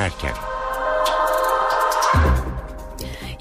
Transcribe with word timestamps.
dönerken. 0.00 0.32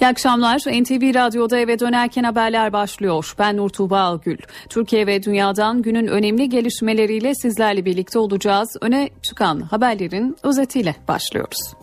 İyi 0.01 0.07
akşamlar. 0.07 0.57
NTV 0.57 1.15
Radyo'da 1.15 1.57
eve 1.57 1.79
dönerken 1.79 2.23
haberler 2.23 2.73
başlıyor. 2.73 3.34
Ben 3.39 3.57
Nur 3.57 3.70
Tuğba 3.70 3.99
Algül. 3.99 4.38
Türkiye 4.70 5.07
ve 5.07 5.23
dünyadan 5.23 5.81
günün 5.81 6.07
önemli 6.07 6.49
gelişmeleriyle 6.49 7.35
sizlerle 7.35 7.85
birlikte 7.85 8.20
olacağız. 8.20 8.77
Öne 8.81 9.09
çıkan 9.21 9.59
haberlerin 9.59 10.38
özetiyle 10.43 10.95
başlıyoruz. 11.07 11.79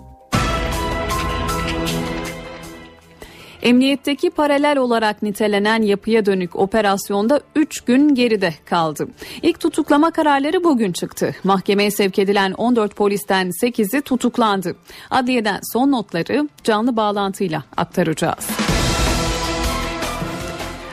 Emniyetteki 3.63 4.31
paralel 4.31 4.79
olarak 4.79 5.23
nitelenen 5.23 5.83
yapıya 5.83 6.27
dönük 6.27 6.57
operasyonda 6.57 7.41
3 7.55 7.81
gün 7.81 8.15
geride 8.15 8.55
kaldı. 8.65 9.09
İlk 9.43 9.61
tutuklama 9.61 10.11
kararları 10.11 10.65
bugün 10.65 10.93
çıktı. 10.93 11.35
Mahkemeye 11.45 11.91
sevk 11.91 12.19
edilen 12.19 12.53
14 12.53 12.97
polisten 12.97 13.51
8'i 13.63 14.01
tutuklandı. 14.01 14.77
Adliyeden 15.11 15.61
son 15.73 15.93
notları 15.93 16.49
canlı 16.65 16.97
bağlantıyla 16.97 17.63
aktaracağız. 17.77 18.49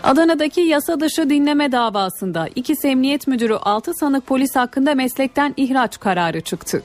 Adana'daki 0.04 0.62
yasa 0.62 0.99
dışı 0.99 1.30
dinleme 1.30 1.71
davasında 1.71 2.49
iki 2.55 2.73
emniyet 2.84 3.27
müdürü 3.27 3.54
6 3.54 3.93
sanık 3.93 4.27
polis 4.27 4.55
hakkında 4.55 4.95
meslekten 4.95 5.54
ihraç 5.57 5.99
kararı 5.99 6.41
çıktı. 6.41 6.84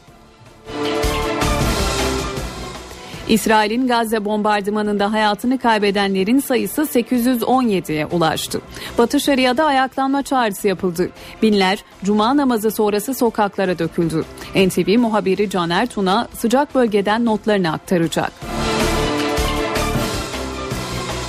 İsrail'in 3.28 3.88
Gazze 3.88 4.24
bombardımanında 4.24 5.12
hayatını 5.12 5.58
kaybedenlerin 5.58 6.40
sayısı 6.40 6.82
817'ye 6.82 8.06
ulaştı. 8.06 8.60
Batı 8.98 9.20
Şeria'da 9.20 9.64
ayaklanma 9.64 10.22
çağrısı 10.22 10.68
yapıldı. 10.68 11.10
Binler 11.42 11.84
cuma 12.04 12.36
namazı 12.36 12.70
sonrası 12.70 13.14
sokaklara 13.14 13.78
döküldü. 13.78 14.24
NTV 14.54 14.98
muhabiri 14.98 15.50
Caner 15.50 15.86
Tuna 15.86 16.28
sıcak 16.34 16.74
bölgeden 16.74 17.24
notlarını 17.24 17.72
aktaracak. 17.72 18.32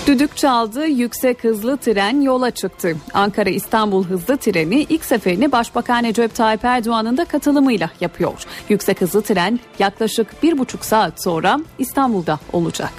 Düdük 0.09 0.37
çaldı, 0.37 0.87
yüksek 0.87 1.43
hızlı 1.43 1.77
tren 1.77 2.21
yola 2.21 2.51
çıktı. 2.51 2.95
Ankara 3.13 3.49
İstanbul 3.49 4.03
hızlı 4.03 4.37
treni 4.37 4.85
ilk 4.89 5.05
seferini 5.05 5.51
Başbakan 5.51 6.03
Recep 6.03 6.35
Tayyip 6.35 6.65
Erdoğan'ın 6.65 7.17
da 7.17 7.25
katılımıyla 7.25 7.89
yapıyor. 8.01 8.43
Yüksek 8.69 9.01
hızlı 9.01 9.21
tren 9.21 9.59
yaklaşık 9.79 10.43
bir 10.43 10.57
buçuk 10.57 10.85
saat 10.85 11.23
sonra 11.23 11.59
İstanbul'da 11.79 12.39
olacak. 12.53 12.89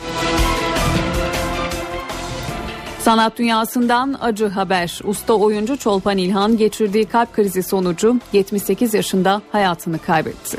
Sanat 2.98 3.38
dünyasından 3.38 4.16
acı 4.20 4.46
haber. 4.46 5.00
Usta 5.04 5.34
oyuncu 5.34 5.76
Çolpan 5.76 6.18
İlhan 6.18 6.56
geçirdiği 6.56 7.04
kalp 7.04 7.32
krizi 7.32 7.62
sonucu 7.62 8.16
78 8.32 8.94
yaşında 8.94 9.42
hayatını 9.52 9.98
kaybetti. 9.98 10.58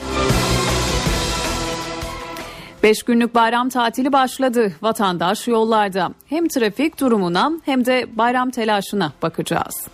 5 2.83 3.03
günlük 3.03 3.35
bayram 3.35 3.69
tatili 3.69 4.13
başladı. 4.13 4.71
Vatandaş 4.81 5.47
yollarda. 5.47 6.11
Hem 6.25 6.47
trafik 6.47 6.99
durumuna 6.99 7.51
hem 7.65 7.85
de 7.85 8.05
bayram 8.17 8.49
telaşına 8.49 9.13
bakacağız. 9.21 9.87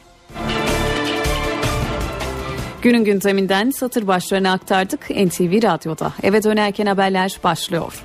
Günün 2.82 3.04
gündeminden 3.04 3.72
satır 3.72 4.08
başlarını 4.08 4.52
aktardık 4.52 5.10
NTV 5.10 5.64
Radyo'da. 5.64 6.14
Eve 6.24 6.44
dönerken 6.44 6.86
haberler 6.86 7.40
başlıyor. 7.44 8.04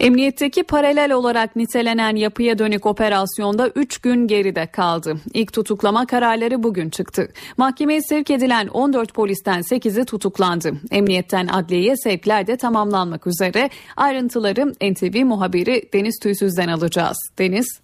Emniyetteki 0.00 0.62
paralel 0.62 1.12
olarak 1.12 1.56
nitelenen 1.56 2.16
yapıya 2.16 2.58
dönük 2.58 2.86
operasyonda 2.86 3.68
3 3.68 3.98
gün 3.98 4.26
geride 4.26 4.66
kaldı. 4.66 5.14
İlk 5.34 5.52
tutuklama 5.52 6.06
kararları 6.06 6.62
bugün 6.62 6.90
çıktı. 6.90 7.28
Mahkemeye 7.56 8.00
sevk 8.02 8.30
edilen 8.30 8.68
14 8.68 9.14
polisten 9.14 9.60
8'i 9.60 10.04
tutuklandı. 10.04 10.72
Emniyetten 10.90 11.46
adliyeye 11.46 11.96
sevkler 11.96 12.46
de 12.46 12.56
tamamlanmak 12.56 13.26
üzere. 13.26 13.70
Ayrıntıları 13.96 14.66
NTV 14.66 15.24
muhabiri 15.24 15.82
Deniz 15.92 16.18
Tüysüz'den 16.22 16.68
alacağız. 16.68 17.16
Deniz. 17.38 17.80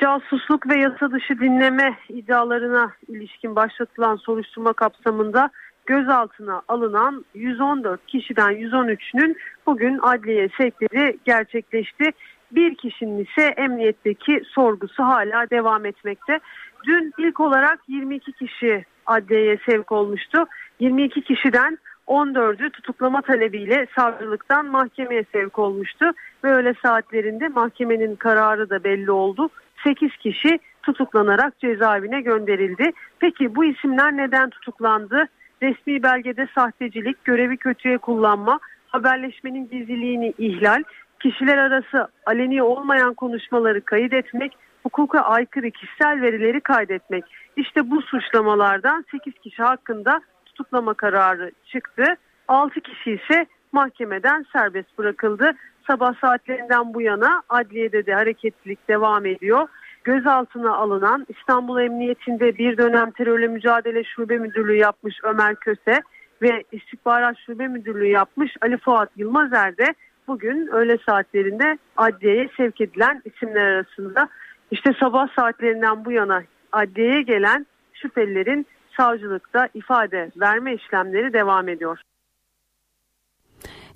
Casusluk 0.00 0.68
ve 0.68 0.80
yasa 0.80 1.10
dışı 1.12 1.40
dinleme 1.40 1.98
iddialarına 2.08 2.92
ilişkin 3.08 3.56
başlatılan 3.56 4.16
soruşturma 4.16 4.72
kapsamında 4.72 5.50
gözaltına 5.86 6.62
alınan 6.68 7.24
114 7.34 8.06
kişiden 8.06 8.52
113'ünün 8.52 9.36
bugün 9.66 9.98
adliye 10.02 10.48
sevkleri 10.58 11.18
gerçekleşti. 11.24 12.10
Bir 12.52 12.74
kişinin 12.74 13.24
ise 13.24 13.42
emniyetteki 13.42 14.42
sorgusu 14.46 15.02
hala 15.02 15.50
devam 15.50 15.86
etmekte. 15.86 16.40
Dün 16.86 17.12
ilk 17.18 17.40
olarak 17.40 17.78
22 17.88 18.32
kişi 18.32 18.84
adliyeye 19.06 19.58
sevk 19.66 19.92
olmuştu. 19.92 20.46
22 20.80 21.22
kişiden 21.22 21.78
14'ü 22.06 22.70
tutuklama 22.70 23.22
talebiyle 23.22 23.86
savcılıktan 23.98 24.66
mahkemeye 24.66 25.24
sevk 25.32 25.58
olmuştu. 25.58 26.12
Ve 26.44 26.52
öğle 26.52 26.74
saatlerinde 26.82 27.48
mahkemenin 27.48 28.16
kararı 28.16 28.70
da 28.70 28.84
belli 28.84 29.10
oldu. 29.10 29.48
8 29.84 30.16
kişi 30.16 30.58
tutuklanarak 30.82 31.58
cezaevine 31.58 32.20
gönderildi. 32.20 32.92
Peki 33.18 33.56
bu 33.56 33.64
isimler 33.64 34.16
neden 34.16 34.50
tutuklandı? 34.50 35.28
Resmi 35.62 36.02
belgede 36.02 36.48
sahtecilik, 36.54 37.24
görevi 37.24 37.56
kötüye 37.56 37.98
kullanma, 37.98 38.60
haberleşmenin 38.88 39.68
gizliliğini 39.68 40.34
ihlal, 40.38 40.82
kişiler 41.20 41.58
arası 41.58 42.08
aleni 42.26 42.62
olmayan 42.62 43.14
konuşmaları 43.14 43.80
kayıt 43.80 44.12
etmek, 44.12 44.52
hukuka 44.82 45.20
aykırı 45.20 45.70
kişisel 45.70 46.22
verileri 46.22 46.60
kaydetmek. 46.60 47.24
İşte 47.56 47.90
bu 47.90 48.02
suçlamalardan 48.02 49.04
8 49.10 49.34
kişi 49.34 49.62
hakkında 49.62 50.20
tutuklama 50.46 50.94
kararı 50.94 51.50
çıktı. 51.72 52.04
6 52.48 52.80
kişi 52.80 53.10
ise 53.10 53.46
mahkemeden 53.72 54.46
serbest 54.52 54.98
bırakıldı. 54.98 55.52
Sabah 55.86 56.14
saatlerinden 56.20 56.94
bu 56.94 57.00
yana 57.00 57.42
adliyede 57.48 58.06
de 58.06 58.14
hareketlilik 58.14 58.88
devam 58.88 59.26
ediyor 59.26 59.68
gözaltına 60.06 60.76
alınan 60.76 61.26
İstanbul 61.28 61.80
Emniyetinde 61.80 62.58
bir 62.58 62.78
dönem 62.78 63.10
terörle 63.10 63.48
mücadele 63.48 64.04
şube 64.04 64.38
müdürlüğü 64.38 64.76
yapmış 64.76 65.14
Ömer 65.22 65.54
Köse 65.54 66.02
ve 66.42 66.64
istihbarat 66.72 67.36
şube 67.46 67.68
müdürlüğü 67.68 68.08
yapmış 68.08 68.56
Ali 68.62 68.76
Fuat 68.76 69.10
Yılmazer 69.16 69.76
de 69.76 69.94
bugün 70.28 70.66
öğle 70.66 70.98
saatlerinde 71.06 71.78
adliyeye 71.96 72.48
sevk 72.56 72.80
edilen 72.80 73.22
isimler 73.24 73.66
arasında. 73.66 74.28
İşte 74.70 74.90
sabah 75.00 75.28
saatlerinden 75.38 76.04
bu 76.04 76.12
yana 76.12 76.42
adliyeye 76.72 77.22
gelen 77.22 77.66
şüphelilerin 77.92 78.66
savcılıkta 78.96 79.68
ifade 79.74 80.30
verme 80.36 80.74
işlemleri 80.74 81.32
devam 81.32 81.68
ediyor. 81.68 82.00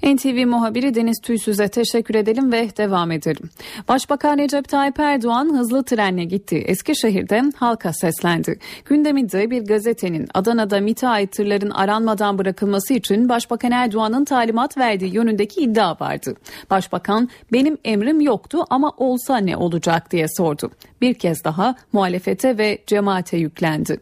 NTV 0.02 0.46
muhabiri 0.46 0.94
Deniz 0.94 1.20
Tüysüz'e 1.20 1.68
teşekkür 1.68 2.14
edelim 2.14 2.52
ve 2.52 2.76
devam 2.76 3.10
edelim. 3.10 3.50
Başbakan 3.88 4.38
Recep 4.38 4.68
Tayyip 4.68 5.00
Erdoğan 5.00 5.58
hızlı 5.58 5.84
trenle 5.84 6.24
gitti. 6.24 6.56
Eskişehir'de 6.56 7.42
halka 7.56 7.92
seslendi. 7.92 8.58
Gündeminde 8.84 9.50
bir 9.50 9.64
gazetenin 9.64 10.28
Adana'da 10.34 10.80
MİT'e 10.80 11.08
ait 11.08 11.32
tırların 11.32 11.70
aranmadan 11.70 12.38
bırakılması 12.38 12.94
için 12.94 13.28
Başbakan 13.28 13.72
Erdoğan'ın 13.72 14.24
talimat 14.24 14.78
verdiği 14.78 15.14
yönündeki 15.14 15.60
iddia 15.60 16.00
vardı. 16.00 16.34
Başbakan 16.70 17.28
benim 17.52 17.78
emrim 17.84 18.20
yoktu 18.20 18.64
ama 18.70 18.92
olsa 18.96 19.36
ne 19.36 19.56
olacak 19.56 20.10
diye 20.10 20.26
sordu. 20.36 20.70
Bir 21.00 21.14
kez 21.14 21.44
daha 21.44 21.74
muhalefete 21.92 22.58
ve 22.58 22.78
cemaate 22.86 23.36
yüklendi. 23.36 24.00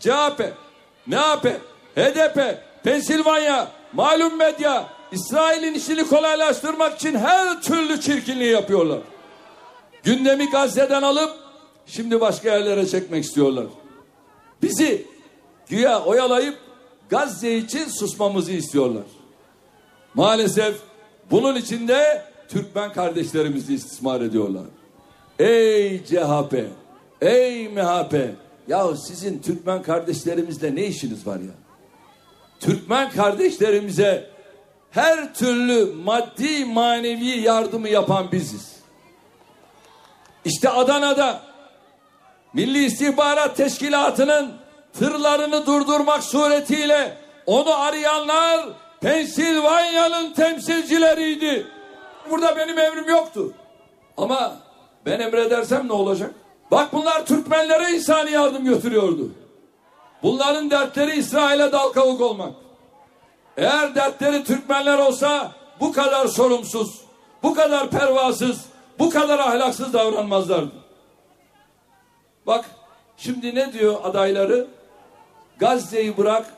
CHP, 0.00 0.40
MHP, 1.06 1.46
HDP, 1.96 2.58
Pensilvanya, 2.84 3.68
malum 3.94 4.38
medya 4.38 4.86
İsrail'in 5.12 5.74
işini 5.74 6.06
kolaylaştırmak 6.06 6.96
için 6.96 7.14
her 7.14 7.62
türlü 7.62 8.00
çirkinliği 8.00 8.50
yapıyorlar. 8.52 9.00
Gündemi 10.02 10.50
Gazze'den 10.50 11.02
alıp 11.02 11.32
şimdi 11.86 12.20
başka 12.20 12.48
yerlere 12.48 12.86
çekmek 12.86 13.24
istiyorlar. 13.24 13.66
Bizi 14.62 15.06
güya 15.68 16.04
oyalayıp 16.04 16.58
Gazze 17.10 17.56
için 17.56 17.88
susmamızı 17.88 18.52
istiyorlar. 18.52 19.04
Maalesef 20.14 20.76
bunun 21.30 21.56
içinde 21.56 22.24
Türkmen 22.48 22.92
kardeşlerimizi 22.92 23.74
istismar 23.74 24.20
ediyorlar. 24.20 24.64
Ey 25.38 26.04
CHP, 26.04 26.54
ey 27.20 27.68
MHP, 27.68 28.14
ya 28.68 28.96
sizin 28.96 29.38
Türkmen 29.38 29.82
kardeşlerimizle 29.82 30.74
ne 30.74 30.86
işiniz 30.86 31.26
var 31.26 31.36
ya? 31.36 31.63
Türkmen 32.60 33.10
kardeşlerimize 33.10 34.30
her 34.90 35.34
türlü 35.34 35.92
maddi 36.04 36.64
manevi 36.64 37.26
yardımı 37.40 37.88
yapan 37.88 38.32
biziz. 38.32 38.74
İşte 40.44 40.70
Adana'da 40.70 41.40
Milli 42.52 42.84
İstihbarat 42.84 43.56
Teşkilatı'nın 43.56 44.52
tırlarını 44.98 45.66
durdurmak 45.66 46.24
suretiyle 46.24 47.16
onu 47.46 47.80
arayanlar 47.80 48.68
Pensilvanya'nın 49.00 50.32
temsilcileriydi. 50.32 51.66
Burada 52.30 52.56
benim 52.56 52.78
emrim 52.78 53.08
yoktu. 53.08 53.52
Ama 54.16 54.56
ben 55.06 55.20
emredersem 55.20 55.88
ne 55.88 55.92
olacak? 55.92 56.30
Bak 56.70 56.92
bunlar 56.92 57.26
Türkmenlere 57.26 57.92
insani 57.92 58.30
yardım 58.30 58.64
götürüyordu. 58.64 59.30
Bunların 60.24 60.70
dertleri 60.70 61.16
İsrail'e 61.16 61.72
dal 61.72 61.88
kavuk 61.88 62.20
olmak. 62.20 62.52
Eğer 63.56 63.94
dertleri 63.94 64.44
Türkmenler 64.44 64.98
olsa 64.98 65.52
bu 65.80 65.92
kadar 65.92 66.26
sorumsuz, 66.26 67.00
bu 67.42 67.54
kadar 67.54 67.90
pervasız, 67.90 68.64
bu 68.98 69.10
kadar 69.10 69.38
ahlaksız 69.38 69.92
davranmazlardı. 69.92 70.72
Bak 72.46 72.64
şimdi 73.16 73.54
ne 73.54 73.72
diyor 73.72 73.96
adayları? 74.04 74.66
Gazze'yi 75.58 76.16
bırak, 76.16 76.54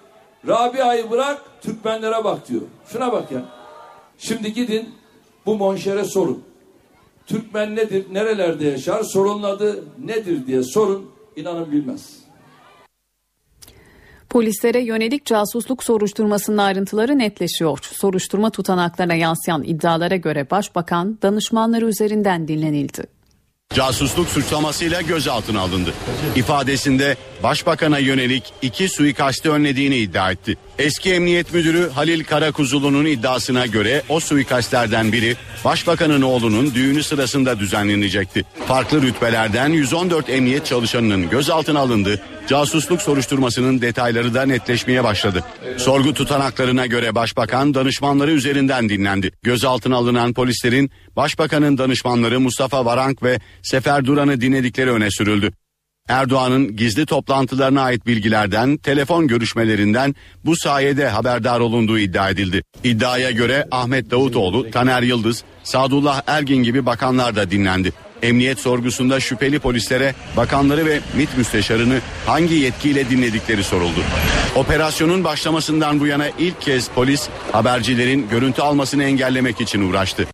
Rabia'yı 0.49 1.11
bırak, 1.11 1.43
Türkmenlere 1.61 2.25
bak 2.25 2.49
diyor. 2.49 2.63
Şuna 2.87 3.13
bak 3.13 3.33
ya. 3.33 3.43
Şimdi 4.19 4.53
gidin 4.53 4.95
bu 5.47 5.57
monşere 5.57 6.05
sorun. 6.05 6.45
Türkmen 7.27 7.77
nedir, 7.77 8.07
nerelerde 8.13 8.65
yaşar, 8.65 9.03
sorunun 9.03 9.43
adı 9.43 9.85
nedir 9.99 10.47
diye 10.47 10.63
sorun, 10.63 11.11
inanın 11.37 11.73
bilmez. 11.73 12.26
Polislere 14.37 14.81
yönelik 14.81 15.25
casusluk 15.25 15.85
soruşturmasının 15.85 16.59
ayrıntıları 16.59 17.19
netleşiyor. 17.19 17.79
Soruşturma 17.83 18.51
tutanaklarına 18.51 19.15
yansıyan 19.15 19.63
iddialara 19.63 20.17
göre 20.17 20.51
başbakan 20.51 21.19
danışmanları 21.23 21.87
üzerinden 21.87 22.49
dinlenildi. 22.49 23.03
Casusluk 23.75 24.29
suçlamasıyla 24.29 25.01
gözaltına 25.01 25.61
alındı. 25.61 25.95
İfadesinde 26.37 27.17
başbakana 27.43 27.99
yönelik 27.99 28.53
iki 28.63 28.89
suikasti 28.89 29.51
önlediğini 29.51 29.97
iddia 29.97 30.31
etti. 30.31 30.57
Eski 30.79 31.15
Emniyet 31.15 31.55
Müdürü 31.55 31.91
Halil 31.91 32.25
Karakuzulu'nun 32.25 33.05
iddiasına 33.05 33.67
göre 33.67 34.03
o 34.09 34.21
suikastlerden 34.21 35.13
biri 35.13 35.37
başbakanın 35.65 36.23
oğlunun 36.23 36.75
düğünü 36.75 37.03
sırasında 37.03 37.59
düzenlenecekti. 37.59 38.45
Farklı 38.69 39.03
rütbelerden 39.03 39.69
114 39.69 40.31
emniyet 40.31 40.67
çalışanının 40.67 41.31
gözaltına 41.31 41.81
alındı. 41.81 42.21
Casusluk 42.49 43.03
soruşturmasının 43.03 43.81
detayları 43.81 44.35
da 44.35 44.47
netleşmeye 44.47 45.05
başladı. 45.05 45.45
Sorgu 45.77 46.15
tutanaklarına 46.15 46.87
göre 46.87 47.15
başbakan 47.15 47.75
danışmanları 47.75 48.31
üzerinden 48.31 48.89
dinlendi. 48.89 49.33
Gözaltına 49.43 49.97
alınan 49.97 50.35
polislerin 50.35 50.91
başbakanın 51.17 51.79
danışmanları 51.79 52.41
Mustafa 52.41 52.85
Varank 52.85 53.23
ve 53.23 53.39
Sefer 53.63 54.05
Duran'ı 54.05 54.41
dinledikleri 54.41 54.91
öne 54.91 55.11
sürüldü. 55.11 55.53
Erdoğan'ın 56.09 56.77
gizli 56.77 57.07
toplantılarına 57.07 57.83
ait 57.83 58.07
bilgilerden, 58.07 58.77
telefon 58.77 59.27
görüşmelerinden 59.27 60.15
bu 60.45 60.57
sayede 60.57 61.09
haberdar 61.09 61.61
olunduğu 61.61 61.99
iddia 61.99 62.31
edildi. 62.31 62.63
İddiaya 62.85 63.31
göre 63.31 63.69
Ahmet 63.71 64.11
Davutoğlu, 64.11 64.71
Taner 64.71 65.03
Yıldız, 65.03 65.45
Sadullah 65.65 66.23
Ergin 66.27 66.63
gibi 66.63 66.87
bakanlar 66.87 67.37
da 67.37 67.51
dinlendi. 67.51 67.93
Emniyet 68.23 68.59
sorgusunda 68.59 69.21
şüpheli 69.21 69.59
polislere 69.59 70.15
bakanları 70.37 70.87
ve 70.87 71.01
MİT 71.17 71.39
müsteşarını 71.39 72.01
hangi 72.27 72.55
yetkiyle 72.55 73.11
dinledikleri 73.11 73.65
soruldu. 73.65 74.01
Operasyonun 74.57 75.25
başlamasından 75.25 76.01
bu 76.01 76.07
yana 76.07 76.29
ilk 76.39 76.61
kez 76.61 76.89
polis 76.89 77.29
habercilerin 77.53 78.29
görüntü 78.31 78.63
almasını 78.63 79.05
engellemek 79.05 79.61
için 79.61 79.91
uğraştı. 79.91 80.27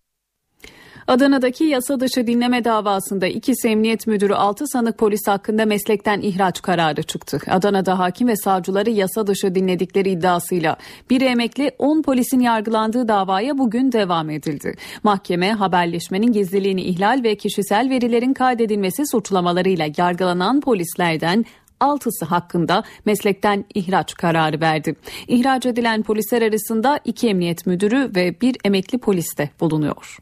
Adana'daki 1.12 1.64
yasa 1.64 2.00
dışı 2.00 2.26
dinleme 2.26 2.64
davasında 2.64 3.26
iki 3.26 3.52
emniyet 3.64 4.06
müdürü 4.06 4.34
6 4.34 4.64
sanık 4.66 4.98
polis 4.98 5.20
hakkında 5.26 5.66
meslekten 5.66 6.20
ihraç 6.20 6.62
kararı 6.62 7.02
çıktı. 7.02 7.38
Adana'da 7.50 7.98
hakim 7.98 8.28
ve 8.28 8.36
savcıları 8.36 8.90
yasa 8.90 9.26
dışı 9.26 9.54
dinledikleri 9.54 10.10
iddiasıyla 10.10 10.76
bir 11.10 11.20
emekli 11.20 11.70
10 11.78 12.02
polisin 12.02 12.40
yargılandığı 12.40 13.08
davaya 13.08 13.58
bugün 13.58 13.92
devam 13.92 14.30
edildi. 14.30 14.74
Mahkeme 15.02 15.52
haberleşmenin 15.52 16.32
gizliliğini 16.32 16.82
ihlal 16.82 17.20
ve 17.24 17.36
kişisel 17.36 17.90
verilerin 17.90 18.34
kaydedilmesi 18.34 19.06
suçlamalarıyla 19.06 19.88
yargılanan 19.96 20.60
polislerden 20.60 21.44
altısı 21.80 22.24
hakkında 22.24 22.82
meslekten 23.04 23.64
ihraç 23.74 24.14
kararı 24.14 24.60
verdi. 24.60 24.96
İhraç 25.28 25.66
edilen 25.66 26.02
polisler 26.02 26.42
arasında 26.42 27.00
iki 27.04 27.28
emniyet 27.28 27.66
müdürü 27.66 28.10
ve 28.16 28.40
bir 28.40 28.56
emekli 28.64 28.98
polis 28.98 29.38
de 29.38 29.50
bulunuyor. 29.60 30.18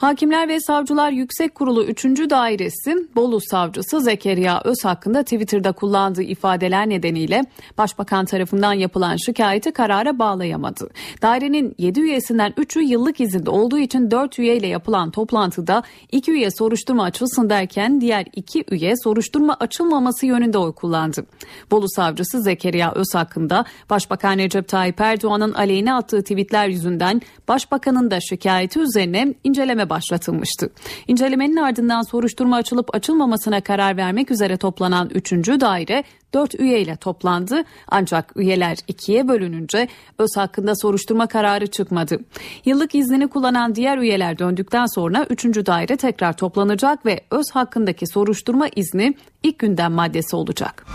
Hakimler 0.00 0.48
ve 0.48 0.60
Savcılar 0.60 1.10
Yüksek 1.10 1.54
Kurulu 1.54 1.84
3. 1.84 2.04
Dairesi 2.04 3.08
Bolu 3.16 3.40
Savcısı 3.40 4.00
Zekeriya 4.00 4.60
Öz 4.64 4.84
hakkında 4.84 5.22
Twitter'da 5.22 5.72
kullandığı 5.72 6.22
ifadeler 6.22 6.88
nedeniyle 6.88 7.44
Başbakan 7.78 8.24
tarafından 8.24 8.72
yapılan 8.72 9.16
şikayeti 9.16 9.72
karara 9.72 10.18
bağlayamadı. 10.18 10.90
Dairenin 11.22 11.74
7 11.78 12.00
üyesinden 12.00 12.52
3'ü 12.52 12.82
yıllık 12.82 13.20
izinde 13.20 13.50
olduğu 13.50 13.78
için 13.78 14.10
4 14.10 14.38
üyeyle 14.38 14.66
yapılan 14.66 15.10
toplantıda 15.10 15.82
2 16.12 16.32
üye 16.32 16.50
soruşturma 16.50 17.04
açılsın 17.04 17.50
derken 17.50 18.00
diğer 18.00 18.26
2 18.32 18.64
üye 18.70 18.94
soruşturma 19.04 19.56
açılmaması 19.60 20.26
yönünde 20.26 20.58
oy 20.58 20.72
kullandı. 20.72 21.26
Bolu 21.70 21.86
Savcısı 21.88 22.42
Zekeriya 22.42 22.92
Öz 22.92 23.14
hakkında 23.14 23.64
Başbakan 23.90 24.38
Recep 24.38 24.68
Tayyip 24.68 25.00
Erdoğan'ın 25.00 25.52
aleyhine 25.52 25.94
attığı 25.94 26.22
tweetler 26.22 26.68
yüzünden 26.68 27.22
Başbakanın 27.48 28.10
da 28.10 28.20
şikayeti 28.20 28.78
üzerine 28.78 29.34
inceleme 29.44 29.89
başlatılmıştı. 29.90 30.70
İncelemenin 31.08 31.56
ardından 31.56 32.02
soruşturma 32.02 32.56
açılıp 32.56 32.94
açılmamasına 32.94 33.60
karar 33.60 33.96
vermek 33.96 34.30
üzere 34.30 34.56
toplanan 34.56 35.10
3. 35.14 35.32
daire 35.32 36.04
4 36.34 36.60
üyeyle 36.60 36.96
toplandı 36.96 37.64
ancak 37.88 38.36
üyeler 38.36 38.78
ikiye 38.88 39.28
bölününce 39.28 39.88
öz 40.18 40.30
hakkında 40.36 40.72
soruşturma 40.76 41.26
kararı 41.26 41.66
çıkmadı. 41.66 42.18
Yıllık 42.64 42.94
iznini 42.94 43.28
kullanan 43.28 43.74
diğer 43.74 43.98
üyeler 43.98 44.38
döndükten 44.38 44.86
sonra 44.86 45.26
3. 45.30 45.44
daire 45.44 45.96
tekrar 45.96 46.36
toplanacak 46.36 47.06
ve 47.06 47.20
öz 47.30 47.46
hakkındaki 47.52 48.06
soruşturma 48.06 48.68
izni 48.76 49.14
ilk 49.42 49.58
gündem 49.58 49.92
maddesi 49.92 50.36
olacak. 50.36 50.86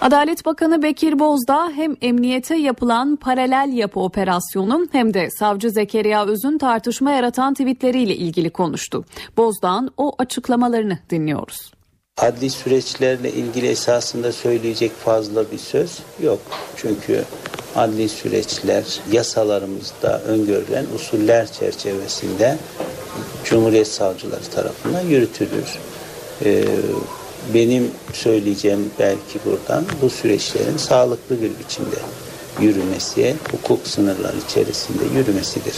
Adalet 0.00 0.46
Bakanı 0.46 0.82
Bekir 0.82 1.18
Bozdağ 1.18 1.70
hem 1.74 1.96
emniyete 2.02 2.56
yapılan 2.56 3.16
paralel 3.16 3.72
yapı 3.72 4.00
operasyonu 4.00 4.86
hem 4.92 5.14
de 5.14 5.30
savcı 5.30 5.70
Zekeriya 5.70 6.26
Öz'ün 6.26 6.58
tartışma 6.58 7.10
yaratan 7.10 7.54
tweetleriyle 7.54 8.16
ilgili 8.16 8.50
konuştu. 8.50 9.04
Bozdağ'ın 9.36 9.90
o 9.96 10.12
açıklamalarını 10.18 10.98
dinliyoruz. 11.10 11.72
Adli 12.18 12.50
süreçlerle 12.50 13.32
ilgili 13.32 13.66
esasında 13.66 14.32
söyleyecek 14.32 14.92
fazla 14.92 15.50
bir 15.50 15.58
söz 15.58 15.98
yok. 16.22 16.40
Çünkü 16.76 17.24
adli 17.76 18.08
süreçler 18.08 19.00
yasalarımızda 19.12 20.22
öngörülen 20.22 20.86
usuller 20.94 21.52
çerçevesinde 21.52 22.58
Cumhuriyet 23.44 23.88
Savcıları 23.88 24.44
tarafından 24.44 25.00
yürütülür. 25.00 25.78
Ee, 26.44 26.64
benim 27.54 27.90
söyleyeceğim 28.12 28.90
belki 28.98 29.38
buradan 29.44 29.84
bu 30.02 30.10
süreçlerin 30.10 30.76
sağlıklı 30.76 31.42
bir 31.42 31.50
biçimde 31.58 31.96
yürümesi, 32.60 33.34
hukuk 33.52 33.86
sınırları 33.86 34.36
içerisinde 34.48 35.04
yürümesidir. 35.18 35.74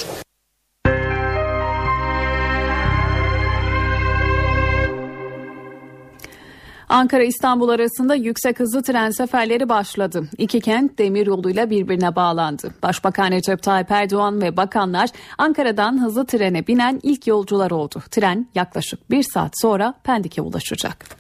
Ankara-İstanbul 6.91 7.69
arasında 7.69 8.15
yüksek 8.15 8.61
hızlı 8.61 8.83
tren 8.83 9.11
seferleri 9.11 9.69
başladı. 9.69 10.29
İki 10.39 10.61
kent 10.61 10.99
demir 10.99 11.27
yoluyla 11.27 11.71
birbirine 11.71 12.17
bağlandı. 12.17 12.75
Başbakan 12.83 13.31
Recep 13.31 13.63
Tayyip 13.63 13.91
Erdoğan 13.91 14.43
ve 14.43 14.57
bakanlar 14.57 15.11
Ankara'dan 15.39 16.05
hızlı 16.05 16.27
trene 16.27 16.67
binen 16.67 17.01
ilk 17.03 17.27
yolcular 17.27 17.71
oldu. 17.71 18.03
Tren 18.11 18.47
yaklaşık 18.55 19.11
bir 19.11 19.23
saat 19.23 19.53
sonra 19.61 19.95
Pendik'e 20.05 20.43
ulaşacak. 20.43 21.20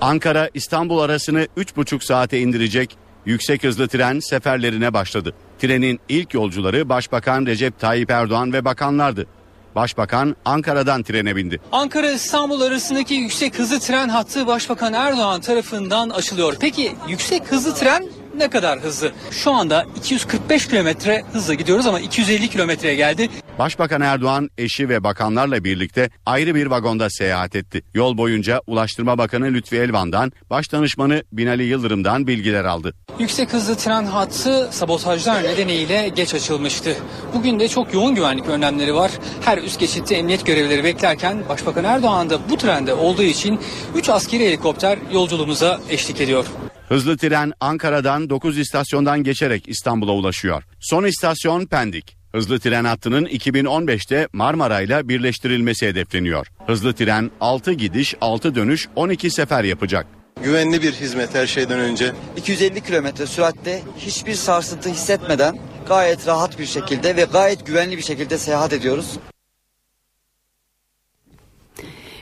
Ankara 0.00 0.50
İstanbul 0.54 0.98
arasını 0.98 1.46
3,5 1.56 2.04
saate 2.04 2.40
indirecek 2.40 2.96
yüksek 3.26 3.64
hızlı 3.64 3.88
tren 3.88 4.20
seferlerine 4.20 4.94
başladı. 4.94 5.34
Trenin 5.58 6.00
ilk 6.08 6.34
yolcuları 6.34 6.88
Başbakan 6.88 7.46
Recep 7.46 7.78
Tayyip 7.78 8.10
Erdoğan 8.10 8.52
ve 8.52 8.64
bakanlardı. 8.64 9.26
Başbakan 9.74 10.36
Ankara'dan 10.44 11.02
trene 11.02 11.36
bindi. 11.36 11.60
Ankara 11.72 12.10
İstanbul 12.10 12.60
arasındaki 12.60 13.14
yüksek 13.14 13.58
hızlı 13.58 13.80
tren 13.80 14.08
hattı 14.08 14.46
Başbakan 14.46 14.92
Erdoğan 14.92 15.40
tarafından 15.40 16.10
açılıyor. 16.10 16.56
Peki 16.60 16.92
yüksek 17.08 17.52
hızlı 17.52 17.74
tren 17.74 18.08
ne 18.38 18.50
kadar 18.50 18.80
hızlı? 18.80 19.12
Şu 19.30 19.52
anda 19.52 19.86
245 19.96 20.68
kilometre 20.68 21.22
hızla 21.32 21.54
gidiyoruz 21.54 21.86
ama 21.86 22.00
250 22.00 22.48
kilometreye 22.48 22.94
geldi. 22.94 23.28
Başbakan 23.58 24.00
Erdoğan 24.00 24.50
eşi 24.58 24.88
ve 24.88 25.04
bakanlarla 25.04 25.64
birlikte 25.64 26.10
ayrı 26.26 26.54
bir 26.54 26.66
vagonda 26.66 27.10
seyahat 27.10 27.56
etti. 27.56 27.82
Yol 27.94 28.16
boyunca 28.18 28.60
Ulaştırma 28.66 29.18
Bakanı 29.18 29.46
Lütfi 29.46 29.76
Elvan'dan, 29.76 30.32
Başdanışmanı 30.50 31.22
Binali 31.32 31.64
Yıldırım'dan 31.64 32.26
bilgiler 32.26 32.64
aldı. 32.64 32.94
Yüksek 33.18 33.52
hızlı 33.52 33.76
tren 33.76 34.04
hattı 34.04 34.68
sabotajlar 34.70 35.42
nedeniyle 35.42 36.08
geç 36.08 36.34
açılmıştı. 36.34 36.96
Bugün 37.34 37.60
de 37.60 37.68
çok 37.68 37.94
yoğun 37.94 38.14
güvenlik 38.14 38.48
önlemleri 38.48 38.94
var. 38.94 39.10
Her 39.44 39.58
üst 39.58 39.80
geçitte 39.80 40.14
emniyet 40.14 40.46
görevlileri 40.46 40.84
beklerken 40.84 41.48
Başbakan 41.48 41.84
Erdoğan 41.84 42.30
da 42.30 42.38
bu 42.50 42.56
trende 42.56 42.94
olduğu 42.94 43.22
için 43.22 43.60
3 43.94 44.08
askeri 44.08 44.46
helikopter 44.46 44.98
yolculuğumuza 45.12 45.80
eşlik 45.90 46.20
ediyor. 46.20 46.46
Hızlı 46.88 47.16
tren 47.16 47.52
Ankara'dan 47.60 48.30
9 48.30 48.58
istasyondan 48.58 49.22
geçerek 49.24 49.68
İstanbul'a 49.68 50.12
ulaşıyor. 50.12 50.62
Son 50.80 51.04
istasyon 51.04 51.66
Pendik. 51.66 52.16
Hızlı 52.32 52.60
tren 52.60 52.84
hattının 52.84 53.26
2015'te 53.26 54.28
Marmara 54.32 54.80
ile 54.80 55.08
birleştirilmesi 55.08 55.86
hedefleniyor. 55.86 56.46
Hızlı 56.66 56.92
tren 56.92 57.30
6 57.40 57.72
gidiş 57.72 58.14
6 58.20 58.54
dönüş 58.54 58.88
12 58.96 59.30
sefer 59.30 59.64
yapacak. 59.64 60.06
Güvenli 60.42 60.82
bir 60.82 60.92
hizmet 60.92 61.34
her 61.34 61.46
şeyden 61.46 61.78
önce. 61.78 62.12
250 62.36 62.80
kilometre 62.80 63.26
süratte 63.26 63.82
hiçbir 63.98 64.34
sarsıntı 64.34 64.88
hissetmeden 64.88 65.58
gayet 65.88 66.26
rahat 66.26 66.58
bir 66.58 66.66
şekilde 66.66 67.16
ve 67.16 67.26
gayet 67.32 67.66
güvenli 67.66 67.96
bir 67.96 68.02
şekilde 68.02 68.38
seyahat 68.38 68.72
ediyoruz. 68.72 69.18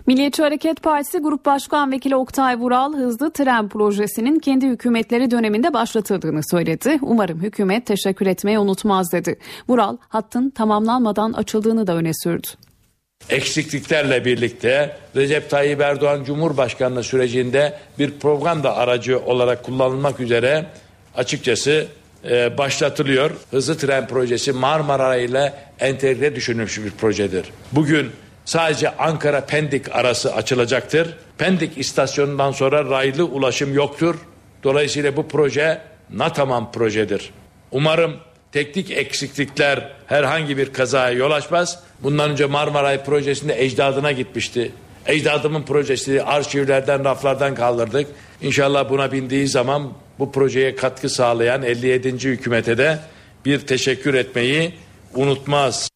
Milliyetçi 0.07 0.43
Hareket 0.43 0.83
Partisi 0.83 1.19
Grup 1.19 1.47
Başkan 1.47 1.93
Vekili 1.93 2.17
Oktay 2.17 2.59
Vural 2.59 2.95
hızlı 2.95 3.33
tren 3.33 3.69
projesinin 3.69 4.39
kendi 4.39 4.67
hükümetleri 4.67 5.31
döneminde 5.31 5.75
başlatıldığını 5.75 6.41
söyledi. 6.51 6.99
Umarım 7.03 7.43
hükümet 7.43 7.87
teşekkür 7.87 8.27
etmeyi 8.27 8.59
unutmaz 8.59 9.13
dedi. 9.13 9.39
Vural 9.69 9.97
hattın 10.09 10.51
tamamlanmadan 10.51 11.33
açıldığını 11.33 11.87
da 11.87 11.97
öne 11.97 12.11
sürdü. 12.15 12.47
Eksikliklerle 13.31 14.25
birlikte 14.25 14.97
Recep 15.17 15.51
Tayyip 15.51 15.81
Erdoğan 15.81 16.25
Cumhurbaşkanlığı 16.25 17.03
sürecinde 17.03 17.79
bir 17.99 18.11
propaganda 18.11 18.77
aracı 18.77 19.21
olarak 19.21 19.63
kullanılmak 19.63 20.21
üzere 20.21 20.67
açıkçası 21.17 21.87
e, 22.31 22.59
başlatılıyor. 22.59 23.31
Hızlı 23.51 23.79
tren 23.79 24.07
projesi 24.07 24.53
Marmara 24.53 25.17
ile 25.17 25.53
entegre 25.81 26.35
düşünülmüş 26.35 26.85
bir 26.85 26.91
projedir. 26.91 27.45
Bugün 27.73 28.11
sadece 28.45 28.97
Ankara 28.97 29.41
Pendik 29.41 29.97
arası 29.97 30.35
açılacaktır. 30.35 31.17
Pendik 31.39 31.79
istasyonundan 31.79 32.53
sonra 32.53 32.91
raylı 32.91 33.25
ulaşım 33.25 33.75
yoktur. 33.75 34.15
Dolayısıyla 34.63 35.17
bu 35.17 35.29
proje 35.29 35.81
natamam 36.11 36.73
projedir. 36.73 37.31
Umarım 37.71 38.17
teknik 38.53 38.91
eksiklikler 38.91 39.93
herhangi 40.07 40.59
bir 40.59 40.73
kazaya 40.73 41.11
yol 41.11 41.31
açmaz. 41.31 41.79
Bundan 42.03 42.31
önce 42.31 42.47
Marmaray 42.47 43.05
projesinde 43.05 43.65
ecdadına 43.65 44.13
gitmişti. 44.13 44.73
Ecdadımın 45.07 45.63
projesi 45.63 46.23
arşivlerden, 46.23 47.05
raflardan 47.05 47.55
kaldırdık. 47.55 48.07
İnşallah 48.43 48.91
buna 48.91 49.13
bindiği 49.13 49.49
zaman 49.49 49.93
bu 50.19 50.33
projeye 50.33 50.77
katkı 50.77 51.09
sağlayan 51.09 51.63
57. 51.63 52.09
hükümete 52.09 52.79
de 52.79 52.99
bir 53.45 53.59
teşekkür 53.59 54.15
etmeyi 54.15 54.73
unutmaz. 55.15 55.89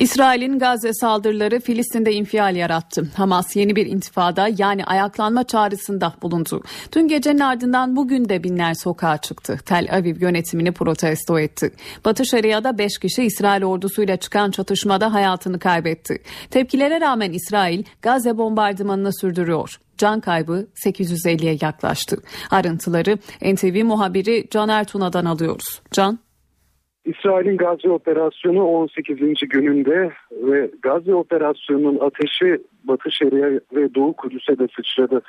İsrail'in 0.00 0.58
Gazze 0.58 0.92
saldırıları 0.92 1.60
Filistin'de 1.60 2.12
infial 2.12 2.56
yarattı. 2.56 3.08
Hamas 3.16 3.56
yeni 3.56 3.76
bir 3.76 3.86
intifada 3.86 4.48
yani 4.58 4.84
ayaklanma 4.84 5.44
çağrısında 5.44 6.14
bulundu. 6.22 6.62
Dün 6.92 7.08
gecenin 7.08 7.38
ardından 7.38 7.96
bugün 7.96 8.28
de 8.28 8.44
binler 8.44 8.74
sokağa 8.74 9.18
çıktı. 9.18 9.58
Tel 9.66 9.88
Aviv 9.92 10.20
yönetimini 10.20 10.72
protesto 10.72 11.38
etti. 11.38 11.72
Batı 12.04 12.26
Şeria'da 12.26 12.78
5 12.78 12.98
kişi 12.98 13.22
İsrail 13.22 13.64
ordusuyla 13.64 14.16
çıkan 14.16 14.50
çatışmada 14.50 15.12
hayatını 15.12 15.58
kaybetti. 15.58 16.22
Tepkilere 16.50 17.00
rağmen 17.00 17.32
İsrail 17.32 17.84
Gazze 18.02 18.38
bombardımanını 18.38 19.12
sürdürüyor 19.12 19.80
can 19.98 20.20
kaybı 20.20 20.66
850'ye 20.86 21.58
yaklaştı. 21.60 22.16
Ayrıntıları 22.50 23.18
NTV 23.42 23.84
muhabiri 23.84 24.46
Can 24.50 24.68
Ertuna'dan 24.68 25.24
alıyoruz. 25.24 25.82
Can 25.90 26.18
İsrail'in 27.10 27.56
Gazze 27.56 27.90
operasyonu 27.90 28.64
18. 28.64 29.18
gününde 29.48 30.12
ve 30.32 30.70
Gazze 30.82 31.14
operasyonunun 31.14 31.98
ateşi 31.98 32.58
Batı 32.84 33.10
Şeria 33.10 33.60
ve 33.72 33.94
Doğu 33.94 34.12
Kudüs'e 34.12 34.58
de 34.58 34.68
sıçradı. 34.76 35.22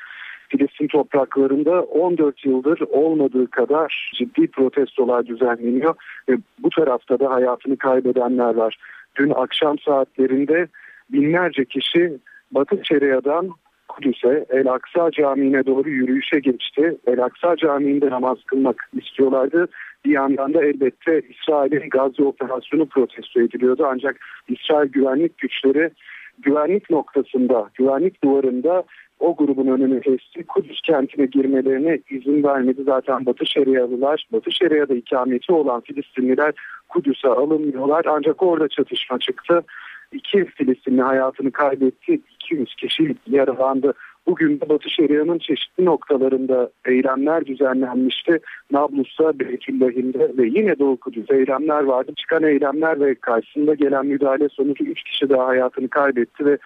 Filistin 0.50 0.88
topraklarında 0.88 1.82
14 1.82 2.46
yıldır 2.46 2.80
olmadığı 2.80 3.48
kadar 3.48 4.12
ciddi 4.18 4.48
protestolar 4.48 5.26
düzenleniyor 5.26 5.96
ve 6.30 6.38
bu 6.60 6.70
tarafta 6.70 7.20
da 7.20 7.32
hayatını 7.32 7.78
kaybedenler 7.78 8.56
var. 8.56 8.78
Dün 9.16 9.30
akşam 9.30 9.80
saatlerinde 9.80 10.68
binlerce 11.12 11.66
kişi 11.66 12.20
Batı 12.52 12.80
Şeria'dan 12.84 13.50
Kudüs'e 13.88 14.46
El 14.50 14.68
Aksa 14.68 15.12
Camii'ne 15.12 15.66
doğru 15.66 15.90
yürüyüşe 15.90 16.40
geçti. 16.40 16.98
El 17.08 17.24
Aksa 17.24 17.56
Camii'nde 17.56 18.10
namaz 18.10 18.38
kılmak 18.46 18.90
istiyorlardı. 18.94 19.68
Bir 20.06 20.12
yandan 20.12 20.54
da 20.54 20.66
elbette 20.66 21.22
İsrail'in 21.30 21.90
Gazze 21.90 22.24
operasyonu 22.24 22.86
protesto 22.86 23.42
ediliyordu. 23.42 23.88
Ancak 23.92 24.20
İsrail 24.48 24.90
güvenlik 24.90 25.38
güçleri 25.38 25.92
güvenlik 26.40 26.90
noktasında, 26.90 27.70
güvenlik 27.74 28.24
duvarında 28.24 28.84
o 29.20 29.36
grubun 29.36 29.68
önünü 29.68 30.02
kesti. 30.02 30.48
Kudüs 30.48 30.82
kentine 30.82 31.26
girmelerine 31.26 32.00
izin 32.10 32.44
vermedi. 32.44 32.84
Zaten 32.84 33.26
Batı 33.26 33.46
Şerialılar, 33.46 34.28
Batı 34.32 34.52
Şeria'da 34.52 34.94
ikameti 34.94 35.54
olan 35.54 35.82
Filistinliler 35.82 36.54
Kudüs'e 36.90 37.28
alınmıyorlar. 37.28 38.06
Ancak 38.06 38.44
orada 38.44 38.68
çatışma 38.68 39.20
çıktı. 39.20 39.64
İki 40.12 40.46
Filistinli 40.46 41.02
hayatını 41.02 41.52
kaybetti. 41.52 42.22
200 42.36 42.76
kişi 42.76 43.16
yaralandı. 43.28 43.94
Bugün 44.28 44.60
de 44.60 44.70
Batı 44.70 44.90
Şeria'nın 44.90 45.38
çeşitli 45.38 45.86
noktalarında 45.86 46.70
eylemler 46.86 47.46
düzenlenmişti. 47.46 48.40
Nablus'ta, 48.72 49.40
Beytüllahim'de 49.40 50.38
ve 50.38 50.48
yine 50.48 50.80
Doğu 50.80 50.98
Kudüs 50.98 51.32
eylemler 51.32 51.84
vardı. 51.84 52.12
Çıkan 52.18 52.44
eylemler 52.44 53.00
ve 53.00 53.16
karşısında 53.16 53.74
gelen 53.74 54.06
müdahale 54.06 54.50
sonucu 54.50 54.84
3 54.84 55.04
kişi 55.04 55.30
daha 55.30 55.48
hayatını 55.48 55.90
kaybetti 55.90 56.46
ve 56.46 56.58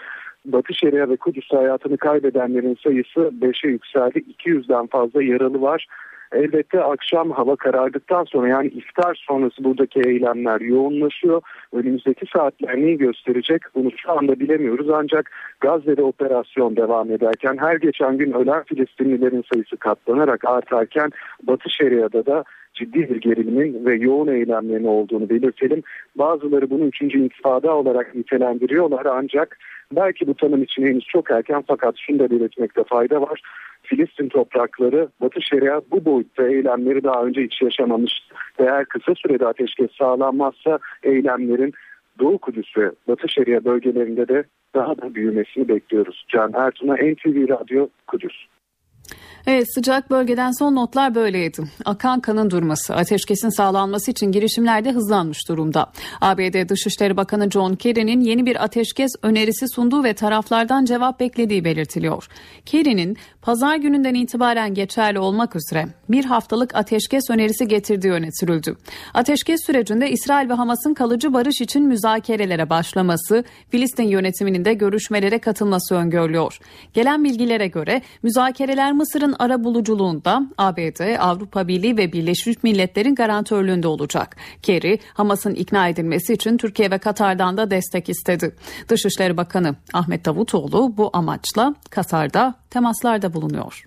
Batı 0.46 0.74
Şeria 0.74 1.10
ve 1.10 1.16
Kudüs'te 1.16 1.58
hayatını 1.58 1.98
kaybedenlerin 1.98 2.78
sayısı 2.84 3.20
5'e 3.20 3.70
yükseldi. 3.70 4.20
200'den 4.20 4.88
fazla 4.88 5.24
yaralı 5.24 5.62
var. 5.62 5.88
Elbette 6.36 6.84
akşam 6.84 7.32
hava 7.32 7.56
karardıktan 7.56 8.24
sonra 8.24 8.48
yani 8.48 8.68
iftar 8.68 9.24
sonrası 9.28 9.64
buradaki 9.64 10.00
eylemler 10.00 10.62
yoğunlaşıyor. 10.62 11.42
Önümüzdeki 11.74 12.26
saatler 12.34 12.78
neyi 12.78 12.98
gösterecek 12.98 13.62
bunu 13.76 13.92
şu 13.98 14.12
anda 14.12 14.40
bilemiyoruz. 14.40 14.90
Ancak 14.90 15.32
Gazze'de 15.60 16.04
operasyon 16.04 16.76
devam 16.76 17.12
ederken 17.12 17.58
her 17.58 17.76
geçen 17.76 18.18
gün 18.18 18.32
ölen 18.32 18.64
Filistinlilerin 18.64 19.44
sayısı 19.54 19.78
katlanarak 19.78 20.46
artarken 20.46 21.10
Batı 21.44 21.70
Şeria'da 21.70 22.26
da 22.26 22.44
ciddi 22.76 23.10
bir 23.10 23.22
gerilimin 23.22 23.86
ve 23.86 23.96
yoğun 23.96 24.28
eylemlerin 24.28 24.84
olduğunu 24.84 25.30
belirtelim. 25.30 25.84
Bazıları 26.16 26.70
bunu 26.70 26.86
üçüncü 26.86 27.20
intifada 27.20 27.76
olarak 27.76 28.16
nitelendiriyorlar 28.16 29.06
ancak 29.06 29.58
belki 29.92 30.28
bu 30.28 30.34
tanım 30.34 30.64
için 30.64 30.84
henüz 30.84 31.06
çok 31.06 31.32
erken 31.32 31.64
fakat 31.68 31.96
şunu 31.98 32.20
da 32.20 32.30
belirtmekte 32.30 32.84
fayda 32.84 33.22
var. 33.22 33.42
Filistin 33.84 34.30
toprakları 34.30 35.10
Batı 35.22 35.42
Şeria 35.42 35.82
bu 35.92 36.06
boyutta 36.06 36.48
eylemleri 36.48 37.04
daha 37.04 37.24
önce 37.24 37.44
hiç 37.44 37.62
yaşamamış 37.62 38.12
eğer 38.60 38.86
kısa 38.86 39.16
sürede 39.16 39.48
ateşkes 39.48 39.92
sağlanmazsa 39.92 40.80
eylemlerin 41.04 41.74
Doğu 42.20 42.38
Kudüs 42.38 42.78
ve 42.78 42.92
Batı 43.08 43.30
Şeria 43.30 43.66
bölgelerinde 43.66 44.28
de 44.28 44.44
daha 44.76 44.98
da 44.98 45.16
büyümesini 45.16 45.68
bekliyoruz. 45.68 46.26
Can 46.28 46.52
Ertun'a 46.56 46.94
NTV 46.94 47.50
Radyo 47.50 47.88
Kudüs. 48.08 48.46
Evet 49.48 49.74
sıcak 49.74 50.10
bölgeden 50.10 50.52
son 50.52 50.76
notlar 50.76 51.16
böyleydi. 51.16 51.64
Akan 51.86 52.20
kanın 52.20 52.50
durması, 52.50 52.96
ateşkesin 52.96 53.50
sağlanması 53.50 54.12
için 54.12 54.32
girişimler 54.32 54.86
de 54.86 54.92
hızlanmış 54.92 55.50
durumda. 55.50 55.92
ABD 56.22 56.70
Dışişleri 56.70 57.18
Bakanı 57.18 57.52
John 57.52 57.76
Kerry'nin 57.76 58.22
yeni 58.22 58.46
bir 58.46 58.64
ateşkes 58.64 59.12
önerisi 59.22 59.68
sunduğu 59.70 60.04
ve 60.04 60.14
taraflardan 60.14 60.86
cevap 60.86 61.20
beklediği 61.20 61.66
belirtiliyor. 61.66 62.28
Kerry'nin 62.66 63.18
pazar 63.42 63.76
gününden 63.76 64.14
itibaren 64.14 64.74
geçerli 64.74 65.20
olmak 65.20 65.56
üzere 65.56 65.88
bir 66.10 66.26
haftalık 66.26 66.76
ateşkes 66.76 67.30
önerisi 67.30 67.68
getirdiği 67.68 68.12
öne 68.12 68.30
sürüldü. 68.40 68.78
Ateşkes 69.14 69.66
sürecinde 69.66 70.12
İsrail 70.12 70.50
ve 70.50 70.54
Hamas'ın 70.54 70.94
kalıcı 70.94 71.34
barış 71.34 71.62
için 71.62 71.84
müzakerelere 71.84 72.70
başlaması, 72.70 73.44
Filistin 73.70 74.08
yönetiminin 74.08 74.66
de 74.66 74.74
görüşmelere 74.74 75.40
katılması 75.40 75.96
öngörülüyor. 75.96 76.60
Gelen 76.94 77.24
bilgilere 77.24 77.68
göre 77.68 78.02
müzakereler 78.24 78.94
Mısır'ın 78.94 79.35
ara 79.40 79.64
buluculuğunda 79.64 80.42
ABD, 80.58 81.18
Avrupa 81.20 81.68
Birliği 81.68 81.98
ve 81.98 82.14
Birleşmiş 82.14 82.64
Milletler'in 82.64 83.16
garantörlüğünde 83.16 83.88
olacak. 83.88 84.36
Kerry, 84.62 85.00
Hamas'ın 85.14 85.56
ikna 85.56 85.88
edilmesi 85.88 86.34
için 86.34 86.58
Türkiye 86.58 86.92
ve 86.92 86.98
Katar'dan 86.98 87.58
da 87.58 87.72
destek 87.72 88.10
istedi. 88.10 88.56
Dışişleri 88.90 89.38
Bakanı 89.38 89.76
Ahmet 89.94 90.26
Davutoğlu 90.26 90.98
bu 90.98 91.10
amaçla 91.14 91.76
Katar'da 91.90 92.54
temaslarda 92.70 93.34
bulunuyor. 93.34 93.86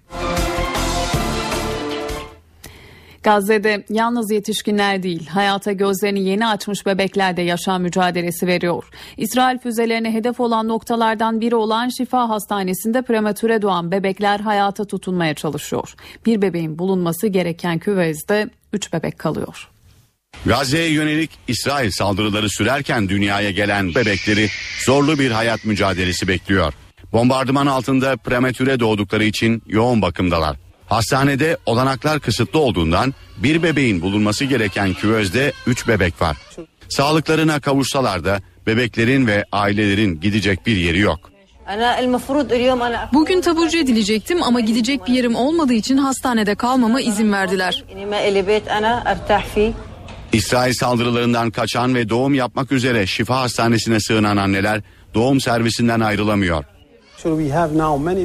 Gazze'de 3.23 3.85
yalnız 3.91 4.31
yetişkinler 4.31 5.03
değil, 5.03 5.27
hayata 5.27 5.73
gözlerini 5.73 6.21
yeni 6.21 6.47
açmış 6.47 6.87
bebekler 6.87 7.37
de 7.37 7.43
yaşam 7.43 7.83
mücadelesi 7.83 8.47
veriyor. 8.47 8.85
İsrail 9.17 9.59
füzelerine 9.59 10.13
hedef 10.13 10.41
olan 10.41 10.69
noktalardan 10.69 11.41
biri 11.41 11.55
olan 11.55 11.89
Şifa 11.89 12.29
Hastanesi'nde 12.29 13.03
prematüre 13.03 13.63
doğan 13.63 13.91
bebekler 13.91 14.41
hayata 14.41 14.85
tutunmaya 14.85 15.35
çalışıyor. 15.35 15.95
Bir 16.27 16.43
bebeğin 16.43 16.79
bulunması 16.79 17.27
gereken 17.27 17.79
küvezde 17.79 18.51
3 18.73 18.93
bebek 18.93 19.19
kalıyor. 19.19 19.69
Gazze'ye 20.47 20.93
yönelik 20.93 21.31
İsrail 21.49 21.91
saldırıları 21.91 22.51
sürerken 22.51 23.09
dünyaya 23.09 23.51
gelen 23.51 23.95
bebekleri 23.95 24.49
zorlu 24.87 25.19
bir 25.19 25.31
hayat 25.31 25.65
mücadelesi 25.65 26.29
bekliyor. 26.29 26.75
Bombardıman 27.13 27.67
altında 27.67 28.17
prematüre 28.17 28.81
doğdukları 28.81 29.25
için 29.25 29.63
yoğun 29.67 30.03
bakımdalar. 30.03 30.57
Hastanede 30.89 31.57
olanaklar 31.67 32.21
kısıtlı 32.21 32.59
olduğundan 32.59 33.15
bir 33.37 33.63
bebeğin 33.63 34.03
bulunması 34.03 34.45
gereken 34.45 34.95
küvezde 34.95 35.53
3 35.67 35.89
bebek 35.89 36.23
var. 36.23 36.37
Sağlıklarına 36.89 37.61
kavuşsalar 37.61 38.25
da 38.25 38.41
bebeklerin 38.67 39.27
ve 39.27 39.45
ailelerin 39.53 40.21
gidecek 40.21 40.67
bir 40.67 40.77
yeri 40.77 40.99
yok. 40.99 41.31
Bugün 43.13 43.41
taburcu 43.41 43.79
edilecektim 43.79 44.43
ama 44.43 44.61
gidecek 44.61 45.07
bir 45.07 45.13
yerim 45.13 45.35
olmadığı 45.35 45.73
için 45.73 45.97
hastanede 45.97 46.55
kalmama 46.55 47.01
izin 47.01 47.33
verdiler. 47.33 47.85
İsrail 50.33 50.73
saldırılarından 50.73 51.51
kaçan 51.51 51.95
ve 51.95 52.09
doğum 52.09 52.35
yapmak 52.35 52.73
üzere 52.73 53.07
şifa 53.07 53.41
hastanesine 53.41 54.01
sığınan 54.01 54.37
anneler 54.37 54.81
doğum 55.15 55.41
servisinden 55.41 56.01
ayrılamıyor. 56.01 56.65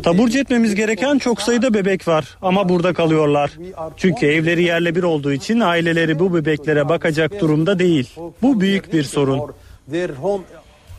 Taburcu 0.02 0.40
etmemiz 0.40 0.76
gereken 0.76 1.18
çok 1.18 1.42
sayıda 1.42 1.74
bebek 1.74 2.08
var 2.08 2.38
ama 2.42 2.70
burada 2.70 2.94
kalıyorlar. 2.94 3.52
Çünkü 3.98 4.26
evleri 4.26 4.64
yerle 4.64 4.96
bir 4.96 5.04
olduğu 5.04 5.34
için 5.34 5.60
aileleri 5.60 6.20
bu 6.20 6.34
bebeklere 6.34 6.90
bakacak 6.90 7.40
durumda 7.40 7.80
değil. 7.80 8.10
Bu 8.42 8.62
büyük 8.62 8.94
bir 8.94 9.04
sorun. 9.04 9.52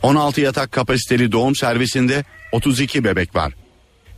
16 0.03 0.41
yatak 0.41 0.71
kapasiteli 0.71 1.31
doğum 1.31 1.55
servisinde 1.55 2.23
32 2.51 3.03
bebek 3.03 3.35
var. 3.35 3.53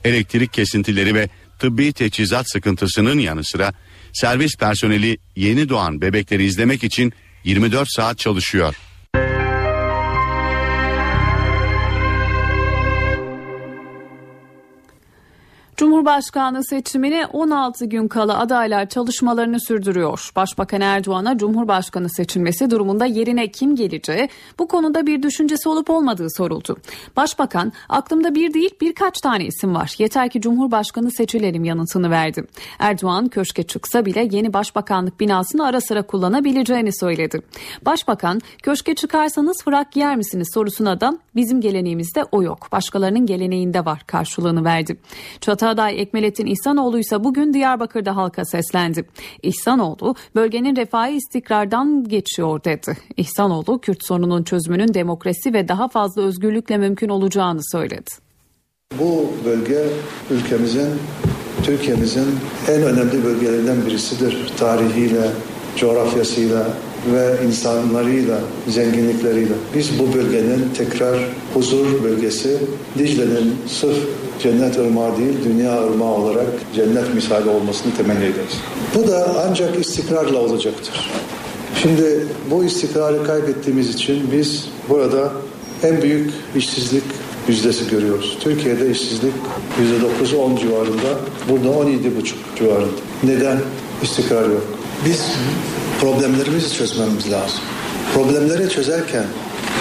Elektrik 0.04 0.54
kesintileri 0.54 1.16
ve 1.16 1.30
tıbbi 1.60 1.94
teçhizat 1.94 2.52
sıkıntısının 2.52 3.20
yanı 3.20 3.44
sıra 3.44 3.74
servis 4.14 4.58
personeli 4.58 5.18
yeni 5.36 5.70
doğan 5.70 6.02
bebekleri 6.02 6.44
izlemek 6.44 6.84
için 6.84 7.14
24 7.44 7.88
saat 7.92 8.18
çalışıyor. 8.18 8.76
Cumhurbaşkanlığı 15.78 16.64
seçimine 16.64 17.26
16 17.26 17.86
gün 17.86 18.08
kala 18.08 18.40
adaylar 18.40 18.90
çalışmalarını 18.90 19.60
sürdürüyor. 19.60 20.32
Başbakan 20.36 20.82
Erdoğan'a 20.82 21.38
Cumhurbaşkanı 21.38 22.10
seçilmesi 22.10 22.72
durumunda 22.72 23.06
yerine 23.06 23.52
kim 23.52 23.76
geleceği 23.76 24.30
bu 24.60 24.68
konuda 24.68 25.08
bir 25.08 25.24
düşüncesi 25.24 25.70
olup 25.70 25.90
olmadığı 25.90 26.28
soruldu. 26.38 26.78
Başbakan 27.16 27.74
aklımda 27.90 28.36
bir 28.36 28.54
değil 28.54 28.70
birkaç 28.82 29.22
tane 29.22 29.46
isim 29.46 29.76
var. 29.76 29.96
Yeter 29.98 30.30
ki 30.30 30.42
Cumhurbaşkanı 30.42 31.12
seçilelim 31.12 31.64
yanıtını 31.64 32.12
verdi. 32.12 32.44
Erdoğan 32.80 33.28
köşke 33.28 33.64
çıksa 33.64 34.06
bile 34.06 34.28
yeni 34.32 34.54
başbakanlık 34.54 35.20
binasını 35.20 35.66
ara 35.66 35.82
sıra 35.82 36.02
kullanabileceğini 36.02 36.98
söyledi. 37.00 37.42
Başbakan 37.86 38.42
köşke 38.64 38.96
çıkarsanız 38.96 39.64
frak 39.64 39.96
yer 39.96 40.16
misiniz 40.16 40.50
sorusuna 40.54 41.02
da 41.02 41.18
bizim 41.36 41.62
geleneğimizde 41.62 42.26
o 42.32 42.44
yok. 42.44 42.68
Başkalarının 42.72 43.26
geleneğinde 43.26 43.86
var 43.86 44.04
karşılığını 44.08 44.66
verdi. 44.66 44.98
Çatal 45.42 45.67
aday 45.68 46.02
Ekmelettin 46.02 46.46
İhsanoğlu 46.46 47.00
ise 47.00 47.24
bugün 47.24 47.54
Diyarbakır'da 47.54 48.16
halka 48.16 48.46
seslendi. 48.46 49.06
İhsanoğlu 49.44 50.16
bölgenin 50.36 50.76
refahı 50.76 51.12
istikrardan 51.12 52.04
geçiyor 52.04 52.64
dedi. 52.64 52.98
İhsanoğlu 53.18 53.80
Kürt 53.80 54.06
sorununun 54.06 54.44
çözümünün 54.44 54.94
demokrasi 54.94 55.54
ve 55.54 55.68
daha 55.68 55.88
fazla 55.88 56.22
özgürlükle 56.22 56.78
mümkün 56.78 57.10
olacağını 57.10 57.62
söyledi. 57.72 58.10
Bu 59.00 59.32
bölge 59.46 59.84
ülkemizin, 60.32 60.90
Türkiye'mizin 61.64 62.28
en 62.68 62.82
önemli 62.82 63.26
bölgelerinden 63.26 63.86
birisidir. 63.86 64.54
Tarihiyle, 64.60 65.30
coğrafyasıyla 65.76 66.68
ve 67.14 67.48
insanlarıyla, 67.48 68.40
zenginlikleriyle. 68.68 69.54
Biz 69.76 70.00
bu 70.00 70.14
bölgenin 70.14 70.70
tekrar 70.78 71.18
huzur 71.54 72.04
bölgesi, 72.04 72.58
Dicle'nin 72.98 73.56
sırf 73.68 74.08
cennet 74.44 74.78
ırmağı 74.78 75.18
değil, 75.18 75.34
dünya 75.46 75.84
ırmağı 75.84 76.14
olarak 76.14 76.48
cennet 76.76 77.14
misali 77.14 77.50
olmasını 77.50 77.96
temenni 77.96 78.24
ederiz. 78.24 78.58
Bu 78.96 79.08
da 79.08 79.36
ancak 79.48 79.80
istikrarla 79.80 80.38
olacaktır. 80.38 81.12
Şimdi 81.82 82.28
bu 82.52 82.64
istikrarı 82.64 83.24
kaybettiğimiz 83.24 83.96
için 83.96 84.30
biz 84.32 84.66
burada 84.90 85.32
en 85.84 86.02
büyük 86.02 86.34
işsizlik 86.56 87.04
yüzdesi 87.48 87.90
görüyoruz. 87.90 88.38
Türkiye'de 88.42 88.92
işsizlik 88.92 89.34
yüzde 89.80 89.96
9-10 90.36 90.60
civarında, 90.60 91.20
burada 91.50 91.68
17,5 91.68 92.34
civarında. 92.60 92.88
Neden? 93.24 93.58
İstikrar 94.04 94.50
yok. 94.50 94.64
Biz 95.06 95.26
problemlerimizi 96.02 96.74
çözmemiz 96.74 97.32
lazım. 97.32 97.60
Problemleri 98.14 98.70
çözerken 98.70 99.26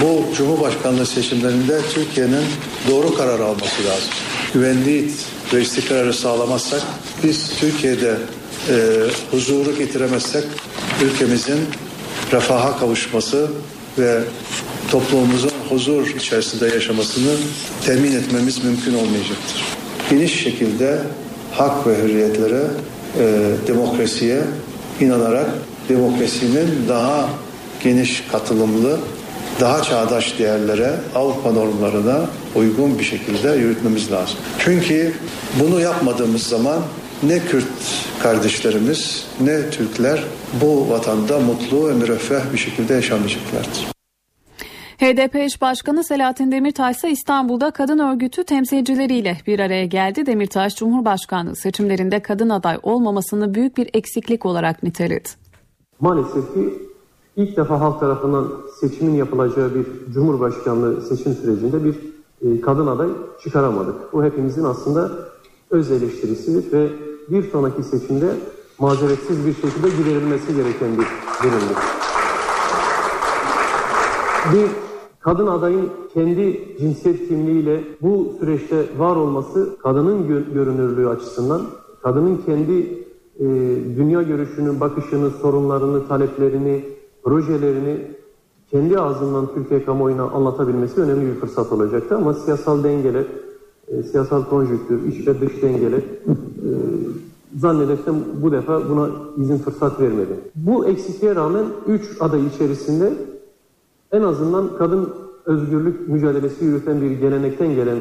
bu 0.02 0.34
Cumhurbaşkanlığı 0.36 1.06
seçimlerinde 1.06 1.80
Türkiye'nin 1.94 2.44
doğru 2.90 3.14
karar 3.14 3.40
alması 3.40 3.84
lazım. 3.88 4.10
Güvenliği 4.54 5.10
ve 5.54 5.62
istikrarı 5.62 6.14
sağlamazsak 6.14 6.82
biz 7.24 7.50
Türkiye'de 7.60 8.14
e, 8.70 8.74
huzuru 9.30 9.78
getiremezsek 9.78 10.44
ülkemizin 11.04 11.58
refaha 12.32 12.78
kavuşması 12.78 13.48
ve 13.98 14.20
toplumumuzun 14.90 15.52
huzur 15.68 16.06
içerisinde 16.06 16.66
yaşamasını 16.66 17.32
temin 17.86 18.12
etmemiz 18.12 18.64
mümkün 18.64 18.94
olmayacaktır. 18.94 19.64
Geniş 20.10 20.42
şekilde 20.42 20.98
hak 21.52 21.86
ve 21.86 22.02
hürriyetlere, 22.02 22.62
e, 23.20 23.52
demokrasiye 23.66 24.42
inanarak 25.00 25.46
demokrasinin 25.88 26.88
daha 26.88 27.28
geniş 27.84 28.24
katılımlı, 28.32 28.98
daha 29.60 29.82
çağdaş 29.82 30.38
değerlere, 30.38 30.94
Avrupa 31.14 31.52
normlarına 31.52 32.26
uygun 32.56 32.98
bir 32.98 33.04
şekilde 33.04 33.48
yürütmemiz 33.50 34.12
lazım. 34.12 34.38
Çünkü 34.58 35.12
bunu 35.60 35.80
yapmadığımız 35.80 36.42
zaman 36.42 36.78
ne 37.22 37.38
Kürt 37.38 37.66
kardeşlerimiz 38.22 39.26
ne 39.40 39.70
Türkler 39.70 40.24
bu 40.60 40.90
vatanda 40.90 41.38
mutlu 41.38 41.88
ve 41.88 41.92
müreffeh 41.94 42.52
bir 42.52 42.58
şekilde 42.58 42.94
yaşamayacaklardır. 42.94 43.96
HDP 44.98 45.36
eş 45.36 45.60
başkanı 45.60 46.04
Selahattin 46.04 46.52
Demirtaş 46.52 46.96
ise 46.96 47.10
İstanbul'da 47.10 47.70
kadın 47.70 47.98
örgütü 47.98 48.44
temsilcileriyle 48.44 49.36
bir 49.46 49.58
araya 49.58 49.86
geldi. 49.86 50.26
Demirtaş 50.26 50.76
Cumhurbaşkanlığı 50.76 51.56
seçimlerinde 51.56 52.20
kadın 52.20 52.48
aday 52.48 52.78
olmamasını 52.82 53.54
büyük 53.54 53.76
bir 53.76 53.90
eksiklik 53.94 54.46
olarak 54.46 54.82
niteledi. 54.82 55.28
Maalesef 56.00 56.54
ki 56.54 56.74
ilk 57.36 57.56
defa 57.56 57.80
halk 57.80 58.00
tarafından 58.00 58.52
seçimin 58.80 59.14
yapılacağı 59.14 59.74
bir 59.74 60.12
Cumhurbaşkanlığı 60.12 61.02
seçim 61.02 61.34
sürecinde 61.34 61.84
bir 61.84 62.15
e, 62.46 62.60
kadın 62.60 62.86
aday 62.86 63.08
çıkaramadık. 63.42 64.12
Bu 64.12 64.24
hepimizin 64.24 64.64
aslında 64.64 65.10
öz 65.70 65.90
eleştirisidir 65.90 66.72
ve 66.72 66.88
bir 67.30 67.50
sonraki 67.50 67.82
seçimde 67.82 68.34
mazeretsiz 68.78 69.46
bir 69.46 69.54
şekilde 69.54 69.88
giderilmesi 69.88 70.56
gereken 70.56 70.92
bir 70.92 71.06
durumdur. 71.42 71.76
Bir 74.52 74.70
kadın 75.20 75.46
adayın 75.46 75.90
kendi 76.14 76.76
cinsiyet 76.78 77.28
kimliğiyle 77.28 77.84
bu 78.02 78.34
süreçte 78.40 78.86
var 78.98 79.16
olması 79.16 79.76
kadının 79.82 80.28
görünürlüğü 80.54 81.08
açısından, 81.08 81.62
kadının 82.02 82.36
kendi 82.46 83.06
e, 83.40 83.44
dünya 83.96 84.22
görüşünü, 84.22 84.80
bakışını, 84.80 85.30
sorunlarını, 85.30 86.08
taleplerini, 86.08 86.84
projelerini 87.24 88.15
kendi 88.70 88.98
ağzından 88.98 89.54
Türkiye 89.54 89.84
kamuoyuna 89.84 90.22
anlatabilmesi 90.22 91.00
önemli 91.00 91.26
bir 91.26 91.40
fırsat 91.40 91.72
olacaktı. 91.72 92.16
Ama 92.16 92.34
siyasal 92.34 92.84
dengeler, 92.84 93.24
e, 93.88 94.02
siyasal 94.02 94.44
konjüktür, 94.44 95.06
iç 95.06 95.26
ve 95.26 95.40
dış 95.40 95.62
dengeler 95.62 95.98
e, 95.98 96.70
zannedersem 97.56 98.14
bu 98.42 98.52
defa 98.52 98.88
buna 98.88 99.10
izin 99.36 99.58
fırsat 99.58 100.00
vermedi. 100.00 100.32
Bu 100.54 100.86
eksikliğe 100.86 101.34
rağmen 101.34 101.64
3 101.88 102.02
aday 102.20 102.46
içerisinde 102.46 103.12
en 104.12 104.22
azından 104.22 104.76
kadın 104.78 105.08
özgürlük 105.46 106.08
mücadelesi 106.08 106.64
yürüten 106.64 107.00
bir 107.02 107.10
gelenekten 107.10 107.74
gelen 107.74 107.98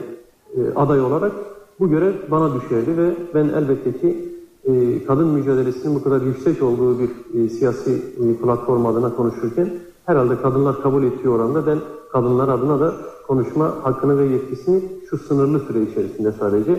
e, 0.58 0.60
aday 0.76 1.02
olarak 1.02 1.32
bu 1.80 1.90
görev 1.90 2.14
bana 2.32 2.56
düşerdi 2.56 2.98
ve 2.98 3.16
ben 3.34 3.50
elbette 3.50 3.98
ki 4.00 4.36
e, 4.66 5.06
kadın 5.06 5.28
mücadelesinin 5.28 5.96
bu 5.96 6.04
kadar 6.04 6.22
yüksek 6.22 6.64
olduğu 6.64 7.00
bir 7.00 7.10
e, 7.34 7.50
siyasi 7.50 7.92
e, 7.92 8.36
platform 8.44 8.86
adına 8.86 9.16
konuşurken 9.16 9.70
herhalde 10.06 10.42
kadınlar 10.42 10.82
kabul 10.82 11.04
ettiği 11.04 11.30
oranda 11.30 11.68
ben 11.68 11.80
kadınlar 12.12 12.50
adına 12.50 12.80
da 12.80 12.94
konuşma 13.28 13.66
hakkını 13.84 14.20
ve 14.20 14.26
yetkisini 14.26 14.84
şu 15.10 15.18
sınırlı 15.18 15.60
süre 15.60 15.82
içerisinde 15.82 16.32
sadece 16.32 16.72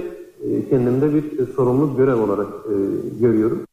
e, 0.43 0.69
kendimde 0.69 1.15
bir 1.15 1.39
e, 1.39 1.53
sorumluluk 1.53 1.97
görev 1.97 2.23
olarak 2.23 2.47
e, 2.47 2.75
görüyorum. 3.21 3.67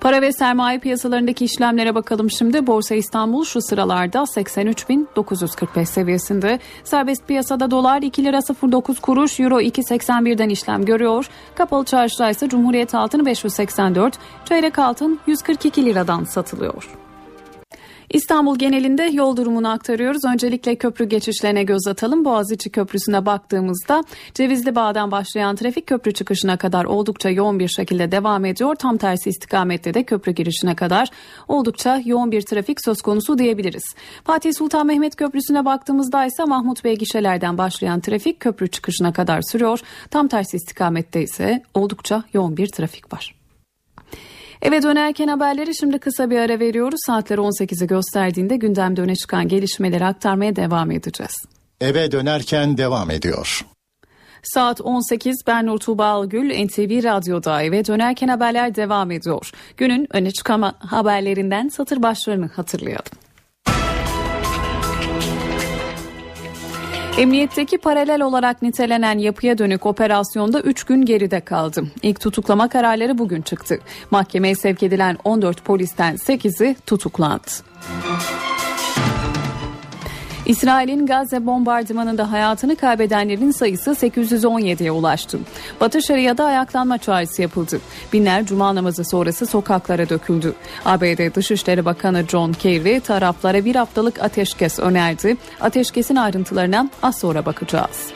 Para 0.00 0.22
ve 0.22 0.32
sermaye 0.32 0.78
piyasalarındaki 0.78 1.44
işlemlere 1.44 1.94
bakalım 1.94 2.30
şimdi. 2.30 2.66
Borsa 2.66 2.94
İstanbul 2.94 3.44
şu 3.44 3.60
sıralarda 3.62 4.18
83.945 4.18 5.86
seviyesinde. 5.86 6.58
Serbest 6.84 7.26
piyasada 7.28 7.70
dolar 7.70 8.02
2 8.02 8.24
lira 8.24 8.40
09 8.72 9.00
kuruş, 9.00 9.40
euro 9.40 9.60
2.81'den 9.60 10.48
işlem 10.48 10.84
görüyor. 10.84 11.28
Kapalı 11.54 11.84
çarşıda 11.84 12.30
ise 12.30 12.48
Cumhuriyet 12.48 12.94
altını 12.94 13.26
584, 13.26 14.18
çeyrek 14.44 14.78
altın 14.78 15.18
142 15.26 15.84
liradan 15.84 16.24
satılıyor. 16.24 17.07
İstanbul 18.10 18.58
genelinde 18.58 19.02
yol 19.02 19.36
durumunu 19.36 19.70
aktarıyoruz. 19.70 20.24
Öncelikle 20.24 20.76
köprü 20.76 21.04
geçişlerine 21.04 21.62
göz 21.62 21.86
atalım. 21.88 22.24
Boğaziçi 22.24 22.70
Köprüsü'ne 22.70 23.26
baktığımızda 23.26 24.04
Cevizli 24.34 24.74
Bağ'dan 24.74 25.10
başlayan 25.10 25.56
trafik 25.56 25.86
köprü 25.86 26.12
çıkışına 26.12 26.56
kadar 26.56 26.84
oldukça 26.84 27.30
yoğun 27.30 27.58
bir 27.58 27.68
şekilde 27.68 28.12
devam 28.12 28.44
ediyor. 28.44 28.74
Tam 28.74 28.96
tersi 28.96 29.30
istikamette 29.30 29.94
de 29.94 30.04
köprü 30.04 30.32
girişine 30.32 30.76
kadar 30.76 31.10
oldukça 31.48 32.02
yoğun 32.04 32.32
bir 32.32 32.42
trafik 32.42 32.84
söz 32.84 33.02
konusu 33.02 33.38
diyebiliriz. 33.38 33.84
Fatih 34.24 34.52
Sultan 34.52 34.86
Mehmet 34.86 35.16
Köprüsü'ne 35.16 35.64
baktığımızda 35.64 36.24
ise 36.24 36.44
Mahmut 36.44 36.84
Bey 36.84 36.96
gişelerden 36.96 37.58
başlayan 37.58 38.00
trafik 38.00 38.40
köprü 38.40 38.68
çıkışına 38.68 39.12
kadar 39.12 39.42
sürüyor. 39.42 39.80
Tam 40.10 40.28
tersi 40.28 40.56
istikamette 40.56 41.22
ise 41.22 41.62
oldukça 41.74 42.22
yoğun 42.32 42.56
bir 42.56 42.66
trafik 42.66 43.12
var. 43.12 43.38
Eve 44.62 44.82
dönerken 44.82 45.28
haberleri 45.28 45.76
şimdi 45.76 45.98
kısa 45.98 46.30
bir 46.30 46.38
ara 46.38 46.60
veriyoruz. 46.60 47.00
Saatler 47.06 47.38
18'i 47.38 47.86
gösterdiğinde 47.86 48.56
gündemde 48.56 49.00
öne 49.00 49.16
çıkan 49.16 49.48
gelişmeleri 49.48 50.04
aktarmaya 50.04 50.56
devam 50.56 50.90
edeceğiz. 50.90 51.34
Eve 51.80 52.12
dönerken 52.12 52.78
devam 52.78 53.10
ediyor. 53.10 53.66
Saat 54.42 54.80
18 54.80 55.36
ben 55.46 55.66
Nur 55.66 55.78
Tuğba 55.78 56.06
Algül 56.06 56.64
NTV 56.64 57.04
Radyo'da 57.04 57.62
eve 57.62 57.86
dönerken 57.86 58.28
haberler 58.28 58.74
devam 58.74 59.10
ediyor. 59.10 59.50
Günün 59.76 60.06
öne 60.10 60.30
çıkan 60.30 60.74
haberlerinden 60.78 61.68
satır 61.68 62.02
başlarını 62.02 62.46
hatırlayalım. 62.46 63.27
Emniyetteki 67.18 67.78
paralel 67.78 68.22
olarak 68.22 68.62
nitelenen 68.62 69.18
yapıya 69.18 69.58
dönük 69.58 69.86
operasyonda 69.86 70.60
3 70.60 70.84
gün 70.84 71.04
geride 71.04 71.40
kaldı. 71.40 71.84
İlk 72.02 72.20
tutuklama 72.20 72.68
kararları 72.68 73.18
bugün 73.18 73.42
çıktı. 73.42 73.78
Mahkemeye 74.10 74.54
sevk 74.54 74.82
edilen 74.82 75.18
14 75.24 75.64
polisten 75.64 76.14
8'i 76.16 76.76
tutuklandı. 76.86 77.48
İsrail'in 80.48 81.06
Gazze 81.06 81.46
bombardımanında 81.46 82.32
hayatını 82.32 82.76
kaybedenlerin 82.76 83.50
sayısı 83.50 83.90
817'ye 83.90 84.92
ulaştı. 84.92 85.38
Batı 85.80 86.02
Şeria'da 86.02 86.44
ayaklanma 86.44 86.98
çağrısı 86.98 87.42
yapıldı. 87.42 87.80
Binler 88.12 88.46
cuma 88.46 88.74
namazı 88.74 89.04
sonrası 89.04 89.46
sokaklara 89.46 90.08
döküldü. 90.08 90.54
ABD 90.84 91.34
Dışişleri 91.34 91.84
Bakanı 91.84 92.24
John 92.28 92.52
Kerry 92.52 93.00
taraflara 93.00 93.64
bir 93.64 93.76
haftalık 93.76 94.22
ateşkes 94.22 94.78
önerdi. 94.78 95.36
Ateşkesin 95.60 96.16
ayrıntılarına 96.16 96.90
az 97.02 97.18
sonra 97.18 97.46
bakacağız. 97.46 98.12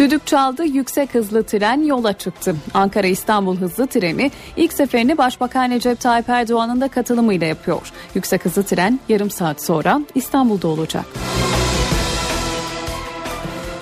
Düdük 0.00 0.26
çaldı, 0.26 0.64
yüksek 0.64 1.14
hızlı 1.14 1.44
tren 1.44 1.82
yola 1.84 2.12
çıktı. 2.12 2.56
Ankara-İstanbul 2.74 3.56
hızlı 3.56 3.86
treni 3.86 4.30
ilk 4.56 4.72
seferini 4.72 5.18
Başbakan 5.18 5.70
Recep 5.70 6.00
Tayyip 6.00 6.28
Erdoğan'ın 6.28 6.80
da 6.80 6.88
katılımıyla 6.88 7.46
yapıyor. 7.46 7.92
Yüksek 8.14 8.44
hızlı 8.44 8.62
tren 8.62 9.00
yarım 9.08 9.30
saat 9.30 9.64
sonra 9.64 10.00
İstanbul'da 10.14 10.68
olacak. 10.68 11.04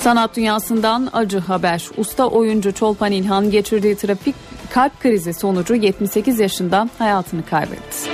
Sanat 0.01 0.37
dünyasından 0.37 1.09
acı 1.13 1.39
haber. 1.39 1.89
Usta 1.97 2.27
oyuncu 2.27 2.73
Çolpan 2.73 3.13
İlhan 3.13 3.51
geçirdiği 3.51 3.97
trafik 3.97 4.35
kalp 4.71 5.01
krizi 5.01 5.35
sonucu 5.35 5.75
78 5.75 6.41
yaşında 6.41 6.89
hayatını 6.99 7.47
kaybetti. 7.47 8.11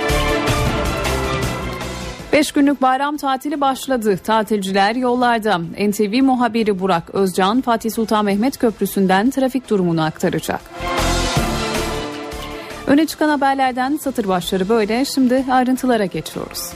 5 2.35 2.51
günlük 2.51 2.81
bayram 2.81 3.17
tatili 3.17 3.61
başladı. 3.61 4.17
Tatilciler 4.17 4.95
yollarda. 4.95 5.57
NTV 5.57 6.23
muhabiri 6.23 6.79
Burak 6.79 7.15
Özcan 7.15 7.61
Fatih 7.61 7.91
Sultan 7.91 8.25
Mehmet 8.25 8.57
Köprüsü'nden 8.57 9.29
trafik 9.29 9.69
durumunu 9.69 10.03
aktaracak. 10.03 10.61
Öne 12.87 13.05
çıkan 13.05 13.29
haberlerden 13.29 13.97
satır 13.97 14.27
başları 14.27 14.69
böyle. 14.69 15.05
Şimdi 15.05 15.45
ayrıntılara 15.51 16.05
geçiyoruz. 16.05 16.73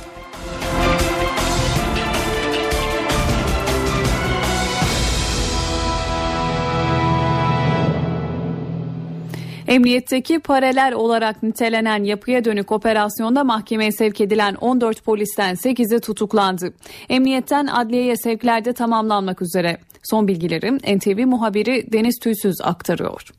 Emniyetteki 9.70 10.40
paralel 10.40 10.94
olarak 10.94 11.44
nitelenen 11.44 12.04
yapıya 12.04 12.46
dönük 12.46 12.72
operasyonda 12.72 13.44
mahkemeye 13.44 13.92
sevk 13.92 14.22
edilen 14.22 14.56
14 14.56 15.04
polisten 15.04 15.56
8'i 15.56 16.00
tutuklandı. 16.00 16.74
Emniyetten 17.10 17.68
adliyeye 17.68 18.18
sevklerde 18.18 18.74
tamamlanmak 18.74 19.42
üzere. 19.42 19.78
Son 20.04 20.28
bilgileri 20.28 20.98
NTV 20.98 21.28
muhabiri 21.28 21.92
Deniz 21.92 22.20
Tüysüz 22.20 22.62
aktarıyor. 22.62 23.39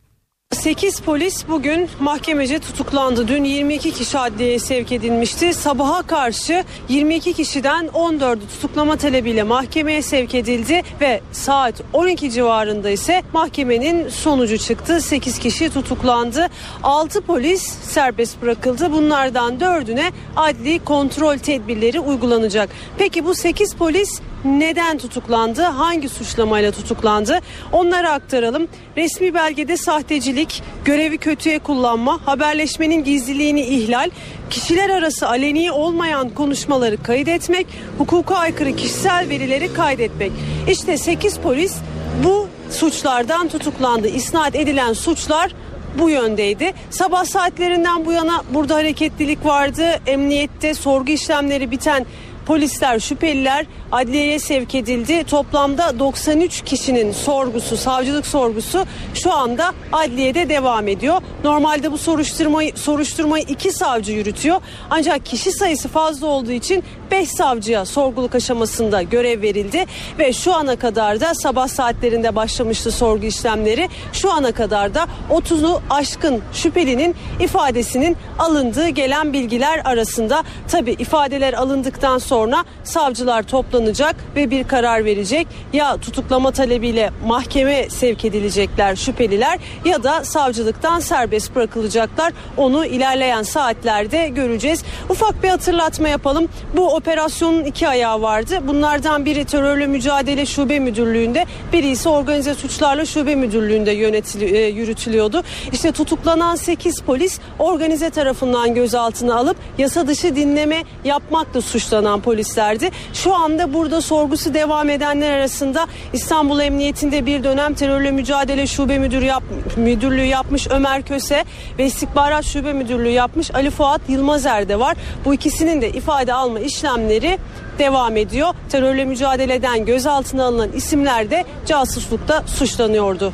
8 0.54 1.00
polis 1.00 1.48
bugün 1.48 1.88
mahkemece 2.00 2.58
tutuklandı. 2.58 3.28
Dün 3.28 3.44
22 3.44 3.90
kişi 3.90 4.18
adliyeye 4.18 4.58
sevk 4.58 4.92
edilmişti. 4.92 5.54
Sabaha 5.54 6.02
karşı 6.02 6.64
22 6.88 7.32
kişiden 7.32 7.86
14'ü 7.86 8.40
tutuklama 8.48 8.96
talebiyle 8.96 9.42
mahkemeye 9.42 10.02
sevk 10.02 10.34
edildi 10.34 10.82
ve 11.00 11.20
saat 11.32 11.82
12 11.92 12.30
civarında 12.30 12.90
ise 12.90 13.22
mahkemenin 13.32 14.08
sonucu 14.08 14.58
çıktı. 14.58 15.00
8 15.00 15.38
kişi 15.38 15.70
tutuklandı. 15.70 16.46
6 16.82 17.20
polis 17.20 17.62
serbest 17.82 18.42
bırakıldı. 18.42 18.92
Bunlardan 18.92 19.54
4'üne 19.58 20.12
adli 20.36 20.84
kontrol 20.84 21.38
tedbirleri 21.38 22.00
uygulanacak. 22.00 22.70
Peki 22.98 23.24
bu 23.24 23.34
8 23.34 23.74
polis 23.74 24.20
neden 24.44 24.98
tutuklandı? 24.98 25.62
Hangi 25.62 26.08
suçlamayla 26.08 26.70
tutuklandı? 26.70 27.38
Onları 27.72 28.10
aktaralım. 28.10 28.68
Resmi 28.96 29.34
belgede 29.34 29.76
sahtecilik, 29.76 30.39
görevi 30.85 31.18
kötüye 31.18 31.59
kullanma, 31.59 32.20
haberleşmenin 32.26 33.05
gizliliğini 33.05 33.61
ihlal, 33.61 34.11
kişiler 34.50 34.90
arası 34.90 35.29
aleni 35.29 35.72
olmayan 35.72 36.29
konuşmaları 36.31 37.03
kaydetmek, 37.03 37.66
hukuka 37.98 38.35
aykırı 38.35 38.76
kişisel 38.76 39.29
verileri 39.29 39.72
kaydetmek. 39.72 40.33
İşte 40.68 40.96
8 40.96 41.38
polis 41.38 41.76
bu 42.24 42.48
suçlardan 42.70 43.48
tutuklandı. 43.48 44.09
İsnat 44.09 44.55
edilen 44.55 44.92
suçlar 44.92 45.50
bu 45.98 46.11
yöndeydi. 46.11 46.72
Sabah 46.90 47.24
saatlerinden 47.24 48.07
bu 48.07 48.12
yana 48.12 48.42
burada 48.55 48.74
hareketlilik 48.74 49.44
vardı. 49.46 49.85
Emniyette 50.07 50.74
sorgu 50.74 51.12
işlemleri 51.12 51.70
biten 51.70 52.07
polisler, 52.50 52.98
şüpheliler 52.98 53.66
adliyeye 53.92 54.38
sevk 54.38 54.74
edildi. 54.74 55.24
Toplamda 55.24 55.98
93 55.98 56.64
kişinin 56.64 57.12
sorgusu, 57.12 57.76
savcılık 57.76 58.26
sorgusu 58.26 58.84
şu 59.14 59.32
anda 59.32 59.72
adliyede 59.92 60.48
devam 60.48 60.88
ediyor. 60.88 61.22
Normalde 61.44 61.92
bu 61.92 61.98
soruşturmayı 61.98 62.76
soruşturmayı 62.76 63.44
iki 63.48 63.72
savcı 63.72 64.12
yürütüyor. 64.12 64.60
Ancak 64.90 65.26
kişi 65.26 65.52
sayısı 65.52 65.88
fazla 65.88 66.26
olduğu 66.26 66.52
için 66.52 66.84
5 67.10 67.28
savcıya 67.28 67.84
sorguluk 67.84 68.34
aşamasında 68.34 69.02
görev 69.02 69.42
verildi 69.42 69.86
ve 70.18 70.32
şu 70.32 70.54
ana 70.54 70.76
kadar 70.76 71.20
da 71.20 71.34
sabah 71.34 71.68
saatlerinde 71.68 72.36
başlamıştı 72.36 72.92
sorgu 72.92 73.26
işlemleri. 73.26 73.88
Şu 74.12 74.32
ana 74.32 74.52
kadar 74.52 74.94
da 74.94 75.06
30'u 75.30 75.82
aşkın 75.90 76.42
şüphelinin 76.52 77.14
ifadesinin 77.40 78.16
alındığı 78.38 78.88
gelen 78.88 79.32
bilgiler 79.32 79.82
arasında 79.84 80.44
tabi 80.68 80.90
ifadeler 80.90 81.52
alındıktan 81.52 82.18
sonra 82.18 82.39
savcılar 82.85 83.42
toplanacak 83.42 84.16
ve 84.37 84.50
bir 84.50 84.64
karar 84.64 85.05
verecek. 85.05 85.46
Ya 85.72 85.96
tutuklama 85.96 86.50
talebiyle 86.50 87.11
mahkeme 87.26 87.90
sevk 87.90 88.24
edilecekler 88.24 88.96
şüpheliler 88.96 89.59
ya 89.85 90.03
da 90.03 90.24
savcılıktan 90.24 91.00
serbest 91.00 91.55
bırakılacaklar. 91.55 92.33
Onu 92.57 92.87
ilerleyen 92.87 93.42
saatlerde 93.42 94.29
göreceğiz. 94.29 94.83
Ufak 95.09 95.42
bir 95.42 95.48
hatırlatma 95.48 96.09
yapalım. 96.09 96.48
Bu 96.76 96.94
operasyonun 96.94 97.64
iki 97.64 97.88
ayağı 97.88 98.22
vardı. 98.22 98.59
Bunlardan 98.66 99.24
biri 99.24 99.44
terörle 99.44 99.87
mücadele 99.87 100.46
şube 100.46 100.79
müdürlüğünde, 100.79 101.46
biri 101.72 101.88
ise 101.88 102.09
organize 102.09 102.55
suçlarla 102.55 103.07
şube 103.07 103.35
müdürlüğünde 103.35 103.90
yönetili, 103.90 104.44
e, 104.44 104.66
yürütülüyordu. 104.66 105.42
İşte 105.72 105.92
tutuklanan 105.92 106.57
8 106.57 107.00
polis 107.00 107.40
organize 107.59 108.11
tarafından 108.11 108.74
gözaltına 108.74 109.37
alıp 109.37 109.57
yasa 109.79 110.07
dışı 110.07 110.37
dinleme 110.37 110.85
yapmakla 111.05 111.61
suçlanan 111.61 112.20
polislerdi. 112.30 112.90
Şu 113.12 113.34
anda 113.34 113.74
burada 113.74 114.00
sorgusu 114.00 114.54
devam 114.54 114.90
edenler 114.90 115.30
arasında 115.30 115.86
İstanbul 116.12 116.60
Emniyetinde 116.60 117.26
bir 117.26 117.44
dönem 117.44 117.74
terörle 117.74 118.10
mücadele 118.10 118.66
şube 118.66 118.98
müdürü 118.98 119.24
yap, 119.24 119.42
müdürlüğü 119.76 120.24
yapmış 120.24 120.66
Ömer 120.70 121.02
Köse 121.02 121.44
ve 121.78 121.86
istihbarat 121.86 122.44
şube 122.44 122.72
müdürlüğü 122.72 123.10
yapmış 123.10 123.54
Ali 123.54 123.70
Fuat 123.70 124.00
Yılmazer 124.08 124.68
de 124.68 124.78
var. 124.78 124.96
Bu 125.24 125.34
ikisinin 125.34 125.80
de 125.80 125.88
ifade 125.90 126.34
alma 126.34 126.60
işlemleri 126.60 127.38
devam 127.78 128.16
ediyor. 128.16 128.54
Terörle 128.68 129.04
mücadeleden 129.04 129.84
gözaltına 129.84 130.44
alınan 130.44 130.72
isimler 130.72 131.30
de 131.30 131.44
casuslukta 131.66 132.42
suçlanıyordu. 132.46 133.32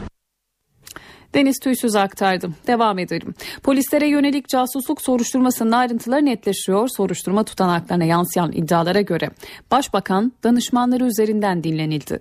Deniz 1.34 1.58
Tüysüz 1.58 1.96
aktardım. 1.96 2.54
Devam 2.66 2.98
edelim. 2.98 3.34
Polislere 3.62 4.06
yönelik 4.06 4.48
casusluk 4.48 5.02
soruşturmasının 5.02 5.72
ayrıntıları 5.72 6.24
netleşiyor. 6.24 6.88
Soruşturma 6.96 7.44
tutanaklarına 7.44 8.04
yansıyan 8.04 8.52
iddialara 8.52 9.00
göre 9.00 9.30
Başbakan 9.70 10.32
danışmanları 10.44 11.04
üzerinden 11.04 11.64
dinlenildi. 11.64 12.20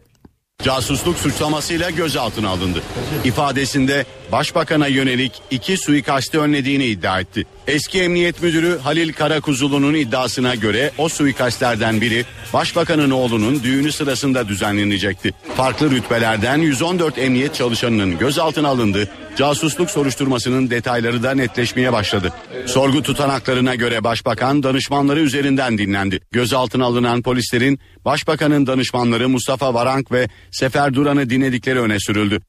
Casusluk 0.64 1.18
suçlamasıyla 1.18 1.90
gözaltına 1.90 2.50
alındı. 2.50 2.82
İfadesinde 3.26 4.06
başbakana 4.32 4.88
yönelik 4.88 5.42
iki 5.52 5.78
suikasti 5.78 6.40
önlediğini 6.40 6.86
iddia 6.86 7.20
etti. 7.20 7.46
Eski 7.68 8.02
Emniyet 8.02 8.44
Müdürü 8.44 8.80
Halil 8.80 9.14
Karakuzulu'nun 9.14 9.94
iddiasına 9.94 10.56
göre 10.56 10.92
o 10.98 11.10
suikastlerden 11.10 12.02
biri 12.02 12.26
Başbakanın 12.54 13.12
oğlunun 13.12 13.64
düğünü 13.64 13.92
sırasında 13.92 14.48
düzenlenecekti. 14.48 15.34
Farklı 15.58 15.92
rütbelerden 15.92 16.58
114 16.58 17.18
emniyet 17.18 17.56
çalışanının 17.56 18.18
gözaltına 18.18 18.68
alındı. 18.68 19.10
Casusluk 19.36 19.92
soruşturmasının 19.92 20.70
detayları 20.70 21.24
da 21.24 21.32
netleşmeye 21.32 21.94
başladı. 21.94 22.34
Sorgu 22.66 23.04
tutanaklarına 23.04 23.76
göre 23.76 24.04
Başbakan 24.04 24.64
danışmanları 24.64 25.20
üzerinden 25.20 25.78
dinlendi. 25.78 26.20
Gözaltına 26.32 26.86
alınan 26.86 27.22
polislerin 27.22 27.80
Başbakanın 28.06 28.68
danışmanları 28.68 29.30
Mustafa 29.30 29.74
Varank 29.74 30.12
ve 30.12 30.30
Sefer 30.52 30.94
Duran'ı 30.94 31.30
dinledikleri 31.30 31.80
öne 31.80 32.00
sürüldü. 32.00 32.42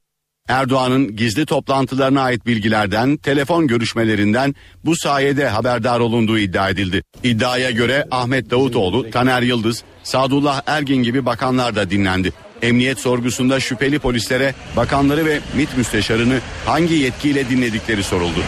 Erdoğan'ın 0.49 1.17
gizli 1.17 1.47
toplantılarına 1.47 2.23
ait 2.23 2.47
bilgilerden, 2.47 3.17
telefon 3.17 3.67
görüşmelerinden 3.67 4.55
bu 4.85 4.97
sayede 4.97 5.49
haberdar 5.49 6.01
olunduğu 6.01 6.39
iddia 6.39 6.69
edildi. 6.69 7.03
İddiaya 7.23 7.71
göre 7.71 8.05
Ahmet 8.11 8.51
Davutoğlu, 8.51 9.11
Taner 9.11 9.43
Yıldız, 9.43 9.85
Sadullah 10.03 10.63
Ergin 10.67 11.03
gibi 11.03 11.27
bakanlar 11.27 11.77
da 11.77 11.91
dinlendi. 11.91 12.33
Emniyet 12.63 12.99
sorgusunda 12.99 13.61
şüpheli 13.61 13.99
polislere 13.99 14.55
bakanları 14.77 15.27
ve 15.27 15.41
MİT 15.57 15.77
müsteşarını 15.77 16.39
hangi 16.67 16.95
yetkiyle 16.95 17.49
dinledikleri 17.49 18.03
soruldu. 18.03 18.41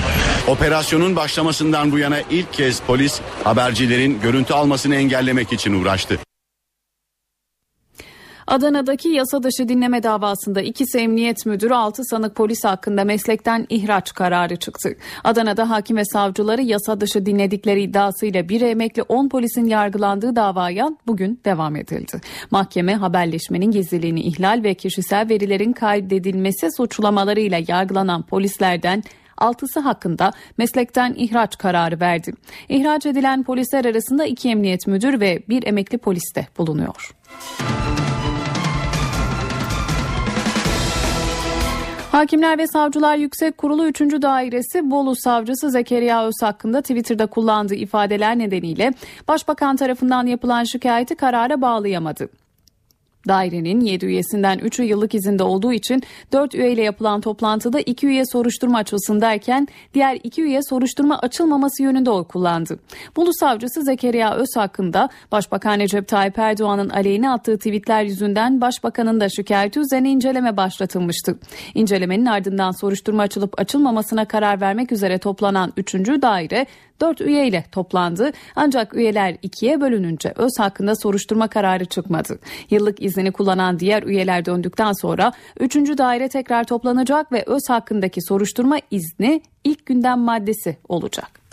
Operasyonun 0.47 1.17
başlamasından 1.17 1.93
bu 1.93 1.99
yana 1.99 2.21
ilk 2.31 2.53
kez 2.53 2.81
polis 2.81 3.21
habercilerin 3.45 4.21
görüntü 4.21 4.55
almasını 4.55 4.95
engellemek 4.95 5.53
için 5.53 5.83
uğraştı. 5.83 6.28
Adana'daki 8.49 9.09
yasa 9.09 9.43
dışı 9.43 9.69
dinleme 9.69 10.03
davasında 10.03 10.63
ikisi 10.63 10.99
emniyet 10.99 11.47
müdürü 11.47 11.75
6 11.75 12.05
sanık 12.05 12.35
polis 12.35 12.65
hakkında 12.65 13.05
meslekten 13.05 13.67
ihraç 13.69 14.15
kararı 14.15 14.57
çıktı. 14.57 14.97
Adana'da 15.25 15.71
hakim 15.71 15.97
ve 15.97 16.05
savcıları 16.05 16.63
yasa 16.63 17.01
dışı 17.01 17.27
dinledikleri 17.27 17.83
iddiasıyla 17.83 18.49
bir 18.49 18.61
emekli 18.61 19.03
10 19.03 19.29
polisin 19.29 19.65
yargılandığı 19.65 20.37
davaya 20.37 20.91
bugün 21.07 21.41
devam 21.45 21.77
edildi. 21.77 22.21
Mahkeme 22.51 22.95
haberleşmenin 22.95 23.71
gizliliğini 23.71 24.21
ihlal 24.21 24.61
ve 24.65 24.75
kişisel 24.75 25.29
verilerin 25.29 25.73
kaydedilmesi 25.73 26.69
suçlamalarıyla 26.77 27.61
yargılanan 27.69 28.23
polislerden 28.23 29.03
altısı 29.39 29.81
hakkında 29.81 30.33
meslekten 30.59 31.15
ihraç 31.19 31.59
kararı 31.59 32.01
verdi. 32.01 32.33
İhraç 32.69 33.07
edilen 33.07 33.43
polisler 33.43 33.85
arasında 33.85 34.27
iki 34.27 34.49
emniyet 34.49 34.87
müdür 34.87 35.21
ve 35.21 35.43
bir 35.49 35.67
emekli 35.67 35.99
polis 35.99 36.35
de 36.35 36.47
bulunuyor. 36.59 37.15
Hakimler 42.13 42.59
ve 42.59 42.67
Savcılar 42.67 43.17
Yüksek 43.17 43.59
Kurulu 43.59 43.87
3. 43.87 44.01
Dairesi 44.01 44.91
Bolu 44.91 45.17
Savcısı 45.17 45.71
Zekeriya 45.71 46.27
Öz 46.27 46.35
hakkında 46.43 46.81
Twitter'da 46.81 47.27
kullandığı 47.27 47.75
ifadeler 47.75 48.39
nedeniyle 48.39 48.93
Başbakan 49.29 49.77
tarafından 49.77 50.27
yapılan 50.27 50.65
şikayeti 50.65 51.15
karara 51.15 51.61
bağlayamadı. 51.61 52.29
Dairenin 53.29 53.81
7 53.81 54.07
üyesinden 54.07 54.59
3'ü 54.59 54.85
yıllık 54.85 55.15
izinde 55.15 55.43
olduğu 55.43 55.73
için 55.73 56.03
4 56.33 56.55
üyeyle 56.55 56.83
yapılan 56.83 57.21
toplantıda 57.21 57.81
2 57.81 58.07
üye 58.07 58.27
soruşturma 58.27 58.79
açılsın 58.79 59.21
derken 59.21 59.69
diğer 59.95 60.19
2 60.23 60.43
üye 60.43 60.61
soruşturma 60.63 61.19
açılmaması 61.19 61.83
yönünde 61.83 62.11
oy 62.11 62.25
kullandı. 62.25 62.79
Bolu 63.17 63.31
savcısı 63.35 63.83
Zekeriya 63.83 64.35
Öz 64.35 64.49
hakkında 64.57 65.09
Başbakan 65.33 65.79
Recep 65.79 66.09
Tayyip 66.09 66.39
Erdoğan'ın 66.39 66.89
aleyhine 66.89 67.31
attığı 67.31 67.57
tweetler 67.57 68.03
yüzünden 68.03 68.61
Başbakanın 68.61 69.21
da 69.21 69.29
şikayeti 69.29 69.81
üzerine 69.81 70.11
inceleme 70.11 70.57
başlatılmıştı. 70.57 71.39
İncelemenin 71.75 72.27
ardından 72.27 72.71
soruşturma 72.71 73.23
açılıp 73.23 73.61
açılmamasına 73.61 74.25
karar 74.25 74.61
vermek 74.61 74.93
üzere 74.93 75.19
toplanan 75.19 75.73
3. 75.77 75.95
daire 75.95 76.67
4 77.01 77.21
üyeyle 77.21 77.65
toplandı. 77.73 78.33
Ancak 78.57 78.95
üyeler 78.95 79.37
ikiye 79.43 79.81
bölününce 79.81 80.33
öz 80.37 80.53
hakkında 80.59 80.95
soruşturma 80.97 81.49
kararı 81.49 81.85
çıkmadı. 81.85 82.39
Yıllık 82.71 83.03
izni 83.03 83.33
kullanan 83.33 83.79
diğer 83.79 84.03
üyeler 84.03 84.45
döndükten 84.45 84.93
sonra 84.93 85.33
3. 85.61 85.75
daire 85.75 86.29
tekrar 86.29 86.65
toplanacak 86.65 87.33
ve 87.33 87.45
öz 87.47 87.63
hakkındaki 87.69 88.23
soruşturma 88.23 88.79
izni 88.91 89.41
ilk 89.65 89.87
gündem 89.87 90.19
maddesi 90.19 90.77
olacak. 90.89 91.48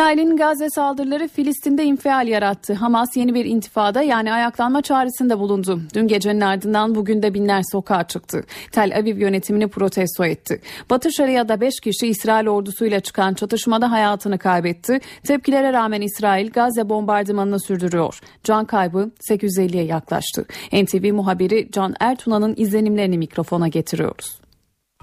İsrail'in 0.00 0.36
Gazze 0.36 0.70
saldırıları 0.70 1.28
Filistin'de 1.28 1.84
infial 1.84 2.28
yarattı. 2.28 2.74
Hamas 2.74 3.16
yeni 3.16 3.34
bir 3.34 3.44
intifada 3.44 4.02
yani 4.02 4.32
ayaklanma 4.32 4.82
çağrısında 4.82 5.38
bulundu. 5.38 5.80
Dün 5.94 6.08
gecenin 6.08 6.40
ardından 6.40 6.94
bugün 6.94 7.22
de 7.22 7.34
binler 7.34 7.62
sokağa 7.72 8.06
çıktı. 8.06 8.44
Tel 8.72 8.96
Aviv 8.96 9.18
yönetimini 9.18 9.68
protesto 9.68 10.24
etti. 10.24 10.60
Batı 10.90 11.12
Şeria'da 11.12 11.60
5 11.60 11.80
kişi 11.80 12.06
İsrail 12.06 12.46
ordusuyla 12.46 13.00
çıkan 13.00 13.34
çatışmada 13.34 13.90
hayatını 13.90 14.38
kaybetti. 14.38 15.00
Tepkilere 15.26 15.72
rağmen 15.72 16.00
İsrail 16.00 16.50
Gazze 16.50 16.88
bombardımanını 16.88 17.60
sürdürüyor. 17.60 18.20
Can 18.44 18.64
kaybı 18.64 19.10
850'ye 19.30 19.84
yaklaştı. 19.84 20.44
NTV 20.72 21.12
muhabiri 21.12 21.68
Can 21.72 21.94
Ertuna'nın 22.00 22.54
izlenimlerini 22.56 23.18
mikrofona 23.18 23.68
getiriyoruz. 23.68 24.40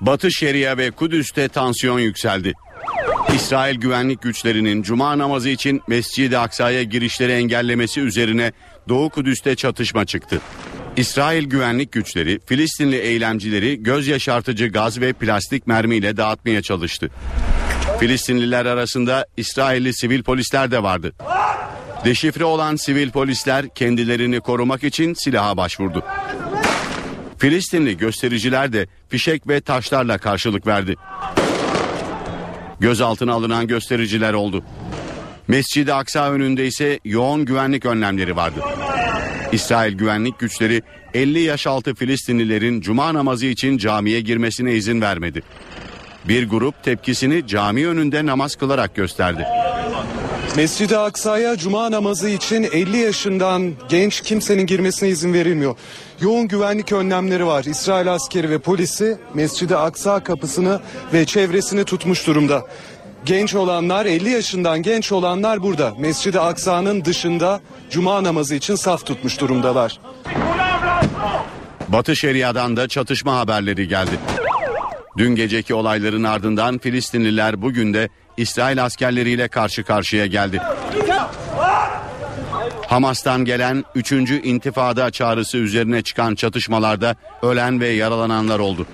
Batı 0.02 0.32
Şeria 0.32 0.78
ve 0.78 0.92
Kudüs'te 0.92 1.48
tansiyon 1.48 2.00
yükseldi. 2.00 2.54
İsrail 3.36 3.76
güvenlik 3.76 4.22
güçlerinin 4.22 4.84
cuma 4.84 5.18
namazı 5.18 5.50
için 5.50 5.82
Mescid-i 5.88 6.38
Aksa'ya 6.38 6.84
girişleri 6.84 7.32
engellemesi 7.32 8.02
üzerine 8.02 8.52
Doğu 8.90 9.10
Kudüs'te 9.10 9.56
çatışma 9.56 10.06
çıktı. 10.06 10.42
İsrail 10.98 11.44
güvenlik 11.44 11.92
güçleri 11.92 12.40
Filistinli 12.46 12.96
eylemcileri 12.96 13.84
göz 13.84 14.08
yaşartıcı 14.08 14.68
gaz 14.68 15.02
ve 15.02 15.14
plastik 15.14 15.68
mermiyle 15.68 16.18
dağıtmaya 16.18 16.62
çalıştı. 16.62 17.10
Filistinliler 18.00 18.66
arasında 18.66 19.26
İsrailli 19.38 19.94
sivil 19.94 20.24
polisler 20.24 20.72
de 20.72 20.84
vardı. 20.84 21.14
Deşifre 22.06 22.46
olan 22.46 22.76
sivil 22.76 23.12
polisler 23.12 23.74
kendilerini 23.76 24.40
korumak 24.40 24.84
için 24.84 25.14
silaha 25.14 25.58
başvurdu. 25.58 26.04
Filistinli 27.38 27.98
göstericiler 27.98 28.74
de 28.74 28.88
fişek 29.10 29.48
ve 29.48 29.62
taşlarla 29.62 30.18
karşılık 30.18 30.68
verdi. 30.68 30.96
Gözaltına 32.80 33.34
alınan 33.34 33.68
göstericiler 33.68 34.34
oldu. 34.34 34.64
Mescid-i 35.48 35.94
Aksa 35.94 36.32
önünde 36.32 36.68
ise 36.68 37.00
yoğun 37.06 37.46
güvenlik 37.46 37.86
önlemleri 37.86 38.36
vardı. 38.36 38.60
İsrail 39.52 39.94
güvenlik 39.94 40.40
güçleri 40.40 40.82
50 41.14 41.40
yaş 41.40 41.68
altı 41.68 41.96
Filistinlilerin 41.96 42.82
cuma 42.82 43.14
namazı 43.14 43.46
için 43.46 43.78
camiye 43.78 44.22
girmesine 44.22 44.74
izin 44.74 45.02
vermedi. 45.02 45.44
Bir 46.28 46.50
grup 46.50 46.84
tepkisini 46.84 47.48
cami 47.48 47.88
önünde 47.88 48.26
namaz 48.26 48.56
kılarak 48.56 48.96
gösterdi. 48.96 49.48
Mescid-i 50.56 50.98
Aksa'ya 50.98 51.58
cuma 51.58 51.92
namazı 51.92 52.30
için 52.30 52.64
50 52.64 52.98
yaşından 52.98 53.74
genç 53.90 54.22
kimsenin 54.22 54.66
girmesine 54.66 55.10
izin 55.10 55.34
verilmiyor. 55.34 55.76
Yoğun 56.22 56.48
güvenlik 56.48 56.92
önlemleri 56.92 57.46
var. 57.46 57.64
İsrail 57.64 58.14
askeri 58.14 58.50
ve 58.50 58.60
polisi 58.60 59.18
Mescid-i 59.34 59.76
Aksa 59.76 60.24
kapısını 60.24 60.80
ve 61.14 61.26
çevresini 61.26 61.84
tutmuş 61.84 62.28
durumda. 62.28 62.66
Genç 63.26 63.56
olanlar 63.56 64.06
50 64.06 64.30
yaşından 64.30 64.82
genç 64.82 65.12
olanlar 65.12 65.64
burada. 65.64 65.94
Mescid-i 66.00 66.40
Aksa'nın 66.40 67.06
dışında 67.06 67.62
cuma 67.90 68.24
namazı 68.24 68.56
için 68.56 68.76
saf 68.76 69.06
tutmuş 69.06 69.42
durumdalar. 69.42 70.00
Batı 71.88 72.16
Şeria'dan 72.16 72.78
da 72.78 72.88
çatışma 72.88 73.38
haberleri 73.38 73.88
geldi. 73.88 74.20
Dün 75.18 75.36
geceki 75.36 75.74
olayların 75.74 76.24
ardından 76.24 76.78
Filistinliler 76.78 77.62
bugün 77.62 77.94
de 77.94 78.10
İsrail 78.38 78.86
askerleriyle 78.86 79.48
karşı 79.48 79.84
karşıya 79.84 80.26
geldi. 80.26 80.62
Hamas'tan 82.88 83.46
gelen 83.46 83.84
3. 83.96 84.12
intifada 84.12 85.12
çağrısı 85.12 85.58
üzerine 85.58 86.02
çıkan 86.02 86.36
çatışmalarda 86.36 87.16
ölen 87.42 87.80
ve 87.80 87.88
yaralananlar 87.88 88.60
oldu. 88.60 88.88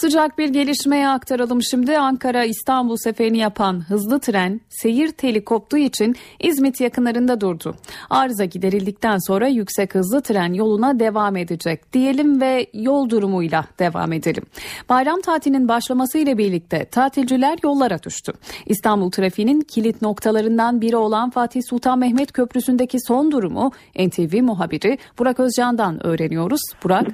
Sıcak 0.00 0.38
bir 0.38 0.48
gelişmeye 0.48 1.08
aktaralım 1.08 1.62
şimdi. 1.62 1.98
Ankara 1.98 2.44
İstanbul 2.44 2.96
seferini 2.96 3.38
yapan 3.38 3.80
hızlı 3.88 4.20
tren 4.20 4.60
seyir 4.68 5.08
teli 5.08 5.44
koptuğu 5.44 5.76
için 5.76 6.16
İzmit 6.40 6.80
yakınlarında 6.80 7.40
durdu. 7.40 7.76
Arıza 8.10 8.44
giderildikten 8.44 9.18
sonra 9.26 9.48
yüksek 9.48 9.94
hızlı 9.94 10.22
tren 10.22 10.52
yoluna 10.52 11.00
devam 11.00 11.36
edecek 11.36 11.92
diyelim 11.92 12.40
ve 12.40 12.66
yol 12.72 13.10
durumuyla 13.10 13.64
devam 13.78 14.12
edelim. 14.12 14.42
Bayram 14.88 15.20
tatilinin 15.20 15.68
başlaması 15.68 16.18
ile 16.18 16.38
birlikte 16.38 16.84
tatilciler 16.84 17.58
yollara 17.64 18.02
düştü. 18.02 18.32
İstanbul 18.66 19.10
trafiğinin 19.10 19.60
kilit 19.60 20.02
noktalarından 20.02 20.80
biri 20.80 20.96
olan 20.96 21.30
Fatih 21.30 21.62
Sultan 21.70 21.98
Mehmet 21.98 22.32
Köprüsü'ndeki 22.32 22.98
son 23.00 23.32
durumu 23.32 23.72
NTV 23.98 24.42
muhabiri 24.42 24.98
Burak 25.18 25.40
Özcan'dan 25.40 26.06
öğreniyoruz. 26.06 26.60
Burak 26.84 27.06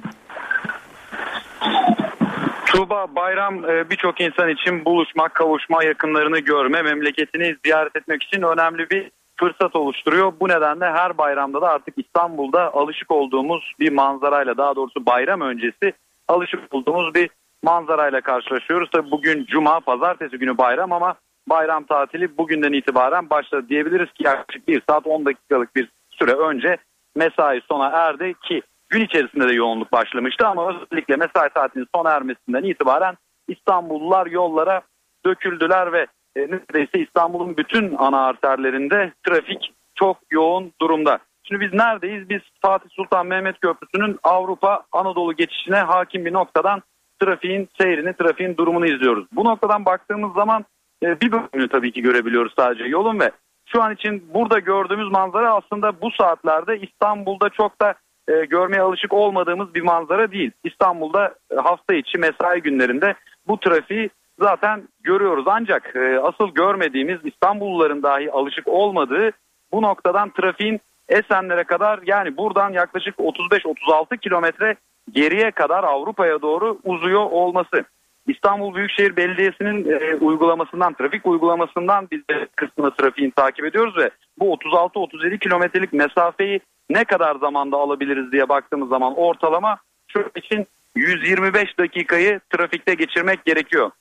Tuğba 2.73 3.15
bayram 3.15 3.69
e, 3.69 3.89
birçok 3.89 4.21
insan 4.21 4.49
için 4.49 4.85
buluşma, 4.85 5.29
kavuşma, 5.29 5.83
yakınlarını 5.83 6.39
görme, 6.39 6.81
memleketini 6.81 7.55
ziyaret 7.65 7.95
etmek 7.95 8.23
için 8.23 8.41
önemli 8.41 8.89
bir 8.89 9.11
fırsat 9.39 9.75
oluşturuyor. 9.75 10.33
Bu 10.39 10.49
nedenle 10.49 10.85
her 10.85 11.17
bayramda 11.17 11.61
da 11.61 11.69
artık 11.69 11.93
İstanbul'da 11.97 12.73
alışık 12.73 13.11
olduğumuz 13.11 13.73
bir 13.79 13.91
manzarayla 13.91 14.57
daha 14.57 14.75
doğrusu 14.75 15.05
bayram 15.05 15.41
öncesi 15.41 15.93
alışık 16.27 16.73
olduğumuz 16.75 17.15
bir 17.15 17.29
manzarayla 17.63 18.21
karşılaşıyoruz. 18.21 18.89
Tabii 18.91 19.11
bugün 19.11 19.45
cuma, 19.45 19.79
pazartesi 19.79 20.37
günü 20.37 20.57
bayram 20.57 20.91
ama 20.91 21.15
bayram 21.49 21.83
tatili 21.83 22.37
bugünden 22.37 22.73
itibaren 22.73 23.29
başladı 23.29 23.69
diyebiliriz 23.69 24.13
ki 24.13 24.23
yaklaşık 24.23 24.67
1 24.67 24.81
saat 24.89 25.07
10 25.07 25.25
dakikalık 25.25 25.75
bir 25.75 25.89
süre 26.09 26.31
önce 26.31 26.77
mesai 27.15 27.61
sona 27.67 27.87
erdi 27.87 28.33
ki 28.33 28.61
gün 28.93 29.05
içerisinde 29.05 29.49
de 29.49 29.53
yoğunluk 29.53 29.91
başlamıştı 29.91 30.47
ama 30.47 30.69
özellikle 30.69 31.15
mesai 31.15 31.49
saatinin 31.53 31.87
sona 31.95 32.11
ermesinden 32.11 32.63
itibaren 32.63 33.17
İstanbullular 33.47 34.25
yollara 34.25 34.81
döküldüler 35.25 35.93
ve 35.93 36.07
e, 36.35 36.41
neredeyse 36.41 36.99
İstanbul'un 36.99 37.57
bütün 37.57 37.95
ana 37.97 38.25
arterlerinde 38.25 39.13
trafik 39.27 39.73
çok 39.95 40.17
yoğun 40.31 40.71
durumda. 40.81 41.19
Şimdi 41.43 41.61
biz 41.61 41.73
neredeyiz? 41.73 42.29
Biz 42.29 42.41
Fatih 42.61 42.89
Sultan 42.89 43.27
Mehmet 43.27 43.59
Köprüsü'nün 43.59 44.19
Avrupa 44.23 44.83
Anadolu 44.91 45.33
geçişine 45.33 45.77
hakim 45.77 46.25
bir 46.25 46.33
noktadan 46.33 46.81
trafiğin 47.21 47.69
seyrini, 47.81 48.13
trafiğin 48.13 48.57
durumunu 48.57 48.85
izliyoruz. 48.85 49.25
Bu 49.31 49.43
noktadan 49.43 49.85
baktığımız 49.85 50.33
zaman 50.33 50.65
e, 51.03 51.21
bir 51.21 51.31
bölümünü 51.31 51.67
tabii 51.67 51.91
ki 51.91 52.01
görebiliyoruz 52.01 52.53
sadece 52.57 52.83
yolun 52.83 53.19
ve 53.19 53.31
şu 53.65 53.83
an 53.83 53.93
için 53.93 54.33
burada 54.33 54.59
gördüğümüz 54.59 55.11
manzara 55.11 55.53
aslında 55.53 56.01
bu 56.01 56.11
saatlerde 56.11 56.79
İstanbul'da 56.79 57.49
çok 57.49 57.81
da 57.81 57.93
e, 58.27 58.45
görmeye 58.45 58.81
alışık 58.81 59.13
olmadığımız 59.13 59.75
bir 59.75 59.81
manzara 59.81 60.31
değil. 60.31 60.51
İstanbul'da 60.63 61.35
e, 61.51 61.55
hafta 61.55 61.93
içi 61.93 62.17
mesai 62.17 62.61
günlerinde 62.61 63.15
bu 63.47 63.59
trafiği 63.59 64.09
zaten 64.39 64.87
görüyoruz. 65.03 65.45
Ancak 65.47 65.95
e, 65.95 66.19
asıl 66.19 66.49
görmediğimiz 66.49 67.19
İstanbulluların 67.23 68.03
dahi 68.03 68.31
alışık 68.31 68.67
olmadığı 68.67 69.31
bu 69.71 69.81
noktadan 69.81 70.29
trafiğin 70.29 70.81
Esenler'e 71.09 71.63
kadar 71.63 71.99
yani 72.05 72.37
buradan 72.37 72.73
yaklaşık 72.73 73.15
35-36 73.15 74.17
kilometre 74.17 74.75
geriye 75.11 75.51
kadar 75.51 75.83
Avrupa'ya 75.83 76.41
doğru 76.41 76.79
uzuyor 76.83 77.25
olması. 77.31 77.85
İstanbul 78.27 78.75
Büyükşehir 78.75 79.15
Belediyesi'nin 79.15 79.91
e, 79.91 80.15
uygulamasından, 80.15 80.93
trafik 80.93 81.25
uygulamasından 81.25 82.07
biz 82.11 82.21
de 82.29 82.47
kısmını 82.55 82.91
trafiğin 82.95 83.29
takip 83.29 83.65
ediyoruz 83.65 83.97
ve 83.97 84.09
bu 84.39 84.53
36-37 84.55 85.39
kilometrelik 85.39 85.93
mesafeyi 85.93 86.59
ne 86.93 87.03
kadar 87.03 87.35
zamanda 87.35 87.77
alabiliriz 87.77 88.31
diye 88.31 88.49
baktığımız 88.49 88.89
zaman 88.89 89.13
ortalama 89.15 89.77
şu 90.07 90.31
için 90.35 90.67
125 90.95 91.79
dakikayı 91.79 92.39
trafikte 92.49 92.93
geçirmek 92.93 93.45
gerekiyor. 93.45 93.91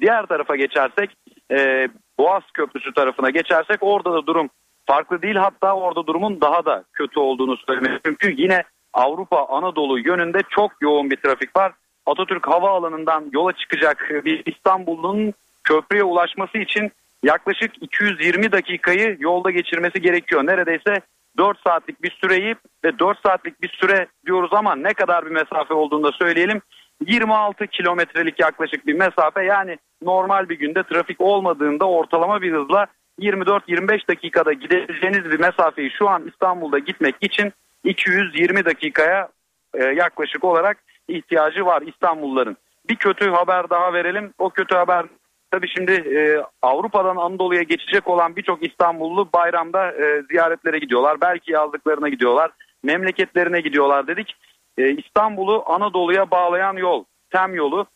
Diğer 0.00 0.26
tarafa 0.26 0.56
geçersek 0.56 1.16
e, 1.50 1.88
Boğaz 2.18 2.42
Köprüsü 2.54 2.94
tarafına 2.94 3.30
geçersek 3.30 3.78
orada 3.80 4.12
da 4.12 4.26
durum 4.26 4.48
farklı 4.86 5.22
değil 5.22 5.36
hatta 5.36 5.76
orada 5.76 6.06
durumun 6.06 6.40
daha 6.40 6.64
da 6.64 6.84
kötü 6.92 7.20
olduğunu 7.20 7.56
söylemek 7.56 8.00
Çünkü 8.04 8.34
Yine 8.42 8.62
Avrupa 8.92 9.46
Anadolu 9.46 9.98
yönünde 9.98 10.38
çok 10.50 10.72
yoğun 10.80 11.10
bir 11.10 11.16
trafik 11.16 11.56
var. 11.56 11.72
Atatürk 12.06 12.48
Havaalanı'ndan 12.48 13.30
yola 13.32 13.52
çıkacak 13.52 14.10
bir 14.24 14.42
İstanbul'un 14.46 15.34
köprüye 15.64 16.04
ulaşması 16.04 16.58
için 16.58 16.92
yaklaşık 17.22 17.82
220 17.82 18.52
dakikayı 18.52 19.16
yolda 19.20 19.50
geçirmesi 19.50 20.00
gerekiyor. 20.00 20.46
Neredeyse 20.46 21.00
4 21.38 21.58
saatlik 21.66 22.02
bir 22.02 22.10
süreyi 22.10 22.56
ve 22.84 22.98
4 22.98 23.18
saatlik 23.26 23.62
bir 23.62 23.68
süre 23.68 24.06
diyoruz 24.26 24.50
ama 24.52 24.74
ne 24.74 24.94
kadar 24.94 25.26
bir 25.26 25.30
mesafe 25.30 25.74
olduğunu 25.74 26.04
da 26.04 26.12
söyleyelim. 26.12 26.62
26 27.06 27.66
kilometrelik 27.66 28.40
yaklaşık 28.40 28.86
bir 28.86 28.94
mesafe 28.94 29.44
yani 29.44 29.78
normal 30.02 30.48
bir 30.48 30.58
günde 30.58 30.82
trafik 30.82 31.20
olmadığında 31.20 31.88
ortalama 31.88 32.42
bir 32.42 32.52
hızla 32.52 32.86
24-25 33.20 34.08
dakikada 34.08 34.52
gidebileceğiniz 34.52 35.24
bir 35.24 35.40
mesafeyi 35.40 35.90
şu 35.90 36.08
an 36.08 36.28
İstanbul'da 36.28 36.78
gitmek 36.78 37.14
için 37.20 37.52
220 37.84 38.64
dakikaya 38.64 39.28
e, 39.74 39.84
yaklaşık 39.84 40.44
olarak 40.44 40.78
ihtiyacı 41.08 41.66
var 41.66 41.82
İstanbulluların. 41.82 42.56
Bir 42.88 42.96
kötü 42.96 43.30
haber 43.30 43.70
daha 43.70 43.92
verelim. 43.92 44.32
O 44.38 44.50
kötü 44.50 44.74
haber 44.74 45.06
tabii 45.50 45.68
şimdi 45.68 45.92
e, 45.92 46.42
Avrupa'dan 46.62 47.16
Anadolu'ya 47.16 47.62
geçecek 47.62 48.08
olan 48.08 48.36
birçok 48.36 48.66
İstanbullu 48.66 49.28
bayramda 49.34 49.92
e, 49.92 50.22
ziyaretlere 50.30 50.78
gidiyorlar. 50.78 51.20
Belki 51.20 51.52
yazlıklarına 51.52 52.08
gidiyorlar. 52.08 52.50
Memleketlerine 52.82 53.60
gidiyorlar 53.60 54.06
dedik. 54.06 54.36
E, 54.78 54.90
İstanbul'u 54.90 55.64
Anadolu'ya 55.66 56.30
bağlayan 56.30 56.76
yol, 56.76 57.04
TEM 57.30 57.54
yolu. 57.54 57.86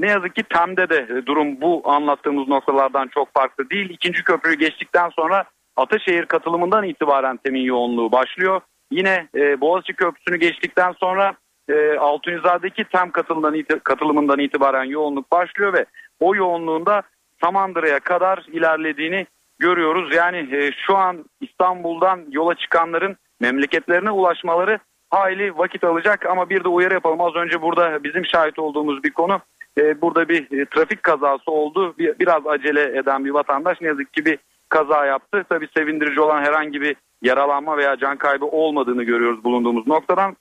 Ne 0.00 0.10
yazık 0.10 0.34
ki 0.34 0.42
TEM'de 0.42 0.88
de 0.88 1.06
e, 1.10 1.26
durum 1.26 1.60
bu 1.60 1.82
anlattığımız 1.84 2.48
noktalardan 2.48 3.08
çok 3.08 3.34
farklı 3.34 3.70
değil. 3.70 3.90
İkinci 3.90 4.24
köprüyü 4.24 4.58
geçtikten 4.58 5.08
sonra 5.08 5.44
Ataşehir 5.76 6.26
katılımından 6.26 6.84
itibaren 6.84 7.36
TEM'in 7.36 7.62
yoğunluğu 7.62 8.12
başlıyor. 8.12 8.60
Yine 8.90 9.28
e, 9.34 9.60
Boğaziçi 9.60 9.92
Köprüsü'nü 9.92 10.36
geçtikten 10.36 10.92
sonra 10.92 11.34
e, 11.68 11.96
Altunizade'deki 11.98 12.84
TEM 12.84 13.10
katılımından, 13.10 13.64
katılımından 13.84 14.38
itibaren 14.38 14.84
yoğunluk 14.84 15.32
başlıyor 15.32 15.72
ve 15.72 15.86
o 16.20 16.34
yoğunluğunda 16.34 17.02
Samandıra'ya 17.40 18.00
kadar 18.00 18.46
ilerlediğini 18.52 19.26
görüyoruz. 19.58 20.14
Yani 20.14 20.56
e, 20.56 20.70
şu 20.86 20.96
an 20.96 21.24
İstanbul'dan 21.40 22.24
yola 22.30 22.54
çıkanların 22.54 23.16
memleketlerine 23.40 24.10
ulaşmaları 24.10 24.78
hayli 25.10 25.58
vakit 25.58 25.84
alacak 25.84 26.26
ama 26.26 26.50
bir 26.50 26.64
de 26.64 26.68
uyarı 26.68 26.94
yapalım. 26.94 27.20
Az 27.20 27.34
önce 27.34 27.62
burada 27.62 28.04
bizim 28.04 28.26
şahit 28.26 28.58
olduğumuz 28.58 29.04
bir 29.04 29.10
konu 29.10 29.40
e, 29.78 30.00
burada 30.00 30.28
bir 30.28 30.60
e, 30.60 30.64
trafik 30.64 31.02
kazası 31.02 31.50
oldu. 31.50 31.94
Bir, 31.98 32.18
biraz 32.18 32.46
acele 32.46 32.98
eden 32.98 33.24
bir 33.24 33.30
vatandaş 33.30 33.80
ne 33.80 33.88
yazık 33.88 34.12
ki 34.12 34.24
bir 34.24 34.38
kaza 34.68 35.06
yaptı. 35.06 35.44
Tabii 35.48 35.68
sevindirici 35.76 36.20
olan 36.20 36.42
herhangi 36.42 36.80
bir 36.80 36.96
yaralanma 37.22 37.76
veya 37.76 37.96
can 37.96 38.16
kaybı 38.16 38.44
olmadığını 38.44 39.04
görüyoruz 39.04 39.44
bulunduğumuz 39.44 39.86
noktadan. 39.86 40.36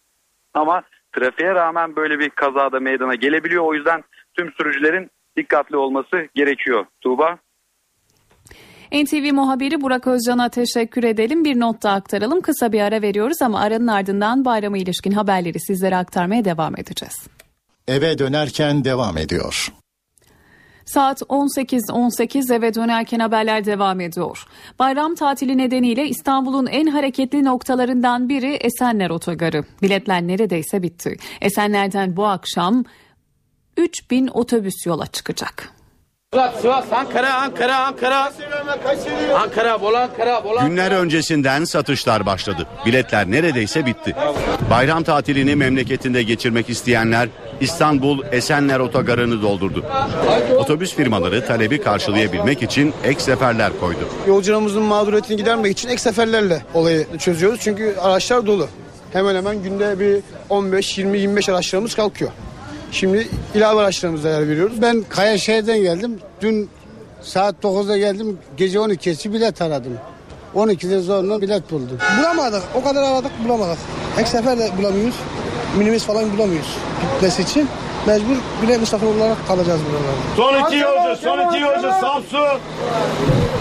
Ama 0.53 0.83
trafiğe 1.11 1.55
rağmen 1.55 1.95
böyle 1.95 2.19
bir 2.19 2.29
kazada 2.29 2.79
meydana 2.79 3.15
gelebiliyor. 3.15 3.63
O 3.63 3.73
yüzden 3.73 4.03
tüm 4.33 4.51
sürücülerin 4.51 5.09
dikkatli 5.37 5.77
olması 5.77 6.27
gerekiyor. 6.35 6.85
Tuğba. 7.01 7.37
NTV 8.93 9.33
muhabiri 9.33 9.81
Burak 9.81 10.07
Özcan'a 10.07 10.49
teşekkür 10.49 11.03
edelim. 11.03 11.45
Bir 11.45 11.59
not 11.59 11.83
da 11.83 11.91
aktaralım. 11.91 12.41
Kısa 12.41 12.71
bir 12.71 12.81
ara 12.81 13.01
veriyoruz 13.01 13.41
ama 13.41 13.59
aranın 13.59 13.87
ardından 13.87 14.45
bayrama 14.45 14.77
ilişkin 14.77 15.11
haberleri 15.11 15.59
sizlere 15.59 15.95
aktarmaya 15.95 16.45
devam 16.45 16.79
edeceğiz. 16.79 17.27
Eve 17.87 18.17
dönerken 18.19 18.83
devam 18.83 19.17
ediyor. 19.17 19.73
Saat 20.85 21.21
18.18 21.21 22.53
eve 22.53 22.73
dönerken 22.73 23.19
haberler 23.19 23.65
devam 23.65 23.99
ediyor. 23.99 24.45
Bayram 24.79 25.15
tatili 25.15 25.57
nedeniyle 25.57 26.07
İstanbul'un 26.07 26.65
en 26.65 26.87
hareketli 26.87 27.43
noktalarından 27.43 28.29
biri 28.29 28.53
Esenler 28.53 29.09
Otogarı. 29.09 29.63
Biletler 29.81 30.21
neredeyse 30.21 30.83
bitti. 30.83 31.15
Esenler'den 31.41 32.17
bu 32.17 32.25
akşam 32.25 32.83
3000 33.77 34.27
otobüs 34.27 34.85
yola 34.85 35.07
çıkacak. 35.07 35.69
Sivas, 36.61 36.85
Ankara, 36.91 37.33
Ankara, 37.33 37.77
Ankara. 37.77 38.33
Ankara, 39.35 39.81
bol 39.81 39.93
Ankara, 39.93 40.43
bol 40.43 40.61
Günler 40.67 40.91
öncesinden 40.91 41.63
satışlar 41.65 42.25
başladı. 42.25 42.67
Biletler 42.85 43.31
neredeyse 43.31 43.85
bitti. 43.85 44.15
Bayram 44.69 45.03
tatilini 45.03 45.55
memleketinde 45.55 46.23
geçirmek 46.23 46.69
isteyenler 46.69 47.29
İstanbul 47.61 48.23
Esenler 48.31 48.79
Otogarı'nı 48.79 49.41
doldurdu. 49.41 49.85
Otobüs 50.57 50.95
firmaları 50.95 51.45
talebi 51.45 51.81
karşılayabilmek 51.81 52.63
için 52.63 52.93
ek 53.03 53.19
seferler 53.19 53.79
koydu. 53.79 54.09
Yolcularımızın 54.27 54.83
mağduriyetini 54.83 55.37
gidermek 55.37 55.71
için 55.71 55.89
ek 55.89 55.97
seferlerle 55.97 56.65
olayı 56.73 57.17
çözüyoruz. 57.17 57.59
Çünkü 57.63 57.95
araçlar 58.01 58.45
dolu. 58.45 58.67
Hemen 59.13 59.35
hemen 59.35 59.63
günde 59.63 59.99
bir 59.99 60.21
15, 60.49 60.97
20, 60.97 61.19
25 61.19 61.49
araçlarımız 61.49 61.95
kalkıyor. 61.95 62.31
Şimdi 62.93 63.27
ilave 63.55 63.81
araçlarımıza 63.81 64.29
yer 64.29 64.49
veriyoruz. 64.49 64.81
Ben 64.81 65.03
Kayaşehir'den 65.09 65.81
geldim. 65.81 66.19
Dün 66.41 66.69
saat 67.21 67.55
9'da 67.63 67.97
geldim. 67.97 68.37
Gece 68.57 68.77
12'si 68.77 69.33
bilet 69.33 69.61
aradım. 69.61 69.93
12'de 70.55 70.99
zorla 70.99 71.41
bilet 71.41 71.71
buldum. 71.71 71.97
Bulamadık. 72.19 72.63
O 72.75 72.83
kadar 72.83 73.03
aradık 73.03 73.31
bulamadık. 73.45 73.77
Ek 74.17 74.25
sefer 74.29 74.59
de 74.59 74.69
bulamıyoruz. 74.77 75.15
Minibüs 75.77 76.03
falan 76.03 76.37
bulamıyoruz 76.37 76.77
gitmesi 77.13 77.41
için. 77.41 77.69
Mecbur 78.07 78.35
bile 78.63 78.77
misafir 78.77 79.07
olarak 79.07 79.47
kalacağız 79.47 79.81
buralarda. 79.89 80.35
Son 80.35 80.67
iki 80.67 80.77
yolcu, 80.77 81.21
son 81.21 81.49
iki 81.49 81.59
yolcu 81.59 81.91
Samsun. 82.01 82.59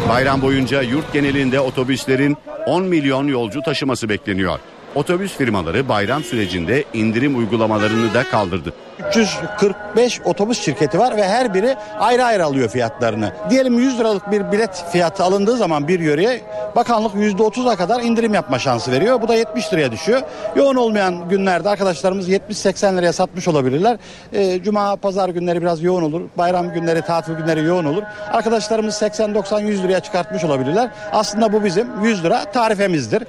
Bayram 0.09 0.43
boyunca 0.43 0.83
yurt 0.83 1.13
genelinde 1.13 1.61
otobüslerin 1.61 2.37
10 2.67 2.83
milyon 2.85 3.27
yolcu 3.27 3.63
taşıması 3.63 4.09
bekleniyor. 4.09 4.59
Otobüs 4.95 5.33
firmaları 5.37 5.89
bayram 5.89 6.25
sürecinde 6.25 6.85
indirim 6.95 7.39
uygulamalarını 7.39 8.15
da 8.15 8.25
kaldırdı. 8.25 8.73
345 8.99 10.21
otobüs 10.25 10.61
şirketi 10.61 10.99
var 10.99 11.17
ve 11.17 11.29
her 11.29 11.55
biri 11.55 11.77
ayrı 11.99 12.25
ayrı 12.25 12.45
alıyor 12.45 12.69
fiyatlarını. 12.69 13.33
Diyelim 13.51 13.79
100 13.79 13.99
liralık 13.99 14.31
bir 14.31 14.53
bilet 14.53 14.85
fiyatı 14.93 15.25
alındığı 15.25 15.57
zaman 15.57 15.89
bir 15.89 16.01
yöreye 16.01 16.41
bakanlık 16.77 17.15
%30'a 17.15 17.77
kadar 17.77 18.01
indirim 18.01 18.35
yapma 18.35 18.59
şansı 18.59 18.93
veriyor. 18.93 19.23
Bu 19.23 19.29
da 19.29 19.35
70 19.35 19.73
liraya 19.73 19.93
düşüyor. 19.93 20.23
Yoğun 20.57 20.77
olmayan 20.77 21.29
günlerde 21.29 21.69
arkadaşlarımız 21.69 22.29
70-80 22.29 22.97
liraya 22.97 23.13
satmış 23.13 23.49
olabilirler. 23.49 23.97
Ee, 24.33 24.63
Cuma, 24.63 24.97
pazar 24.97 25.29
günleri 25.29 25.63
biraz 25.63 25.83
yoğun 25.83 26.03
olur. 26.03 26.21
Bayram 26.39 26.73
günleri, 26.73 27.03
tatil 27.03 27.33
günleri 27.35 27.65
yoğun 27.65 27.85
olur. 27.85 28.03
Arkadaşlarımız 28.33 29.03
80-90-100 29.03 29.83
liraya 29.83 30.01
çıkartmış 30.01 30.45
olabilirler. 30.45 30.91
Aslında 31.13 31.53
bu 31.53 31.65
bizim 31.65 32.05
100 32.05 32.25
lira 32.25 32.45
tarifemizdir. 32.45 33.23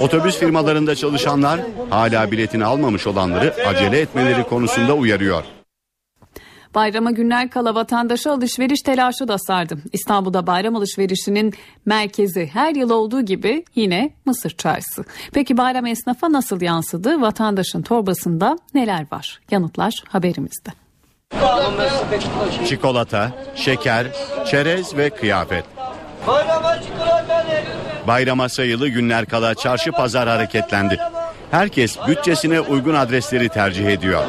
Otobüs 0.00 0.38
firmalarında 0.38 0.94
çalışanlar 0.94 1.60
hala 1.90 2.30
biletini 2.30 2.64
almamış 2.64 3.06
olanları 3.06 3.54
acele 3.68 4.00
etmeleri 4.00 4.44
konusunda 4.44 4.94
uyarıyor. 4.96 5.44
Bayrama 6.74 7.10
günler 7.10 7.50
kala 7.50 7.74
vatandaşı 7.74 8.30
alışveriş 8.32 8.82
telaşı 8.82 9.28
da 9.28 9.38
sardı. 9.38 9.78
İstanbul'da 9.92 10.46
bayram 10.46 10.76
alışverişinin 10.76 11.54
merkezi 11.86 12.50
her 12.52 12.74
yıl 12.74 12.90
olduğu 12.90 13.20
gibi 13.20 13.64
yine 13.74 14.10
Mısır 14.24 14.50
Çarşısı. 14.50 15.04
Peki 15.32 15.56
bayram 15.56 15.86
esnafa 15.86 16.32
nasıl 16.32 16.60
yansıdı? 16.60 17.20
Vatandaşın 17.20 17.82
torbasında 17.82 18.58
neler 18.74 19.06
var? 19.12 19.40
Yanıtlar 19.50 20.04
haberimizde. 20.08 20.70
Çikolata, 22.66 23.32
şeker, 23.54 24.06
çerez 24.46 24.96
ve 24.96 25.10
kıyafet. 25.10 25.64
Bayrama 28.06 28.48
sayılı 28.48 28.88
günler 28.88 29.26
kala 29.26 29.54
çarşı 29.54 29.92
pazar 29.92 30.28
hareketlendi. 30.28 30.98
Herkes 31.50 31.96
bütçesine 32.08 32.60
uygun 32.60 32.94
adresleri 32.94 33.48
tercih 33.48 33.86
ediyor. 33.86 34.22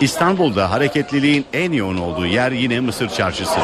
İstanbul'da 0.00 0.70
hareketliliğin 0.70 1.44
en 1.52 1.72
yoğun 1.72 1.98
olduğu 1.98 2.26
yer 2.26 2.52
yine 2.52 2.80
Mısır 2.80 3.08
Çarşısı. 3.08 3.60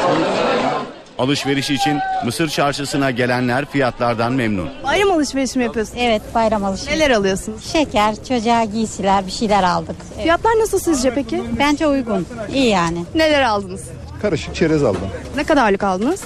Alışveriş 1.19 1.71
için 1.71 1.99
Mısır 2.25 2.49
Çarşısı'na 2.49 3.11
gelenler 3.11 3.65
fiyatlardan 3.65 4.33
memnun. 4.33 4.69
Bayram 4.85 5.11
alışverişi 5.11 5.59
mi 5.59 5.65
yapıyorsunuz? 5.65 5.99
Evet 6.03 6.23
bayram 6.35 6.65
alışverişi. 6.65 6.99
Neler 7.01 7.11
alıyorsunuz? 7.11 7.73
Şeker, 7.73 8.15
çocuğa 8.29 8.65
giysiler 8.65 9.27
bir 9.27 9.33
şeyler 9.33 9.63
aldık. 9.63 9.97
Fiyatlar 10.23 10.51
nasıl 10.61 10.79
sizce 10.79 11.15
peki? 11.15 11.43
Bence 11.59 11.87
uygun. 11.87 12.27
İyi 12.55 12.69
yani. 12.69 13.05
Neler 13.15 13.43
aldınız? 13.43 13.83
Karışık 14.23 14.55
çerez 14.55 14.83
aldım. 14.85 15.09
Ne 15.37 15.45
kadarlık 15.45 15.85
aldınız? 15.85 16.21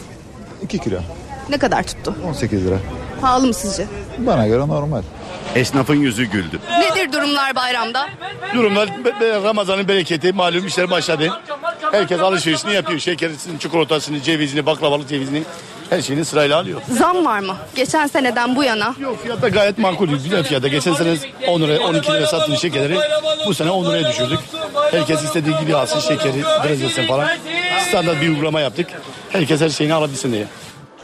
2 0.62 0.78
kilo. 0.78 0.98
Ne 1.50 1.58
kadar 1.58 1.82
tuttu? 1.82 2.14
18 2.28 2.66
lira. 2.66 2.76
Pahalı 3.20 3.46
mı 3.46 3.54
sizce? 3.54 3.86
Bana 4.18 4.46
göre 4.46 4.68
normal. 4.68 5.02
Esnafın 5.54 5.94
yüzü 5.94 6.24
güldü. 6.24 6.58
Nedir 6.80 7.12
durumlar 7.12 7.54
bayramda? 7.56 8.08
Durumlar 8.54 8.88
Ramazan'ın 9.44 9.88
bereketi 9.88 10.32
malum 10.32 10.66
işler 10.66 10.90
başladı. 10.90 11.40
Herkes 11.92 12.20
alışverişini 12.20 12.74
yapıyor. 12.74 12.98
Şekerisini, 12.98 13.58
çikolatasını, 13.58 14.20
cevizini, 14.22 14.66
baklavalı 14.66 15.06
cevizini 15.06 15.42
her 15.90 16.02
şeyini 16.02 16.24
sırayla 16.24 16.58
alıyor. 16.58 16.80
Zam 16.88 17.24
var 17.24 17.38
mı? 17.38 17.56
Geçen 17.74 18.06
seneden 18.06 18.56
bu 18.56 18.64
yana. 18.64 18.94
Yok 18.98 19.22
fiyatta 19.22 19.48
gayet 19.48 19.78
makul. 19.78 20.08
Güzel 20.08 20.44
fiyatta. 20.44 20.68
Geçen 20.68 20.94
sene 20.94 21.16
10 21.48 21.60
liraya 21.60 21.80
12 21.80 22.12
liraya 22.12 22.26
sattığımız 22.26 22.60
şekerleri 22.60 22.96
bu 23.46 23.54
sene 23.54 23.70
10 23.70 23.84
liraya 23.84 24.08
düşürdük. 24.08 24.38
Herkes 24.90 25.22
istediği 25.24 25.56
gibi 25.60 25.76
alsın 25.76 26.00
şekeri, 26.00 26.42
brezilsin 26.42 27.06
falan. 27.06 27.28
Standart 27.88 28.20
bir 28.22 28.28
uygulama 28.28 28.60
yaptık. 28.60 28.86
Herkes 29.30 29.60
her 29.60 29.68
şeyini 29.68 29.94
alabilsin 29.94 30.32
diye. 30.32 30.46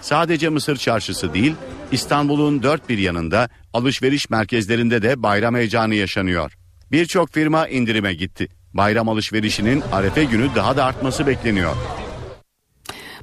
Sadece 0.01 0.49
Mısır 0.49 0.77
Çarşısı 0.77 1.35
değil, 1.35 1.55
İstanbul'un 1.93 2.63
dört 2.63 2.89
bir 2.89 2.99
yanında 2.99 3.49
alışveriş 3.73 4.31
merkezlerinde 4.31 5.03
de 5.03 5.23
bayram 5.23 5.55
heyecanı 5.55 5.95
yaşanıyor. 5.95 6.53
Birçok 6.93 7.33
firma 7.33 7.69
indirime 7.69 8.15
gitti. 8.15 8.49
Bayram 8.75 9.09
alışverişinin 9.09 9.83
arefe 9.93 10.25
günü 10.25 10.49
daha 10.55 10.77
da 10.77 10.85
artması 10.85 11.27
bekleniyor. 11.27 11.77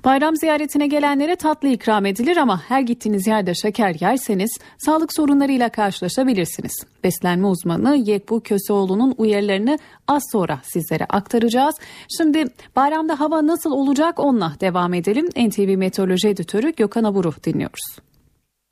Bayram 0.03 0.35
ziyaretine 0.35 0.87
gelenlere 0.87 1.35
tatlı 1.35 1.67
ikram 1.67 2.05
edilir 2.05 2.37
ama 2.37 2.61
her 2.67 2.81
gittiğiniz 2.81 3.27
yerde 3.27 3.55
şeker 3.55 3.95
yerseniz 4.01 4.57
sağlık 4.77 5.13
sorunlarıyla 5.13 5.69
karşılaşabilirsiniz. 5.69 6.83
Beslenme 7.03 7.47
uzmanı 7.47 7.95
Yekbu 7.95 8.43
Köseoğlu'nun 8.43 9.15
uyarılarını 9.17 9.79
az 10.07 10.23
sonra 10.31 10.59
sizlere 10.63 11.05
aktaracağız. 11.05 11.75
Şimdi 12.17 12.45
bayramda 12.75 13.19
hava 13.19 13.47
nasıl 13.47 13.71
olacak 13.71 14.19
onunla 14.19 14.53
devam 14.61 14.93
edelim. 14.93 15.25
NTV 15.47 15.77
Meteoroloji 15.77 16.27
Editörü 16.27 16.73
Gökhan 16.75 17.03
Aburu 17.03 17.33
dinliyoruz. 17.43 18.06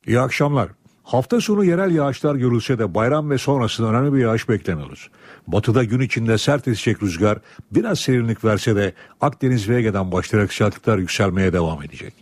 İyi 0.08 0.20
akşamlar. 0.20 0.70
Hafta 1.04 1.42
sonu 1.42 1.66
yerel 1.66 1.96
yağışlar 1.96 2.36
görülse 2.36 2.80
de 2.80 2.96
bayram 2.96 3.30
ve 3.30 3.38
sonrasında 3.38 3.88
önemli 3.88 4.14
bir 4.14 4.20
yağış 4.20 4.50
beklemiyoruz. 4.50 5.10
Batıda 5.48 5.84
gün 5.84 6.00
içinde 6.00 6.38
sert 6.38 6.68
esecek 6.68 7.04
rüzgar 7.04 7.38
biraz 7.72 8.00
serinlik 8.00 8.46
verse 8.46 8.76
de 8.76 8.94
Akdeniz 9.22 9.70
ve 9.70 9.78
Ege'den 9.78 10.12
başlayarak 10.12 10.54
sıcaklıklar 10.54 10.98
yükselmeye 10.98 11.54
devam 11.54 11.84
edecek. 11.84 12.14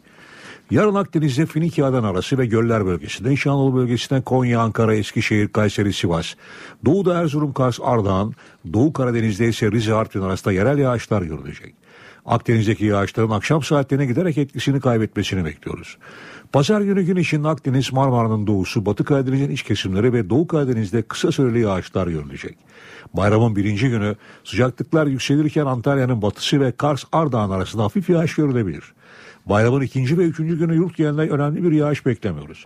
Yarın 0.71 0.95
Akdeniz'de 0.95 1.45
Finikya'dan 1.45 2.03
arası 2.03 2.37
ve 2.37 2.45
göller 2.45 2.85
bölgesinde, 2.85 3.49
Anadolu 3.49 3.75
bölgesinde 3.75 4.21
Konya, 4.21 4.61
Ankara, 4.61 4.95
Eskişehir, 4.95 5.47
Kayseri, 5.47 5.93
Sivas, 5.93 6.33
Doğu'da 6.85 7.21
Erzurum, 7.21 7.53
Kars, 7.53 7.79
Ardahan, 7.81 8.33
Doğu 8.73 8.93
Karadeniz'de 8.93 9.47
ise 9.47 9.71
Rize, 9.71 9.93
Artvin 9.93 10.21
arasında 10.21 10.53
yerel 10.53 10.77
yağışlar 10.77 11.21
görülecek. 11.21 11.75
Akdeniz'deki 12.25 12.85
yağışların 12.85 13.29
akşam 13.29 13.63
saatlerine 13.63 14.05
giderek 14.05 14.37
etkisini 14.37 14.81
kaybetmesini 14.81 15.45
bekliyoruz. 15.45 15.97
Pazar 16.53 16.81
günü 16.81 17.03
gün 17.03 17.15
içinde 17.15 17.47
Akdeniz, 17.47 17.93
Marmara'nın 17.93 18.47
doğusu, 18.47 18.85
Batı 18.85 19.03
Karadeniz'in 19.03 19.49
iç 19.49 19.63
kesimleri 19.63 20.13
ve 20.13 20.29
Doğu 20.29 20.47
Karadeniz'de 20.47 21.01
kısa 21.01 21.31
süreli 21.31 21.59
yağışlar 21.61 22.07
görülecek. 22.07 22.57
Bayramın 23.13 23.55
birinci 23.55 23.89
günü 23.89 24.15
sıcaklıklar 24.43 25.07
yükselirken 25.07 25.65
Antalya'nın 25.65 26.21
batısı 26.21 26.59
ve 26.59 26.71
Kars 26.71 27.03
Ardahan 27.11 27.49
arasında 27.49 27.83
hafif 27.83 28.09
yağış 28.09 28.35
görülebilir. 28.35 28.93
Bayramın 29.45 29.81
ikinci 29.81 30.17
ve 30.17 30.23
üçüncü 30.23 30.59
günü 30.59 30.75
yurt 30.75 30.97
genelinde 30.97 31.21
önemli 31.21 31.63
bir 31.63 31.71
yağış 31.71 32.05
beklemiyoruz. 32.05 32.65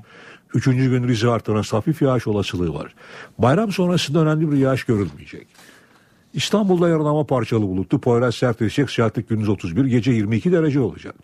Üçüncü 0.53 0.89
gün 0.89 1.07
Rize 1.07 1.29
Art'ta 1.29 1.77
hafif 1.77 2.01
yağış 2.01 2.27
olasılığı 2.27 2.73
var. 2.73 2.95
Bayram 3.37 3.71
sonrasında 3.71 4.19
önemli 4.19 4.51
bir 4.51 4.57
yağış 4.57 4.83
görülmeyecek. 4.83 5.47
İstanbul'da 6.33 6.89
yarın 6.89 7.05
hava 7.05 7.25
parçalı 7.25 7.61
bulutlu, 7.61 8.01
Poyraz 8.01 8.35
sert 8.35 8.61
esecek, 8.61 8.89
sıcaklık 8.89 9.29
gündüz 9.29 9.49
31, 9.49 9.85
gece 9.85 10.11
22 10.11 10.51
derece 10.51 10.79
olacak. 10.79 11.15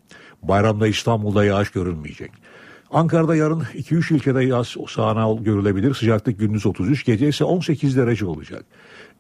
Bayramda 0.44 0.88
İstanbul'da 0.88 1.46
yağış 1.46 1.70
görülmeyecek. 1.70 2.32
Ankara'da 2.94 3.36
yarın 3.36 3.60
2-3 3.60 4.14
ilçede 4.14 4.44
yaz 4.44 4.76
sağanağı 4.88 5.44
görülebilir. 5.44 5.94
Sıcaklık 5.94 6.40
gündüz 6.40 6.66
33, 6.66 7.06
gece 7.06 7.28
ise 7.28 7.44
18 7.44 7.98
derece 7.98 8.26
olacak. 8.26 8.66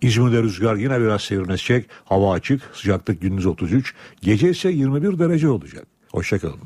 İzmir'de 0.01 0.43
rüzgar 0.43 0.75
yine 0.75 1.01
biraz 1.01 1.21
serinleşecek. 1.21 1.89
Hava 2.05 2.33
açık, 2.33 2.61
sıcaklık 2.73 3.21
gündüz 3.21 3.45
33, 3.45 3.93
gece 4.21 4.49
ise 4.49 4.69
21 4.69 5.19
derece 5.19 5.49
olacak. 5.49 5.87
Hoşçakalın. 6.11 6.59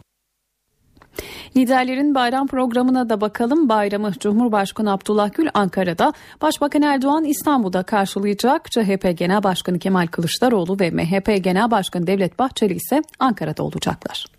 Liderlerin 1.57 2.15
bayram 2.15 2.47
programına 2.47 3.09
da 3.09 3.21
bakalım. 3.21 3.69
Bayramı 3.69 4.11
Cumhurbaşkanı 4.19 4.91
Abdullah 4.91 5.33
Gül 5.33 5.47
Ankara'da, 5.53 6.13
Başbakan 6.41 6.81
Erdoğan 6.81 7.23
İstanbul'da 7.23 7.83
karşılayacak. 7.83 8.71
CHP 8.71 9.17
Genel 9.17 9.43
Başkanı 9.43 9.79
Kemal 9.79 10.07
Kılıçdaroğlu 10.07 10.79
ve 10.79 10.91
MHP 10.91 11.43
Genel 11.43 11.71
Başkanı 11.71 12.07
Devlet 12.07 12.39
Bahçeli 12.39 12.73
ise 12.73 13.01
Ankara'da 13.19 13.63
olacaklar. 13.63 14.36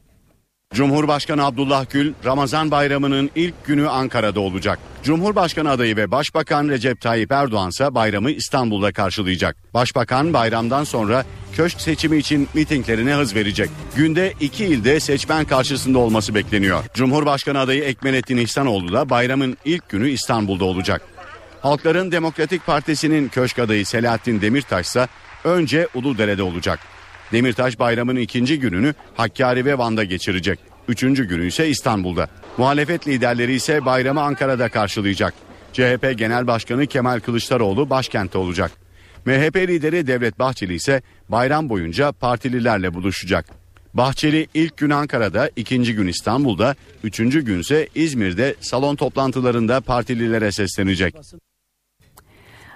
Cumhurbaşkanı 0.78 1.44
Abdullah 1.44 1.90
Gül 1.90 2.14
Ramazan 2.24 2.70
bayramının 2.70 3.30
ilk 3.34 3.64
günü 3.64 3.88
Ankara'da 3.88 4.40
olacak. 4.40 4.78
Cumhurbaşkanı 5.02 5.70
adayı 5.70 5.96
ve 5.96 6.10
Başbakan 6.10 6.68
Recep 6.68 7.00
Tayyip 7.00 7.32
Erdoğan 7.32 7.68
ise 7.68 7.94
bayramı 7.94 8.30
İstanbul'da 8.30 8.92
karşılayacak. 8.92 9.56
Başbakan 9.74 10.32
bayramdan 10.32 10.84
sonra 10.84 11.24
köşk 11.52 11.80
seçimi 11.80 12.16
için 12.16 12.48
mitinglerine 12.54 13.14
hız 13.14 13.34
verecek. 13.34 13.70
Günde 13.96 14.32
iki 14.40 14.64
ilde 14.64 15.00
seçmen 15.00 15.44
karşısında 15.44 15.98
olması 15.98 16.34
bekleniyor. 16.34 16.84
Cumhurbaşkanı 16.94 17.58
adayı 17.58 17.82
Ekmelettin 17.82 18.36
İhsanoğlu 18.36 18.92
da 18.92 19.10
bayramın 19.10 19.56
ilk 19.64 19.88
günü 19.88 20.10
İstanbul'da 20.10 20.64
olacak. 20.64 21.02
Halkların 21.60 22.12
Demokratik 22.12 22.66
Partisi'nin 22.66 23.28
köşk 23.28 23.58
adayı 23.58 23.86
Selahattin 23.86 24.40
Demirtaş 24.40 24.86
ise 24.86 25.08
önce 25.44 25.88
Uludere'de 25.94 26.42
olacak. 26.42 26.78
Demirtaş 27.32 27.78
bayramın 27.78 28.16
ikinci 28.16 28.60
gününü 28.60 28.94
Hakkari 29.16 29.64
ve 29.64 29.78
Van'da 29.78 30.04
geçirecek. 30.04 30.58
Üçüncü 30.88 31.28
günü 31.28 31.46
ise 31.46 31.68
İstanbul'da. 31.68 32.28
Muhalefet 32.58 33.08
liderleri 33.08 33.54
ise 33.54 33.84
bayramı 33.84 34.20
Ankara'da 34.20 34.68
karşılayacak. 34.68 35.34
CHP 35.72 36.18
Genel 36.18 36.46
Başkanı 36.46 36.86
Kemal 36.86 37.20
Kılıçdaroğlu 37.20 37.90
başkentte 37.90 38.38
olacak. 38.38 38.72
MHP 39.24 39.56
lideri 39.56 40.06
Devlet 40.06 40.38
Bahçeli 40.38 40.74
ise 40.74 41.02
bayram 41.28 41.68
boyunca 41.68 42.12
partililerle 42.12 42.94
buluşacak. 42.94 43.46
Bahçeli 43.94 44.46
ilk 44.54 44.76
gün 44.76 44.90
Ankara'da, 44.90 45.50
ikinci 45.56 45.94
gün 45.94 46.06
İstanbul'da, 46.06 46.74
üçüncü 47.04 47.44
gün 47.44 47.58
ise 47.58 47.88
İzmir'de 47.94 48.54
salon 48.60 48.96
toplantılarında 48.96 49.80
partililere 49.80 50.52
seslenecek. 50.52 51.14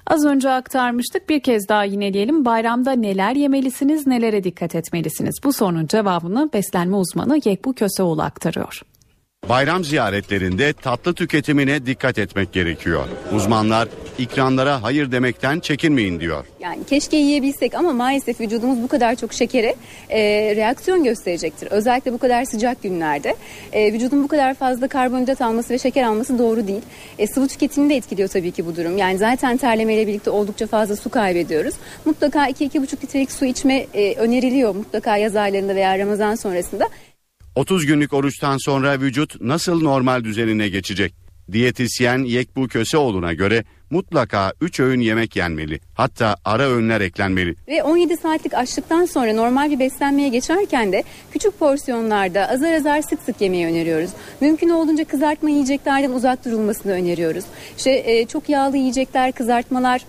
Az 0.06 0.24
önce 0.24 0.50
aktarmıştık 0.50 1.28
bir 1.28 1.40
kez 1.40 1.68
daha 1.68 1.84
yineleyelim. 1.84 2.44
Bayramda 2.44 2.92
neler 2.92 3.34
yemelisiniz, 3.34 4.06
nelere 4.06 4.44
dikkat 4.44 4.74
etmelisiniz? 4.74 5.34
Bu 5.44 5.52
sorunun 5.52 5.86
cevabını 5.86 6.50
beslenme 6.52 6.96
uzmanı 6.96 7.38
Yekbu 7.44 7.72
Köseoğlu 7.72 8.22
aktarıyor. 8.22 8.82
Bayram 9.48 9.84
ziyaretlerinde 9.84 10.72
tatlı 10.72 11.14
tüketimine 11.14 11.86
dikkat 11.86 12.18
etmek 12.18 12.52
gerekiyor. 12.52 13.08
Uzmanlar 13.34 13.88
ikramlara 14.18 14.82
hayır 14.82 15.12
demekten 15.12 15.60
çekinmeyin 15.60 16.20
diyor. 16.20 16.46
Yani 16.60 16.84
keşke 16.84 17.16
yiyebilsek 17.16 17.74
ama 17.74 17.92
maalesef 17.92 18.40
vücudumuz 18.40 18.82
bu 18.82 18.88
kadar 18.88 19.14
çok 19.14 19.32
şekere 19.32 19.74
e, 20.10 20.20
reaksiyon 20.56 21.04
gösterecektir. 21.04 21.68
Özellikle 21.70 22.12
bu 22.12 22.18
kadar 22.18 22.44
sıcak 22.44 22.82
günlerde. 22.82 23.34
E, 23.72 23.92
vücudun 23.92 24.24
bu 24.24 24.28
kadar 24.28 24.54
fazla 24.54 24.88
karbonhidrat 24.88 25.40
alması 25.40 25.74
ve 25.74 25.78
şeker 25.78 26.02
alması 26.02 26.38
doğru 26.38 26.66
değil. 26.66 26.82
E, 27.18 27.26
sıvı 27.26 27.48
tüketimini 27.48 27.90
de 27.90 27.96
etkiliyor 27.96 28.28
tabii 28.28 28.50
ki 28.50 28.66
bu 28.66 28.76
durum. 28.76 28.98
Yani 28.98 29.18
zaten 29.18 29.56
terlemeyle 29.56 30.06
birlikte 30.06 30.30
oldukça 30.30 30.66
fazla 30.66 30.96
su 30.96 31.10
kaybediyoruz. 31.10 31.74
Mutlaka 32.04 32.48
2-2,5 32.48 33.02
litrelik 33.02 33.32
su 33.32 33.44
içme 33.44 33.86
e, 33.94 34.14
öneriliyor 34.14 34.74
mutlaka 34.74 35.16
yaz 35.16 35.36
aylarında 35.36 35.74
veya 35.74 35.98
Ramazan 35.98 36.34
sonrasında. 36.34 36.88
30 37.56 37.86
günlük 37.86 38.12
oruçtan 38.12 38.56
sonra 38.56 39.00
vücut 39.00 39.40
nasıl 39.40 39.82
normal 39.82 40.24
düzenine 40.24 40.68
geçecek? 40.68 41.14
Diyetisyen 41.52 42.18
Yekbu 42.18 42.68
Köseoğlu'na 42.68 43.32
göre 43.32 43.64
mutlaka 43.90 44.52
3 44.60 44.80
öğün 44.80 45.00
yemek 45.00 45.36
yenmeli. 45.36 45.80
Hatta 45.94 46.36
ara 46.44 46.68
öğünler 46.68 47.00
eklenmeli. 47.00 47.54
Ve 47.68 47.82
17 47.82 48.16
saatlik 48.16 48.54
açlıktan 48.54 49.04
sonra 49.04 49.32
normal 49.32 49.70
bir 49.70 49.78
beslenmeye 49.78 50.28
geçerken 50.28 50.92
de 50.92 51.04
küçük 51.32 51.58
porsiyonlarda 51.58 52.48
azar 52.48 52.72
azar 52.72 53.02
sık 53.02 53.22
sık 53.22 53.40
yemeyi 53.40 53.66
öneriyoruz. 53.66 54.10
Mümkün 54.40 54.68
olduğunca 54.68 55.04
kızartma 55.04 55.50
yiyeceklerden 55.50 56.10
uzak 56.10 56.44
durulmasını 56.44 56.92
öneriyoruz. 56.92 57.44
İşte 57.76 58.02
e, 58.06 58.26
çok 58.26 58.48
yağlı 58.48 58.76
yiyecekler, 58.76 59.32
kızartmalar 59.32 60.02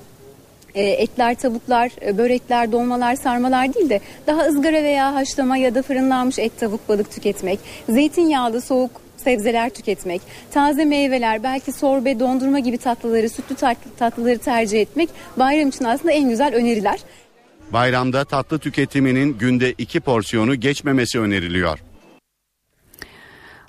e, 0.75 0.83
etler, 0.83 1.35
tavuklar, 1.35 1.91
e, 2.05 2.17
börekler, 2.17 2.71
dolmalar, 2.71 3.15
sarmalar 3.15 3.73
değil 3.73 3.89
de 3.89 3.99
daha 4.27 4.41
ızgara 4.45 4.83
veya 4.83 5.13
haşlama 5.13 5.57
ya 5.57 5.75
da 5.75 5.81
fırınlanmış 5.81 6.39
et, 6.39 6.59
tavuk, 6.59 6.89
balık 6.89 7.11
tüketmek, 7.11 7.59
zeytinyağlı, 7.89 8.61
soğuk 8.61 8.91
sebzeler 9.17 9.69
tüketmek, 9.69 10.21
taze 10.51 10.85
meyveler, 10.85 11.43
belki 11.43 11.71
sorbe, 11.71 12.19
dondurma 12.19 12.59
gibi 12.59 12.77
tatlıları, 12.77 13.29
sütlü 13.29 13.55
tat- 13.55 13.77
tatlıları 13.99 14.37
tercih 14.37 14.81
etmek 14.81 15.09
bayram 15.37 15.69
için 15.69 15.85
aslında 15.85 16.11
en 16.11 16.29
güzel 16.29 16.55
öneriler. 16.55 16.99
Bayramda 17.73 18.25
tatlı 18.25 18.59
tüketiminin 18.59 19.37
günde 19.37 19.73
2 19.77 19.99
porsiyonu 19.99 20.55
geçmemesi 20.55 21.19
öneriliyor. 21.19 21.79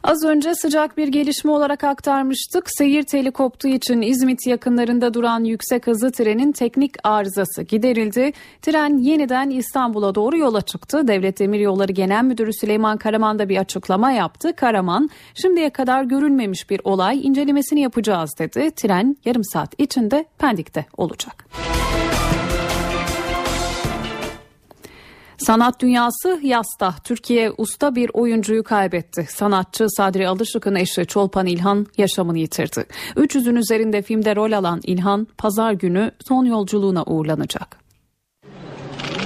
Az 0.06 0.24
önce 0.24 0.54
sıcak 0.54 0.96
bir 0.96 1.08
gelişme 1.08 1.50
olarak 1.50 1.84
aktarmıştık. 1.84 2.64
Seyir 2.78 3.02
teli 3.02 3.30
koptuğu 3.30 3.68
için 3.68 4.02
İzmit 4.02 4.46
yakınlarında 4.46 5.14
duran 5.14 5.44
yüksek 5.44 5.86
hızlı 5.86 6.12
trenin 6.12 6.52
teknik 6.52 6.94
arızası 7.04 7.62
giderildi. 7.62 8.32
Tren 8.62 8.98
yeniden 8.98 9.50
İstanbul'a 9.50 10.14
doğru 10.14 10.36
yola 10.38 10.62
çıktı. 10.62 11.08
Devlet 11.08 11.38
Demiryolları 11.38 11.92
Genel 11.92 12.24
Müdürü 12.24 12.52
Süleyman 12.52 12.96
Karaman 12.96 13.38
da 13.38 13.48
bir 13.48 13.56
açıklama 13.56 14.12
yaptı. 14.12 14.56
Karaman, 14.56 15.10
şimdiye 15.34 15.70
kadar 15.70 16.04
görülmemiş 16.04 16.70
bir 16.70 16.80
olay 16.84 17.26
incelemesini 17.26 17.80
yapacağız 17.80 18.30
dedi. 18.38 18.70
Tren 18.70 19.16
yarım 19.24 19.44
saat 19.44 19.74
içinde 19.78 20.24
Pendik'te 20.38 20.86
olacak. 20.96 21.46
Sanat 25.44 25.80
dünyası 25.80 26.40
yasta. 26.42 26.94
Türkiye 27.04 27.52
usta 27.58 27.94
bir 27.94 28.10
oyuncuyu 28.12 28.64
kaybetti. 28.64 29.26
Sanatçı 29.30 29.86
Sadri 29.96 30.28
Alışık'ın 30.28 30.74
eşi 30.74 31.06
Çolpan 31.06 31.46
İlhan 31.46 31.86
yaşamını 31.98 32.38
yitirdi. 32.38 32.86
300'ün 33.16 33.56
üzerinde 33.56 34.02
filmde 34.02 34.36
rol 34.36 34.52
alan 34.52 34.80
İlhan 34.84 35.26
pazar 35.38 35.72
günü 35.72 36.10
son 36.28 36.44
yolculuğuna 36.44 37.04
uğurlanacak. 37.04 37.76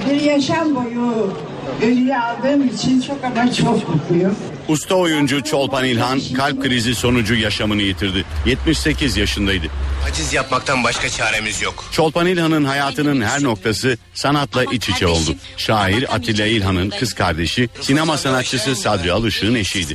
Bir 0.09 0.21
yaşam 0.21 0.75
boyu 0.75 1.33
ödülü 1.81 2.15
aldığım 2.15 2.67
için 2.67 3.01
çok 3.01 3.23
ama 3.23 3.53
çok 3.53 3.89
mutluyum. 3.89 4.35
Usta 4.67 4.95
oyuncu 4.95 5.43
Çolpan 5.43 5.85
İlhan 5.85 6.21
kalp 6.37 6.63
krizi 6.63 6.95
sonucu 6.95 7.35
yaşamını 7.35 7.81
yitirdi. 7.81 8.25
78 8.45 9.17
yaşındaydı. 9.17 9.65
Aciz 10.09 10.33
yapmaktan 10.33 10.83
başka 10.83 11.09
çaremiz 11.09 11.61
yok. 11.61 11.85
Çolpan 11.91 12.27
İlhan'ın 12.27 12.65
hayatının 12.65 13.21
her 13.21 13.43
noktası 13.43 13.97
sanatla 14.13 14.63
iç 14.63 14.89
içe 14.89 15.07
oldu. 15.07 15.35
Şair 15.57 16.15
Atilla 16.15 16.45
İlhan'ın 16.45 16.89
kız 16.89 17.13
kardeşi, 17.13 17.69
sinema 17.81 18.17
sanatçısı 18.17 18.75
Sadri 18.75 19.11
Alışık'ın 19.11 19.55
eşiydi. 19.55 19.93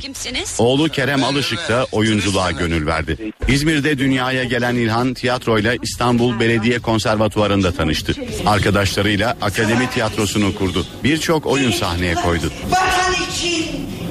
Oğlu 0.57 0.89
Kerem 0.89 1.23
Alışık 1.23 1.69
da 1.69 1.87
oyunculuğa 1.91 2.51
gönül 2.51 2.85
verdi. 2.85 3.31
İzmir'de 3.47 3.97
dünyaya 3.97 4.43
gelen 4.43 4.75
İlhan 4.75 5.13
tiyatroyla 5.13 5.75
İstanbul 5.83 6.39
Belediye 6.39 6.79
Konservatuvarı'nda 6.79 7.71
tanıştı. 7.71 8.13
Arkadaşlarıyla 8.45 9.37
Akademi 9.41 9.89
Tiyatrosu'nu 9.89 10.55
kurdu. 10.55 10.85
Birçok 11.03 11.45
oyun 11.45 11.64
sahneye 11.71 12.15
koydu. 12.15 12.51
Vatan 12.69 13.13
için, 13.29 13.65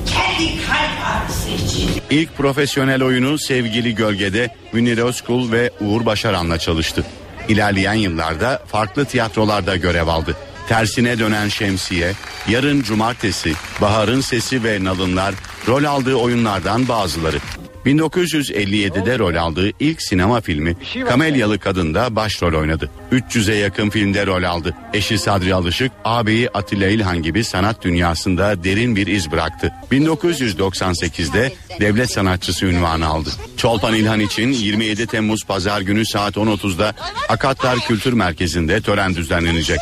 kendi 0.06 0.66
kalp 0.66 1.06
ağrısı 1.06 1.48
için. 1.48 1.90
İlk 2.10 2.36
profesyonel 2.36 3.02
oyunu 3.02 3.38
Sevgili 3.38 3.94
Gölge'de 3.94 4.54
Münir 4.72 4.98
Özkul 4.98 5.52
ve 5.52 5.70
Uğur 5.80 6.06
Başaran'la 6.06 6.58
çalıştı. 6.58 7.04
İlerleyen 7.48 7.94
yıllarda 7.94 8.62
farklı 8.66 9.04
tiyatrolarda 9.04 9.76
görev 9.76 10.06
aldı. 10.06 10.36
Tersine 10.68 11.18
dönen 11.18 11.48
Şemsiye, 11.48 12.12
Yarın 12.48 12.82
Cumartesi, 12.82 13.52
Bahar'ın 13.80 14.20
Sesi 14.20 14.64
ve 14.64 14.84
Nalınlar 14.84 15.34
rol 15.68 15.84
aldığı 15.84 16.14
oyunlardan 16.14 16.88
bazıları. 16.88 17.38
1957'de 17.86 19.18
rol 19.18 19.34
aldığı 19.34 19.70
ilk 19.80 20.02
sinema 20.02 20.40
filmi 20.40 20.76
Kamelyalı 21.08 21.58
Kadın'da 21.58 22.16
başrol 22.16 22.60
oynadı. 22.60 22.90
300'e 23.12 23.54
yakın 23.54 23.90
filmde 23.90 24.26
rol 24.26 24.42
aldı. 24.42 24.74
Eşi 24.94 25.18
Sadri 25.18 25.54
Alışık, 25.54 25.92
ağabeyi 26.04 26.50
Atilla 26.50 26.88
İlhan 26.88 27.22
gibi 27.22 27.44
sanat 27.44 27.82
dünyasında 27.82 28.64
derin 28.64 28.96
bir 28.96 29.06
iz 29.06 29.32
bıraktı. 29.32 29.72
1998'de 29.92 31.52
devlet 31.80 32.10
sanatçısı 32.10 32.66
ünvanı 32.66 33.06
aldı. 33.06 33.30
Çolpan 33.56 33.94
İlhan 33.94 34.20
için 34.20 34.52
27 34.52 35.06
Temmuz 35.06 35.44
Pazar 35.44 35.80
günü 35.80 36.06
saat 36.06 36.36
10.30'da 36.36 36.94
Akatlar 37.28 37.78
Kültür 37.78 38.12
Merkezi'nde 38.12 38.80
tören 38.80 39.14
düzenlenecek. 39.14 39.80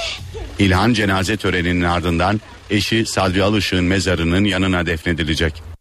İlhan 0.58 0.92
cenaze 0.92 1.36
töreninin 1.36 1.82
ardından 1.84 2.40
eşi 2.70 3.06
Sadri 3.06 3.42
Alışık'ın 3.42 3.84
mezarının 3.84 4.44
yanına 4.44 4.86
defnedilecek. 4.86 5.71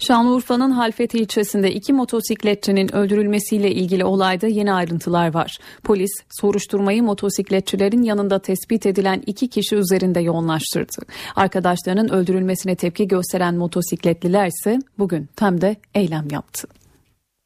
Şanlıurfa'nın 0.00 0.70
Halfeti 0.70 1.18
ilçesinde 1.18 1.72
iki 1.72 1.92
motosikletçinin 1.92 2.94
öldürülmesiyle 2.94 3.70
ilgili 3.70 4.04
olayda 4.04 4.46
yeni 4.46 4.72
ayrıntılar 4.72 5.34
var. 5.34 5.58
Polis 5.84 6.10
soruşturmayı 6.30 7.02
motosikletçilerin 7.02 8.02
yanında 8.02 8.38
tespit 8.38 8.86
edilen 8.86 9.22
iki 9.26 9.48
kişi 9.48 9.76
üzerinde 9.76 10.20
yoğunlaştırdı. 10.20 11.06
Arkadaşlarının 11.36 12.08
öldürülmesine 12.08 12.74
tepki 12.74 13.08
gösteren 13.08 13.54
motosikletliler 13.54 14.46
ise 14.46 14.78
bugün 14.98 15.28
Tem'de 15.36 15.76
eylem 15.94 16.28
yaptı. 16.30 16.68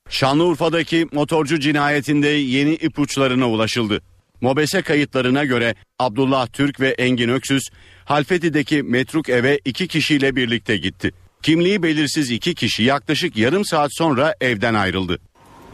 Şanlıurfa'daki 0.09 1.07
motorcu 1.13 1.61
cinayetinde 1.61 2.29
yeni 2.29 2.75
ipuçlarına 2.75 3.51
ulaşıldı. 3.51 4.01
Mobese 4.41 4.83
kayıtlarına 4.83 5.45
göre 5.45 5.75
Abdullah 5.99 6.47
Türk 6.47 6.81
ve 6.81 6.89
Engin 6.89 7.29
Öksüz 7.29 7.63
Halfeti'deki 8.05 8.83
metruk 8.83 9.29
eve 9.29 9.61
iki 9.65 9.89
kişiyle 9.89 10.37
birlikte 10.37 10.77
gitti. 10.77 11.24
Kimliği 11.45 11.83
belirsiz 11.83 12.31
iki 12.31 12.55
kişi 12.55 12.83
yaklaşık 12.83 13.37
yarım 13.37 13.65
saat 13.65 13.91
sonra 13.95 14.35
evden 14.41 14.75
ayrıldı. 14.75 15.19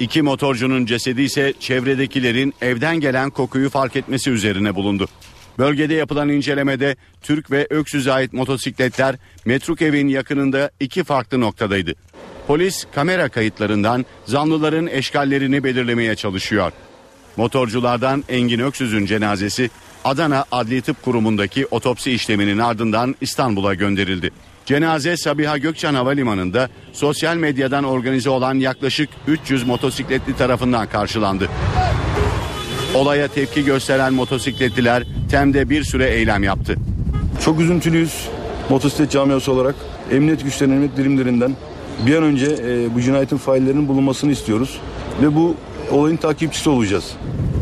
İki 0.00 0.22
motorcunun 0.22 0.86
cesedi 0.86 1.22
ise 1.22 1.54
çevredekilerin 1.60 2.54
evden 2.60 3.00
gelen 3.00 3.30
kokuyu 3.30 3.70
fark 3.70 3.96
etmesi 3.96 4.30
üzerine 4.30 4.74
bulundu. 4.74 5.08
Bölgede 5.58 5.94
yapılan 5.94 6.28
incelemede 6.28 6.96
Türk 7.22 7.50
ve 7.50 7.66
Öksüz'e 7.70 8.12
ait 8.12 8.32
motosikletler 8.32 9.16
metruk 9.44 9.82
evin 9.82 10.08
yakınında 10.08 10.70
iki 10.80 11.04
farklı 11.04 11.40
noktadaydı. 11.40 11.94
Polis 12.46 12.86
kamera 12.94 13.28
kayıtlarından 13.28 14.06
zanlıların 14.26 14.86
eşkallerini 14.86 15.64
belirlemeye 15.64 16.16
çalışıyor. 16.16 16.72
Motorculardan 17.36 18.24
Engin 18.28 18.60
Öksüz'ün 18.60 19.06
cenazesi 19.06 19.70
Adana 20.04 20.44
Adli 20.52 20.82
Tıp 20.82 21.02
Kurumu'ndaki 21.02 21.66
otopsi 21.66 22.12
işleminin 22.12 22.58
ardından 22.58 23.14
İstanbul'a 23.20 23.74
gönderildi. 23.74 24.30
Cenaze 24.70 25.16
Sabiha 25.16 25.58
Gökçen 25.58 25.94
Havalimanı'nda 25.94 26.68
sosyal 26.92 27.36
medyadan 27.36 27.84
organize 27.84 28.30
olan 28.30 28.54
yaklaşık 28.54 29.08
300 29.26 29.66
motosikletli 29.66 30.36
tarafından 30.36 30.86
karşılandı. 30.86 31.48
Olaya 32.94 33.28
tepki 33.28 33.64
gösteren 33.64 34.12
motosikletliler 34.14 35.02
Tem'de 35.30 35.70
bir 35.70 35.84
süre 35.84 36.10
eylem 36.10 36.42
yaptı. 36.42 36.76
Çok 37.44 37.60
üzüntülüyüz 37.60 38.28
motosiklet 38.68 39.10
camiası 39.10 39.52
olarak. 39.52 39.74
Emniyet 40.12 40.44
güçlerinin, 40.44 40.74
emniyet 40.74 40.98
birimlerinden 40.98 41.56
bir 42.06 42.16
an 42.16 42.22
önce 42.22 42.46
e, 42.46 42.94
bu 42.94 43.00
cinayetin 43.00 43.36
faillerinin 43.36 43.88
bulunmasını 43.88 44.32
istiyoruz. 44.32 44.80
Ve 45.22 45.34
bu 45.34 45.54
olayın 45.90 46.16
takipçisi 46.16 46.70
olacağız. 46.70 47.12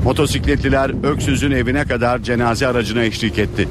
Motosikletliler 0.05 1.05
Öksüz'ün 1.05 1.51
evine 1.51 1.85
kadar 1.85 2.19
cenaze 2.19 2.67
aracına 2.67 3.03
eşlik 3.03 3.39
etti. 3.39 3.69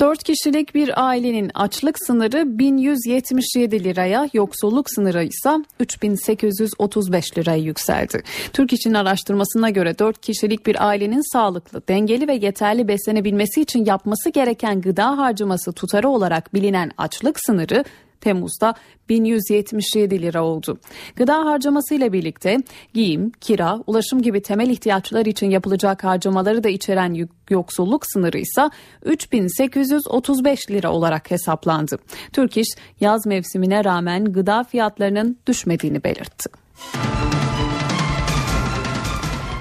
4 0.00 0.22
kişilik 0.22 0.74
bir 0.74 1.06
ailenin 1.08 1.50
açlık 1.54 1.98
sınırı 2.06 2.58
1177 2.58 3.84
liraya, 3.84 4.28
yoksulluk 4.32 4.90
sınırı 4.90 5.24
ise 5.24 5.50
3835 5.80 7.38
liraya 7.38 7.58
yükseldi. 7.58 8.22
Türk 8.52 8.72
İş'in 8.72 8.94
araştırmasına 8.94 9.70
göre 9.70 9.98
4 9.98 10.20
kişilik 10.20 10.66
bir 10.66 10.86
ailenin 10.86 11.32
sağlıklı, 11.32 11.82
dengeli 11.88 12.28
ve 12.28 12.34
yeterli 12.34 12.88
beslenebilmesi 12.88 13.60
için 13.60 13.84
yapması 13.84 14.30
gereken 14.30 14.80
gıda 14.80 15.18
harcaması 15.18 15.72
tutarı 15.72 16.08
olarak 16.08 16.54
bilinen 16.54 16.90
açlık 16.98 17.40
sınırı 17.46 17.84
Temmuz'da 18.20 18.74
1177 19.08 20.22
lira 20.22 20.44
oldu. 20.44 20.78
Gıda 21.16 21.44
harcamasıyla 21.44 22.12
birlikte 22.12 22.56
giyim, 22.94 23.32
kira, 23.40 23.78
ulaşım 23.86 24.22
gibi 24.22 24.42
temel 24.42 24.70
ihtiyaçlar 24.70 25.26
için 25.26 25.50
yapılacak 25.50 26.04
harcamaları 26.04 26.64
da 26.64 26.68
içeren 26.68 27.28
yoksulluk 27.50 28.06
sınırı 28.06 28.38
ise 28.38 28.70
3835 29.04 30.70
lira 30.70 30.92
olarak 30.92 31.30
hesaplandı. 31.30 31.98
Türk 32.32 32.56
İş 32.56 32.68
yaz 33.00 33.26
mevsimine 33.26 33.84
rağmen 33.84 34.24
gıda 34.24 34.64
fiyatlarının 34.64 35.38
düşmediğini 35.46 36.04
belirtti. 36.04 36.50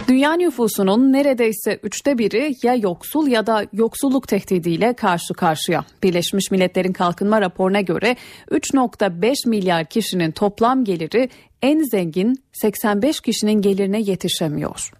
Dünya 0.08 0.34
nüfusunun 0.34 1.14
neredeyse 1.14 1.80
üçte 1.84 2.18
biri 2.18 2.56
ya 2.64 2.76
yoksul 2.76 3.28
ya 3.28 3.48
da 3.48 3.66
yoksulluk 3.74 4.28
tehdidiyle 4.28 4.94
karşı 4.94 5.34
karşıya. 5.34 5.86
Birleşmiş 6.04 6.52
Milletler'in 6.52 6.94
kalkınma 6.94 7.42
raporuna 7.42 7.82
göre 7.82 8.16
3.5 8.52 9.50
milyar 9.50 9.86
kişinin 9.86 10.32
toplam 10.32 10.84
geliri 10.84 11.30
en 11.62 11.84
zengin 11.92 12.44
85 12.54 13.20
kişinin 13.20 13.62
gelirine 13.62 14.02
yetişemiyor. 14.02 14.92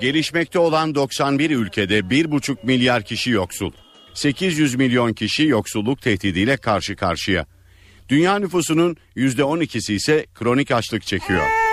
Gelişmekte 0.00 0.58
olan 0.58 0.94
91 0.94 1.50
ülkede 1.50 1.98
1,5 1.98 2.56
milyar 2.62 3.02
kişi 3.02 3.30
yoksul. 3.30 3.72
800 4.14 4.74
milyon 4.74 5.12
kişi 5.12 5.46
yoksulluk 5.46 6.02
tehdidiyle 6.02 6.56
karşı 6.56 6.96
karşıya. 6.96 7.46
Dünya 8.08 8.38
nüfusunun 8.38 8.96
%12'si 9.16 9.92
ise 9.92 10.26
kronik 10.34 10.70
açlık 10.70 11.02
çekiyor. 11.06 11.67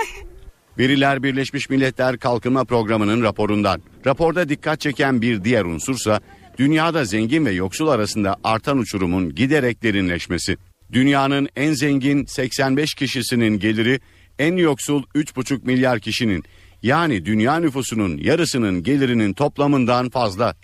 Veriler 0.78 1.22
Birleşmiş 1.22 1.70
Milletler 1.70 2.18
Kalkınma 2.18 2.64
Programı'nın 2.64 3.22
raporundan. 3.22 3.82
Raporda 4.06 4.48
dikkat 4.48 4.80
çeken 4.80 5.22
bir 5.22 5.44
diğer 5.44 5.64
unsursa 5.64 6.20
dünyada 6.58 7.04
zengin 7.04 7.46
ve 7.46 7.50
yoksul 7.50 7.88
arasında 7.88 8.36
artan 8.44 8.78
uçurumun 8.78 9.34
giderek 9.34 9.82
derinleşmesi. 9.82 10.56
Dünyanın 10.92 11.48
en 11.56 11.72
zengin 11.72 12.24
85 12.24 12.94
kişisinin 12.94 13.58
geliri 13.58 14.00
en 14.38 14.56
yoksul 14.56 15.02
3,5 15.14 15.66
milyar 15.66 16.00
kişinin 16.00 16.44
yani 16.82 17.24
dünya 17.24 17.56
nüfusunun 17.56 18.16
yarısının 18.16 18.82
gelirinin 18.82 19.32
toplamından 19.32 20.10
fazla. 20.10 20.56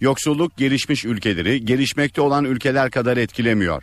Yoksulluk 0.00 0.56
gelişmiş 0.56 1.04
ülkeleri 1.04 1.64
gelişmekte 1.64 2.20
olan 2.20 2.44
ülkeler 2.44 2.90
kadar 2.90 3.16
etkilemiyor. 3.16 3.82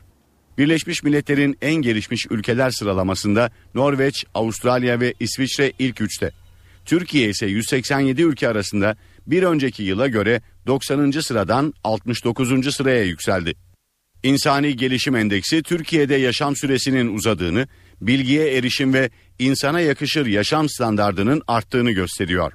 Birleşmiş 0.58 1.04
Milletler'in 1.04 1.58
en 1.62 1.76
gelişmiş 1.76 2.26
ülkeler 2.30 2.72
sıralamasında 2.72 3.52
Norveç, 3.76 4.26
Avustralya 4.34 5.00
ve 5.00 5.14
İsviçre 5.20 5.72
ilk 5.80 6.02
üçte. 6.02 6.32
Türkiye 6.86 7.30
ise 7.30 7.46
187 7.46 8.22
ülke 8.22 8.48
arasında 8.48 8.96
bir 9.28 9.44
önceki 9.44 9.84
yıla 9.84 10.08
göre 10.08 10.42
90. 10.68 11.12
sıradan 11.12 11.74
69. 11.84 12.76
sıraya 12.76 13.04
yükseldi. 13.04 13.54
İnsani 14.24 14.76
Gelişim 14.76 15.16
Endeksi 15.16 15.64
Türkiye'de 15.64 16.16
yaşam 16.16 16.56
süresinin 16.56 17.16
uzadığını, 17.16 17.68
bilgiye 18.02 18.58
erişim 18.58 18.94
ve 18.94 19.10
insana 19.40 19.80
yakışır 19.80 20.26
yaşam 20.26 20.70
standardının 20.70 21.42
arttığını 21.48 21.92
gösteriyor. 21.92 22.54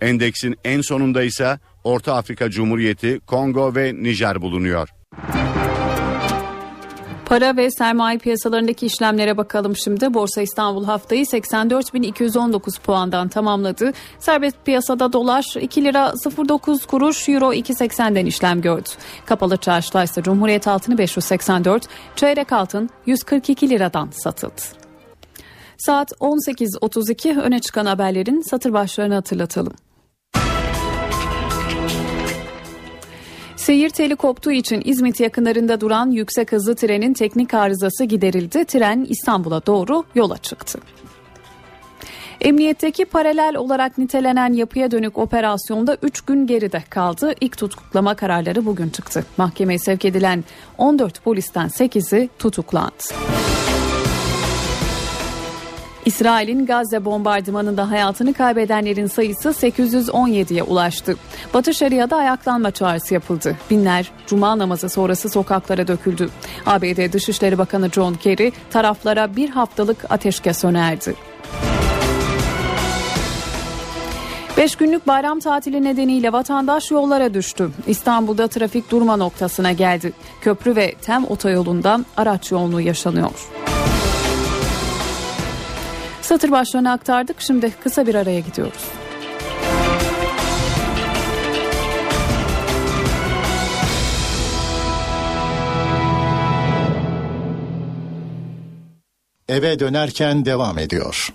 Endeksin 0.00 0.56
en 0.64 0.80
sonunda 0.80 1.22
ise 1.22 1.58
Orta 1.84 2.14
Afrika 2.14 2.50
Cumhuriyeti, 2.50 3.20
Kongo 3.26 3.74
ve 3.74 3.94
Nijer 3.94 4.42
bulunuyor. 4.42 4.88
Para 7.28 7.56
ve 7.56 7.70
sermaye 7.70 8.18
piyasalarındaki 8.18 8.86
işlemlere 8.86 9.36
bakalım 9.36 9.76
şimdi. 9.76 10.14
Borsa 10.14 10.42
İstanbul 10.42 10.84
haftayı 10.84 11.24
84.219 11.24 12.80
puandan 12.80 13.28
tamamladı. 13.28 13.92
Serbest 14.18 14.56
piyasada 14.64 15.12
dolar 15.12 15.54
2 15.60 15.84
lira 15.84 16.12
09 16.48 16.86
kuruş, 16.86 17.28
euro 17.28 17.52
2.80'den 17.52 18.26
işlem 18.26 18.60
gördü. 18.60 18.88
Kapalı 19.26 19.56
çarşıda 19.56 20.04
ise 20.04 20.22
Cumhuriyet 20.22 20.68
altını 20.68 20.98
584, 20.98 21.86
çeyrek 22.16 22.52
altın 22.52 22.90
142 23.06 23.70
liradan 23.70 24.08
satıldı. 24.10 24.62
Saat 25.78 26.12
18.32 26.12 27.40
öne 27.40 27.58
çıkan 27.58 27.86
haberlerin 27.86 28.40
satır 28.40 28.72
başlarını 28.72 29.14
hatırlatalım. 29.14 29.72
Seyir 33.68 33.90
teli 33.90 34.16
koptuğu 34.16 34.52
için 34.52 34.82
İzmit 34.84 35.20
yakınlarında 35.20 35.80
duran 35.80 36.10
yüksek 36.10 36.52
hızlı 36.52 36.74
trenin 36.74 37.12
teknik 37.12 37.54
arızası 37.54 38.04
giderildi. 38.04 38.64
Tren 38.64 39.06
İstanbul'a 39.08 39.66
doğru 39.66 40.04
yola 40.14 40.38
çıktı. 40.38 40.78
Emniyetteki 42.40 43.04
paralel 43.04 43.56
olarak 43.56 43.98
nitelenen 43.98 44.52
yapıya 44.52 44.90
dönük 44.90 45.18
operasyonda 45.18 45.96
3 46.02 46.20
gün 46.20 46.46
geride 46.46 46.84
kaldı. 46.90 47.34
İlk 47.40 47.58
tutuklama 47.58 48.14
kararları 48.14 48.66
bugün 48.66 48.88
çıktı. 48.88 49.24
Mahkemeye 49.36 49.78
sevk 49.78 50.04
edilen 50.04 50.44
14 50.78 51.24
polisten 51.24 51.66
8'i 51.68 52.28
tutuklandı. 52.38 53.04
İsrail'in 56.08 56.66
Gazze 56.66 57.04
bombardımanında 57.04 57.90
hayatını 57.90 58.34
kaybedenlerin 58.34 59.06
sayısı 59.06 59.48
817'ye 59.48 60.62
ulaştı. 60.62 61.16
Batı 61.54 61.74
Şeria'da 61.74 62.16
ayaklanma 62.16 62.70
çağrısı 62.70 63.14
yapıldı. 63.14 63.56
Binler 63.70 64.10
cuma 64.26 64.58
namazı 64.58 64.88
sonrası 64.88 65.28
sokaklara 65.28 65.88
döküldü. 65.88 66.30
ABD 66.66 67.12
Dışişleri 67.12 67.58
Bakanı 67.58 67.90
John 67.90 68.14
Kerry 68.14 68.52
taraflara 68.70 69.36
bir 69.36 69.50
haftalık 69.50 70.10
ateşkes 70.10 70.64
önerdi. 70.64 71.14
Beş 74.56 74.76
günlük 74.76 75.06
bayram 75.06 75.40
tatili 75.40 75.84
nedeniyle 75.84 76.32
vatandaş 76.32 76.90
yollara 76.90 77.34
düştü. 77.34 77.70
İstanbul'da 77.86 78.48
trafik 78.48 78.90
durma 78.90 79.16
noktasına 79.16 79.72
geldi. 79.72 80.12
Köprü 80.40 80.76
ve 80.76 80.94
Tem 80.94 81.24
otoyolunda 81.24 82.00
araç 82.16 82.52
yoğunluğu 82.52 82.80
yaşanıyor. 82.80 83.48
Satır 86.28 86.50
başlarını 86.50 86.92
aktardık. 86.92 87.40
Şimdi 87.40 87.74
kısa 87.82 88.06
bir 88.06 88.14
araya 88.14 88.40
gidiyoruz. 88.40 88.84
Eve 99.48 99.78
dönerken 99.78 100.44
devam 100.44 100.78
ediyor. 100.78 101.34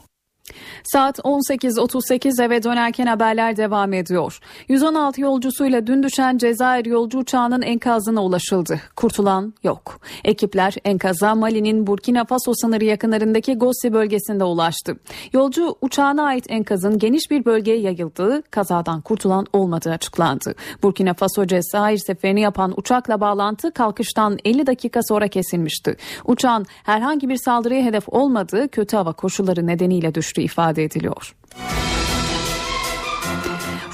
Saat 0.84 1.20
18.38 1.20 2.44
eve 2.44 2.64
dönerken 2.64 3.06
haberler 3.06 3.58
devam 3.58 3.94
ediyor. 3.94 4.40
116 4.68 5.22
yolcusuyla 5.22 5.88
dün 5.88 6.04
düşen 6.04 6.38
Cezayir 6.38 6.86
yolcu 6.86 7.20
uçağının 7.20 7.62
enkazına 7.62 8.24
ulaşıldı. 8.24 8.80
Kurtulan 8.96 9.54
yok. 9.64 10.00
Ekipler 10.24 10.76
enkaza 10.86 11.36
Mali'nin 11.36 11.88
Burkina 11.88 12.26
Faso 12.26 12.54
sınırı 12.54 12.86
yakınlarındaki 12.86 13.54
Gossi 13.54 13.94
bölgesinde 13.94 14.44
ulaştı. 14.44 14.96
Yolcu 15.34 15.76
uçağına 15.82 16.24
ait 16.26 16.46
enkazın 16.50 17.00
geniş 17.00 17.32
bir 17.32 17.46
bölgeye 17.46 17.80
yayıldığı, 17.80 18.44
kazadan 18.52 19.02
kurtulan 19.02 19.46
olmadığı 19.54 19.92
açıklandı. 19.92 20.56
Burkina 20.84 21.14
Faso 21.14 21.46
Cezayir 21.46 21.98
seferini 21.98 22.42
yapan 22.42 22.74
uçakla 22.78 23.22
bağlantı 23.22 23.72
kalkıştan 23.72 24.38
50 24.46 24.68
dakika 24.68 25.00
sonra 25.04 25.28
kesilmişti. 25.28 25.98
Uçağın 26.26 26.66
herhangi 26.84 27.30
bir 27.30 27.38
saldırıya 27.38 27.84
hedef 27.84 28.04
olmadığı 28.08 28.68
kötü 28.68 28.98
hava 28.98 29.14
koşulları 29.14 29.68
nedeniyle 29.68 30.16
düştü 30.16 30.42
ifade 30.42 30.73
ediliyor. 30.82 31.36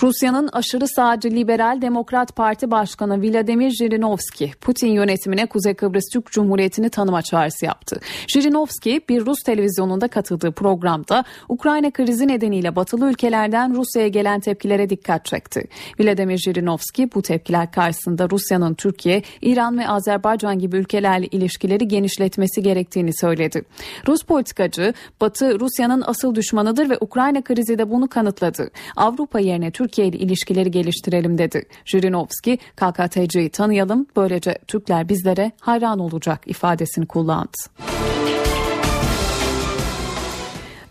Rusya'nın 0.02 0.50
aşırı 0.54 0.88
sağcı 0.88 1.30
Liberal 1.30 1.82
Demokrat 1.82 2.36
Parti 2.36 2.72
Başkanı 2.72 3.22
Vladimir 3.22 3.72
Jirinovski, 3.72 4.52
Putin 4.62 4.88
yönetimine 4.88 5.46
Kuzey 5.46 5.74
Kıbrıs 5.74 6.04
Türk 6.14 6.32
Cumhuriyeti'ni 6.32 6.90
tanıma 6.90 7.22
çağrısı 7.22 7.66
yaptı. 7.66 8.00
Jirinovski 8.28 9.02
bir 9.10 9.26
Rus 9.26 9.40
televizyonunda 9.46 10.08
katıldığı 10.08 10.52
programda 10.52 11.24
Ukrayna 11.50 11.92
krizi 11.92 12.28
nedeniyle 12.28 12.76
batılı 12.76 13.10
ülkelerden 13.10 13.76
Rusya'ya 13.76 14.08
gelen 14.08 14.40
tepkilere 14.40 14.90
dikkat 14.90 15.26
çekti. 15.26 15.64
Vladimir 16.00 16.38
Jirinovski 16.38 17.10
bu 17.16 17.22
tepkiler 17.22 17.72
karşısında 17.72 18.30
Rusya'nın 18.30 18.74
Türkiye, 18.74 19.22
İran 19.42 19.78
ve 19.78 19.88
Azerbaycan 19.88 20.60
gibi 20.60 20.78
ülkelerle 20.78 21.28
ilişkileri 21.28 21.88
genişletmesi 21.88 22.62
gerektiğini 22.62 23.18
söyledi. 23.18 23.64
Rus 24.08 24.24
politikacı, 24.24 24.94
Batı 25.22 25.60
Rusya'nın 25.60 26.04
asıl 26.06 26.36
düşmanıdır 26.36 26.90
ve 26.90 26.98
Ukrayna 27.02 27.42
krizi 27.42 27.78
de 27.78 27.92
bunu 27.92 28.08
kanıtladı. 28.08 28.72
Avrupa 28.96 29.40
yerine 29.40 29.72
Türkiye 29.72 29.89
Türkiye 29.90 30.08
ile 30.08 30.18
ilişkileri 30.18 30.72
geliştirelim 30.72 31.38
dedi. 31.38 31.64
Jirinovski 31.86 32.58
KKTC'yi 32.58 33.50
tanıyalım 33.50 34.08
böylece 34.16 34.58
Türkler 34.68 35.10
bizlere 35.10 35.52
hayran 35.62 36.00
olacak 36.00 36.42
ifadesini 36.46 37.06
kullandı. 37.06 37.58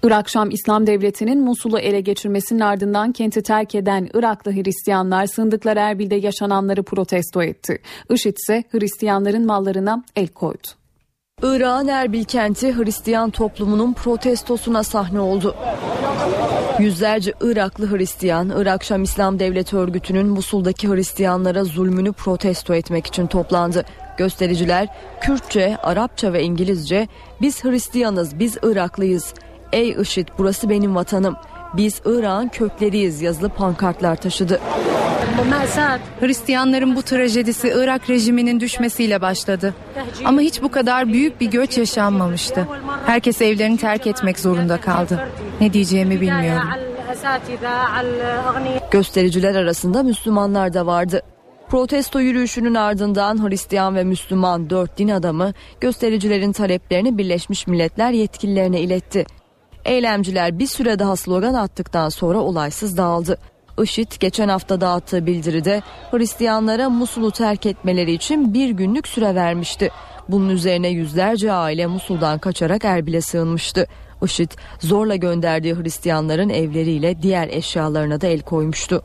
Irak 0.03 0.29
Şam 0.29 0.51
İslam 0.51 0.87
Devleti'nin 0.87 1.45
Musul'u 1.45 1.79
ele 1.79 2.01
geçirmesinin 2.01 2.61
ardından 2.61 3.13
kenti 3.13 3.43
terk 3.43 3.75
eden 3.75 4.09
Iraklı 4.15 4.53
Hristiyanlar 4.53 5.27
sındıkları 5.27 5.79
Erbil'de 5.79 6.15
yaşananları 6.15 6.83
protesto 6.83 7.43
etti. 7.43 7.79
IŞİD 8.11 8.37
ise 8.37 8.65
Hristiyanların 8.71 9.47
mallarına 9.47 10.05
el 10.17 10.29
koydu. 10.29 10.78
Irak'ın 11.43 11.89
Erbil 11.89 12.25
kenti 12.25 12.77
Hristiyan 12.77 13.31
toplumunun 13.31 13.93
protestosuna 13.93 14.83
sahne 14.83 15.21
oldu. 15.21 15.55
Yüzlerce 16.79 17.33
Iraklı 17.41 17.97
Hristiyan, 17.97 18.53
Irak 18.57 18.85
Şam 18.85 19.03
İslam 19.03 19.39
Devleti 19.39 19.77
örgütünün 19.77 20.27
Musul'daki 20.27 20.89
Hristiyanlara 20.89 21.65
zulmünü 21.65 22.13
protesto 22.13 22.75
etmek 22.75 23.07
için 23.07 23.27
toplandı. 23.27 23.85
Göstericiler 24.17 24.89
Kürtçe, 25.21 25.77
Arapça 25.83 26.33
ve 26.33 26.43
İngilizce 26.43 27.09
biz 27.41 27.65
Hristiyanız, 27.65 28.39
biz 28.39 28.57
Iraklıyız. 28.57 29.35
Ey 29.73 29.91
IŞİD 29.91 30.29
burası 30.39 30.71
benim 30.71 30.95
vatanım. 30.95 31.37
Biz 31.75 32.01
Irak'ın 32.05 32.49
kökleriyiz 32.49 33.23
yazılı 33.23 33.49
pankartlar 33.49 34.17
taşıdı. 34.17 34.61
Hristiyanların 36.21 36.97
bu 36.97 37.03
trajedisi 37.03 37.73
Irak 37.77 38.11
rejiminin 38.11 38.61
düşmesiyle 38.61 39.21
başladı. 39.21 39.75
Ama 40.25 40.41
hiç 40.41 40.63
bu 40.63 40.71
kadar 40.71 41.13
büyük 41.13 41.41
bir 41.41 41.51
göç 41.51 41.79
yaşanmamıştı. 41.79 42.69
Herkes 43.07 43.43
evlerini 43.43 43.77
terk 43.77 44.07
etmek 44.07 44.39
zorunda 44.39 44.81
kaldı. 44.81 45.29
Ne 45.61 45.73
diyeceğimi 45.73 46.21
bilmiyorum. 46.21 46.69
Göstericiler 48.91 49.55
arasında 49.55 50.03
Müslümanlar 50.03 50.75
da 50.75 50.87
vardı. 50.87 51.23
Protesto 51.69 52.21
yürüyüşünün 52.21 52.75
ardından 52.75 53.49
Hristiyan 53.49 53.97
ve 53.97 54.05
Müslüman 54.05 54.71
dört 54.71 54.99
din 54.99 55.09
adamı 55.09 55.53
göstericilerin 55.81 56.53
taleplerini 56.53 57.19
Birleşmiş 57.19 57.67
Milletler 57.67 58.11
yetkililerine 58.11 58.81
iletti. 58.81 59.27
Eylemciler 59.85 60.59
bir 60.59 60.67
süre 60.67 60.99
daha 60.99 61.17
slogan 61.17 61.55
attıktan 61.55 62.09
sonra 62.09 62.39
olaysız 62.39 62.97
dağıldı. 62.97 63.39
IŞİD 63.83 64.13
geçen 64.21 64.49
hafta 64.49 64.81
dağıttığı 64.81 65.27
bildiride 65.27 65.83
Hristiyanlara 66.11 66.91
Musul'u 66.91 67.31
terk 67.31 67.67
etmeleri 67.67 68.13
için 68.13 68.55
bir 68.55 68.71
günlük 68.71 69.09
süre 69.09 69.35
vermişti. 69.35 69.91
Bunun 70.29 70.49
üzerine 70.49 70.89
yüzlerce 70.89 71.53
aile 71.53 71.87
Musul'dan 71.87 72.39
kaçarak 72.39 72.85
Erbil'e 72.85 73.21
sığınmıştı. 73.21 73.87
IŞİD 74.23 74.51
zorla 74.81 75.17
gönderdiği 75.17 75.75
Hristiyanların 75.75 76.49
evleriyle 76.49 77.23
diğer 77.23 77.49
eşyalarına 77.49 78.21
da 78.21 78.27
el 78.27 78.41
koymuştu. 78.41 79.03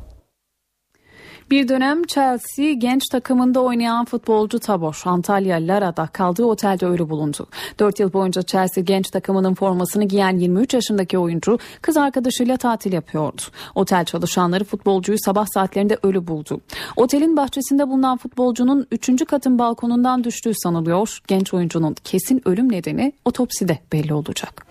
Bir 1.51 1.67
dönem 1.67 2.03
Chelsea 2.03 2.73
genç 2.73 3.03
takımında 3.11 3.59
oynayan 3.59 4.05
futbolcu 4.05 4.59
Tabor 4.59 5.01
Antalya 5.05 5.57
Lara'da 5.57 6.07
kaldığı 6.07 6.45
otelde 6.45 6.85
ölü 6.85 7.09
bulundu. 7.09 7.47
4 7.79 7.99
yıl 7.99 8.13
boyunca 8.13 8.41
Chelsea 8.41 8.83
genç 8.83 9.09
takımının 9.09 9.53
formasını 9.53 10.03
giyen 10.03 10.37
23 10.37 10.73
yaşındaki 10.73 11.17
oyuncu 11.17 11.59
kız 11.81 11.97
arkadaşıyla 11.97 12.57
tatil 12.57 12.93
yapıyordu. 12.93 13.41
Otel 13.75 14.05
çalışanları 14.05 14.63
futbolcuyu 14.63 15.17
sabah 15.25 15.45
saatlerinde 15.53 15.97
ölü 16.03 16.27
buldu. 16.27 16.61
Otelin 16.95 17.37
bahçesinde 17.37 17.87
bulunan 17.87 18.17
futbolcunun 18.17 18.87
3. 18.91 19.25
katın 19.25 19.59
balkonundan 19.59 20.23
düştüğü 20.23 20.53
sanılıyor. 20.55 21.19
Genç 21.27 21.53
oyuncunun 21.53 21.95
kesin 22.03 22.41
ölüm 22.45 22.71
nedeni 22.71 23.13
otopside 23.25 23.79
belli 23.93 24.13
olacak. 24.13 24.65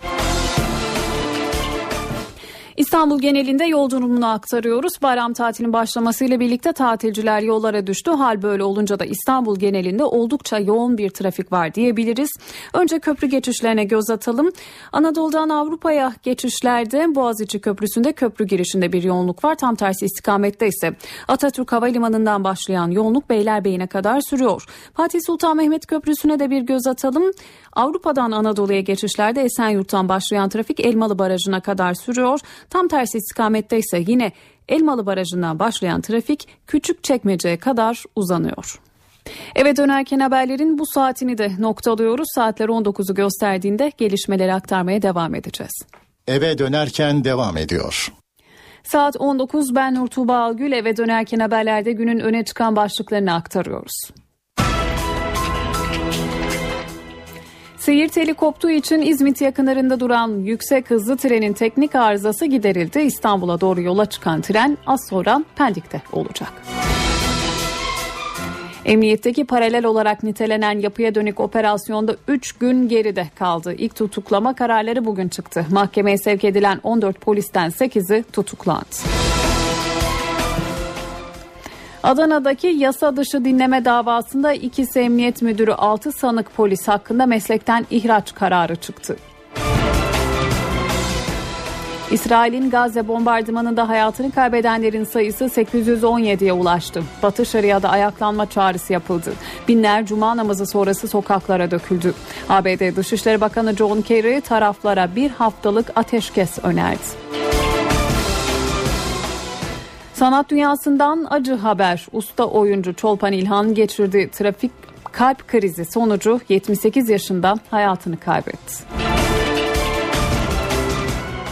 İstanbul 2.77 3.19
genelinde 3.19 3.65
yol 3.65 3.89
durumunu 3.89 4.27
aktarıyoruz. 4.27 4.93
Bayram 5.01 5.33
tatilinin 5.33 5.73
başlamasıyla 5.73 6.39
birlikte 6.39 6.73
tatilciler 6.73 7.41
yollara 7.41 7.87
düştü. 7.87 8.11
Hal 8.11 8.41
böyle 8.41 8.63
olunca 8.63 8.99
da 8.99 9.05
İstanbul 9.05 9.59
genelinde 9.59 10.03
oldukça 10.03 10.59
yoğun 10.59 10.97
bir 10.97 11.09
trafik 11.09 11.51
var 11.51 11.73
diyebiliriz. 11.73 12.29
Önce 12.73 12.99
köprü 12.99 13.27
geçişlerine 13.27 13.83
göz 13.83 14.09
atalım. 14.09 14.51
Anadolu'dan 14.91 15.49
Avrupa'ya 15.49 16.13
geçişlerde 16.23 17.15
Boğaziçi 17.15 17.59
Köprüsü'nde 17.59 18.13
köprü 18.13 18.45
girişinde 18.45 18.93
bir 18.93 19.03
yoğunluk 19.03 19.43
var. 19.43 19.55
Tam 19.55 19.75
tersi 19.75 20.05
istikamette 20.05 20.67
ise 20.67 20.95
Atatürk 21.27 21.71
Havalimanı'ndan 21.71 22.43
başlayan 22.43 22.91
yoğunluk 22.91 23.29
Beylerbeyi'ne 23.29 23.87
kadar 23.87 24.21
sürüyor. 24.21 24.65
Fatih 24.93 25.19
Sultan 25.25 25.57
Mehmet 25.57 25.87
Köprüsü'ne 25.87 26.39
de 26.39 26.49
bir 26.49 26.61
göz 26.61 26.87
atalım. 26.87 27.31
Avrupa'dan 27.75 28.31
Anadolu'ya 28.31 28.81
geçişlerde 28.81 29.41
Esenyurt'tan 29.41 30.09
başlayan 30.09 30.49
trafik 30.49 30.79
Elmalı 30.79 31.19
Barajı'na 31.19 31.61
kadar 31.61 31.93
sürüyor. 31.93 32.39
Tam 32.69 32.87
tersi 32.87 33.17
istikamette 33.17 33.77
ise 33.77 34.03
yine 34.07 34.31
Elmalı 34.69 35.05
Barajı'ndan 35.05 35.59
başlayan 35.59 36.01
trafik 36.01 36.47
küçük 36.67 37.03
çekmeceye 37.03 37.57
kadar 37.57 38.03
uzanıyor. 38.15 38.79
Eve 39.55 39.75
dönerken 39.75 40.19
haberlerin 40.19 40.77
bu 40.77 40.85
saatini 40.85 41.37
de 41.37 41.51
noktalıyoruz. 41.59 42.27
Saatler 42.35 42.67
19'u 42.69 43.15
gösterdiğinde 43.15 43.91
gelişmeleri 43.97 44.53
aktarmaya 44.53 45.01
devam 45.01 45.35
edeceğiz. 45.35 45.73
Eve 46.27 46.57
dönerken 46.57 47.23
devam 47.23 47.57
ediyor. 47.57 48.13
Saat 48.83 49.15
19 49.19 49.75
ben 49.75 49.95
Nur 49.95 50.07
Tuğba 50.07 50.37
Algül 50.37 50.71
eve 50.71 50.97
dönerken 50.97 51.39
haberlerde 51.39 51.91
günün 51.91 52.19
öne 52.19 52.45
çıkan 52.45 52.75
başlıklarını 52.75 53.33
aktarıyoruz. 53.33 54.11
Seyir 57.85 58.07
teli 58.07 58.33
koptuğu 58.33 58.69
için 58.69 59.01
İzmit 59.01 59.41
yakınlarında 59.41 59.99
duran 59.99 60.39
yüksek 60.39 60.89
hızlı 60.89 61.17
trenin 61.17 61.53
teknik 61.53 61.95
arızası 61.95 62.45
giderildi. 62.45 62.99
İstanbul'a 62.99 63.61
doğru 63.61 63.81
yola 63.81 64.05
çıkan 64.05 64.41
tren 64.41 64.77
az 64.85 65.07
sonra 65.09 65.43
Pendik'te 65.55 66.01
olacak. 66.11 66.53
Emniyetteki 68.85 69.45
paralel 69.45 69.85
olarak 69.85 70.23
nitelenen 70.23 70.79
yapıya 70.79 71.15
dönük 71.15 71.39
operasyonda 71.39 72.15
3 72.27 72.51
gün 72.53 72.87
geride 72.87 73.27
kaldı. 73.35 73.73
İlk 73.77 73.95
tutuklama 73.95 74.55
kararları 74.55 75.05
bugün 75.05 75.29
çıktı. 75.29 75.65
Mahkemeye 75.71 76.17
sevk 76.17 76.43
edilen 76.43 76.79
14 76.83 77.21
polisten 77.21 77.69
8'i 77.69 78.23
tutuklandı. 78.23 78.95
Adana'daki 82.03 82.67
yasa 82.67 83.15
dışı 83.15 83.45
dinleme 83.45 83.85
davasında 83.85 84.53
ikisi 84.53 84.99
emniyet 84.99 85.41
müdürü 85.41 85.71
6 85.73 86.11
sanık 86.11 86.55
polis 86.55 86.87
hakkında 86.87 87.25
meslekten 87.25 87.85
ihraç 87.91 88.35
kararı 88.35 88.75
çıktı. 88.75 89.17
İsrail'in 92.11 92.69
Gazze 92.69 93.07
bombardımanında 93.07 93.89
hayatını 93.89 94.31
kaybedenlerin 94.31 95.03
sayısı 95.03 95.45
817'ye 95.45 96.53
ulaştı. 96.53 97.03
Batı 97.23 97.45
Şeria'da 97.45 97.89
ayaklanma 97.89 98.49
çağrısı 98.49 98.93
yapıldı. 98.93 99.33
Binler 99.67 100.05
cuma 100.05 100.37
namazı 100.37 100.65
sonrası 100.65 101.07
sokaklara 101.07 101.71
döküldü. 101.71 102.13
ABD 102.49 102.95
Dışişleri 102.95 103.41
Bakanı 103.41 103.75
John 103.75 104.01
Kerry 104.01 104.41
taraflara 104.41 105.15
bir 105.15 105.29
haftalık 105.29 105.91
ateşkes 105.95 106.59
önerdi. 106.63 107.42
Sanat 110.23 110.49
dünyasından 110.49 111.27
acı 111.29 111.53
haber. 111.53 112.07
Usta 112.11 112.45
oyuncu 112.45 112.93
Çolpan 112.93 113.33
İlhan 113.33 113.73
geçirdiği 113.73 114.29
trafik 114.29 114.71
kalp 115.11 115.47
krizi 115.47 115.85
sonucu 115.85 116.39
78 116.49 117.09
yaşında 117.09 117.55
hayatını 117.71 118.19
kaybetti. 118.19 118.83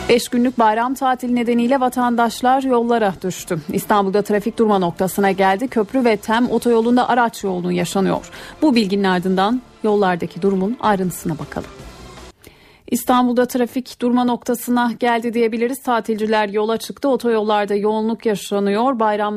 5 0.09 0.30
günlük 0.30 0.59
bayram 0.59 0.93
tatili 0.93 1.36
nedeniyle 1.36 1.80
vatandaşlar 1.80 2.63
yollara 2.63 3.13
düştü. 3.24 3.61
İstanbul'da 3.74 4.22
trafik 4.22 4.59
durma 4.59 4.80
noktasına 4.80 5.32
geldi. 5.32 5.67
Köprü 5.67 6.05
ve 6.05 6.17
TEM 6.17 6.51
otoyolunda 6.51 7.09
araç 7.09 7.43
yoğunluğu 7.43 7.72
yaşanıyor. 7.72 8.30
Bu 8.61 8.76
bilginin 8.76 9.03
ardından 9.03 9.61
yollardaki 9.84 10.41
durumun 10.41 10.78
ayrıntısına 10.82 11.39
bakalım. 11.39 11.80
İstanbul'da 12.91 13.45
trafik 13.45 14.01
durma 14.01 14.23
noktasına 14.23 14.91
geldi 14.99 15.33
diyebiliriz. 15.33 15.83
Tatilciler 15.83 16.49
yola 16.49 16.77
çıktı. 16.77 17.09
Otoyollarda 17.09 17.75
yoğunluk 17.75 18.25
yaşanıyor. 18.25 18.99
Bayram 18.99 19.35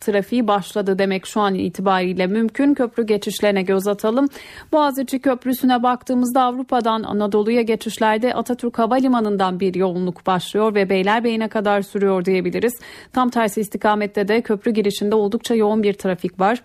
trafiği 0.00 0.48
başladı 0.48 0.98
demek 0.98 1.26
şu 1.26 1.40
an 1.40 1.54
itibariyle 1.54 2.26
mümkün. 2.26 2.74
Köprü 2.74 3.06
geçişlerine 3.06 3.62
göz 3.62 3.86
atalım. 3.86 4.28
Boğaziçi 4.72 5.18
Köprüsü'ne 5.18 5.82
baktığımızda 5.82 6.42
Avrupa'dan 6.42 7.02
Anadolu'ya 7.02 7.62
geçişlerde 7.62 8.34
Atatürk 8.34 8.78
Havalimanı'ndan 8.78 9.60
bir 9.60 9.74
yoğunluk 9.74 10.26
başlıyor 10.26 10.74
ve 10.74 10.90
Beylerbeyi'ne 10.90 11.48
kadar 11.48 11.82
sürüyor 11.82 12.24
diyebiliriz. 12.24 12.74
Tam 13.12 13.30
tersi 13.30 13.60
istikamette 13.60 14.28
de 14.28 14.40
köprü 14.40 14.70
girişinde 14.70 15.14
oldukça 15.14 15.54
yoğun 15.54 15.82
bir 15.82 15.92
trafik 15.92 16.40
var. 16.40 16.62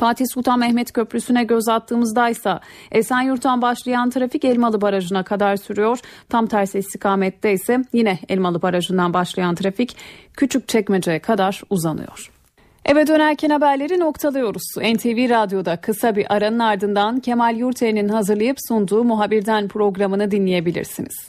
Fatih 0.00 0.26
Sultan 0.34 0.58
Mehmet 0.58 0.92
Köprüsü'ne 0.92 1.44
göz 1.44 1.68
attığımızda 1.68 2.28
ise 2.28 2.58
Esenyurt'tan 2.92 3.62
başlayan 3.62 4.10
trafik 4.10 4.44
Elmalı 4.44 4.80
Barajı'na 4.80 5.22
kadar 5.22 5.56
sürüyor. 5.56 5.98
Tam 6.28 6.46
tersi 6.46 6.78
istikamette 6.78 7.52
ise 7.52 7.78
yine 7.92 8.18
Elmalı 8.28 8.62
Barajı'ndan 8.62 9.14
başlayan 9.14 9.54
trafik 9.54 9.96
Küçükçekmece'ye 10.34 11.18
kadar 11.18 11.62
uzanıyor. 11.70 12.30
Eve 12.84 13.06
dönerken 13.06 13.50
haberleri 13.50 14.00
noktalıyoruz. 14.00 14.62
NTV 14.76 15.30
Radyo'da 15.30 15.76
kısa 15.76 16.16
bir 16.16 16.34
aranın 16.34 16.58
ardından 16.58 17.20
Kemal 17.20 17.56
Yurter'in 17.56 18.08
hazırlayıp 18.08 18.56
sunduğu 18.68 19.04
muhabirden 19.04 19.68
programını 19.68 20.30
dinleyebilirsiniz. 20.30 21.28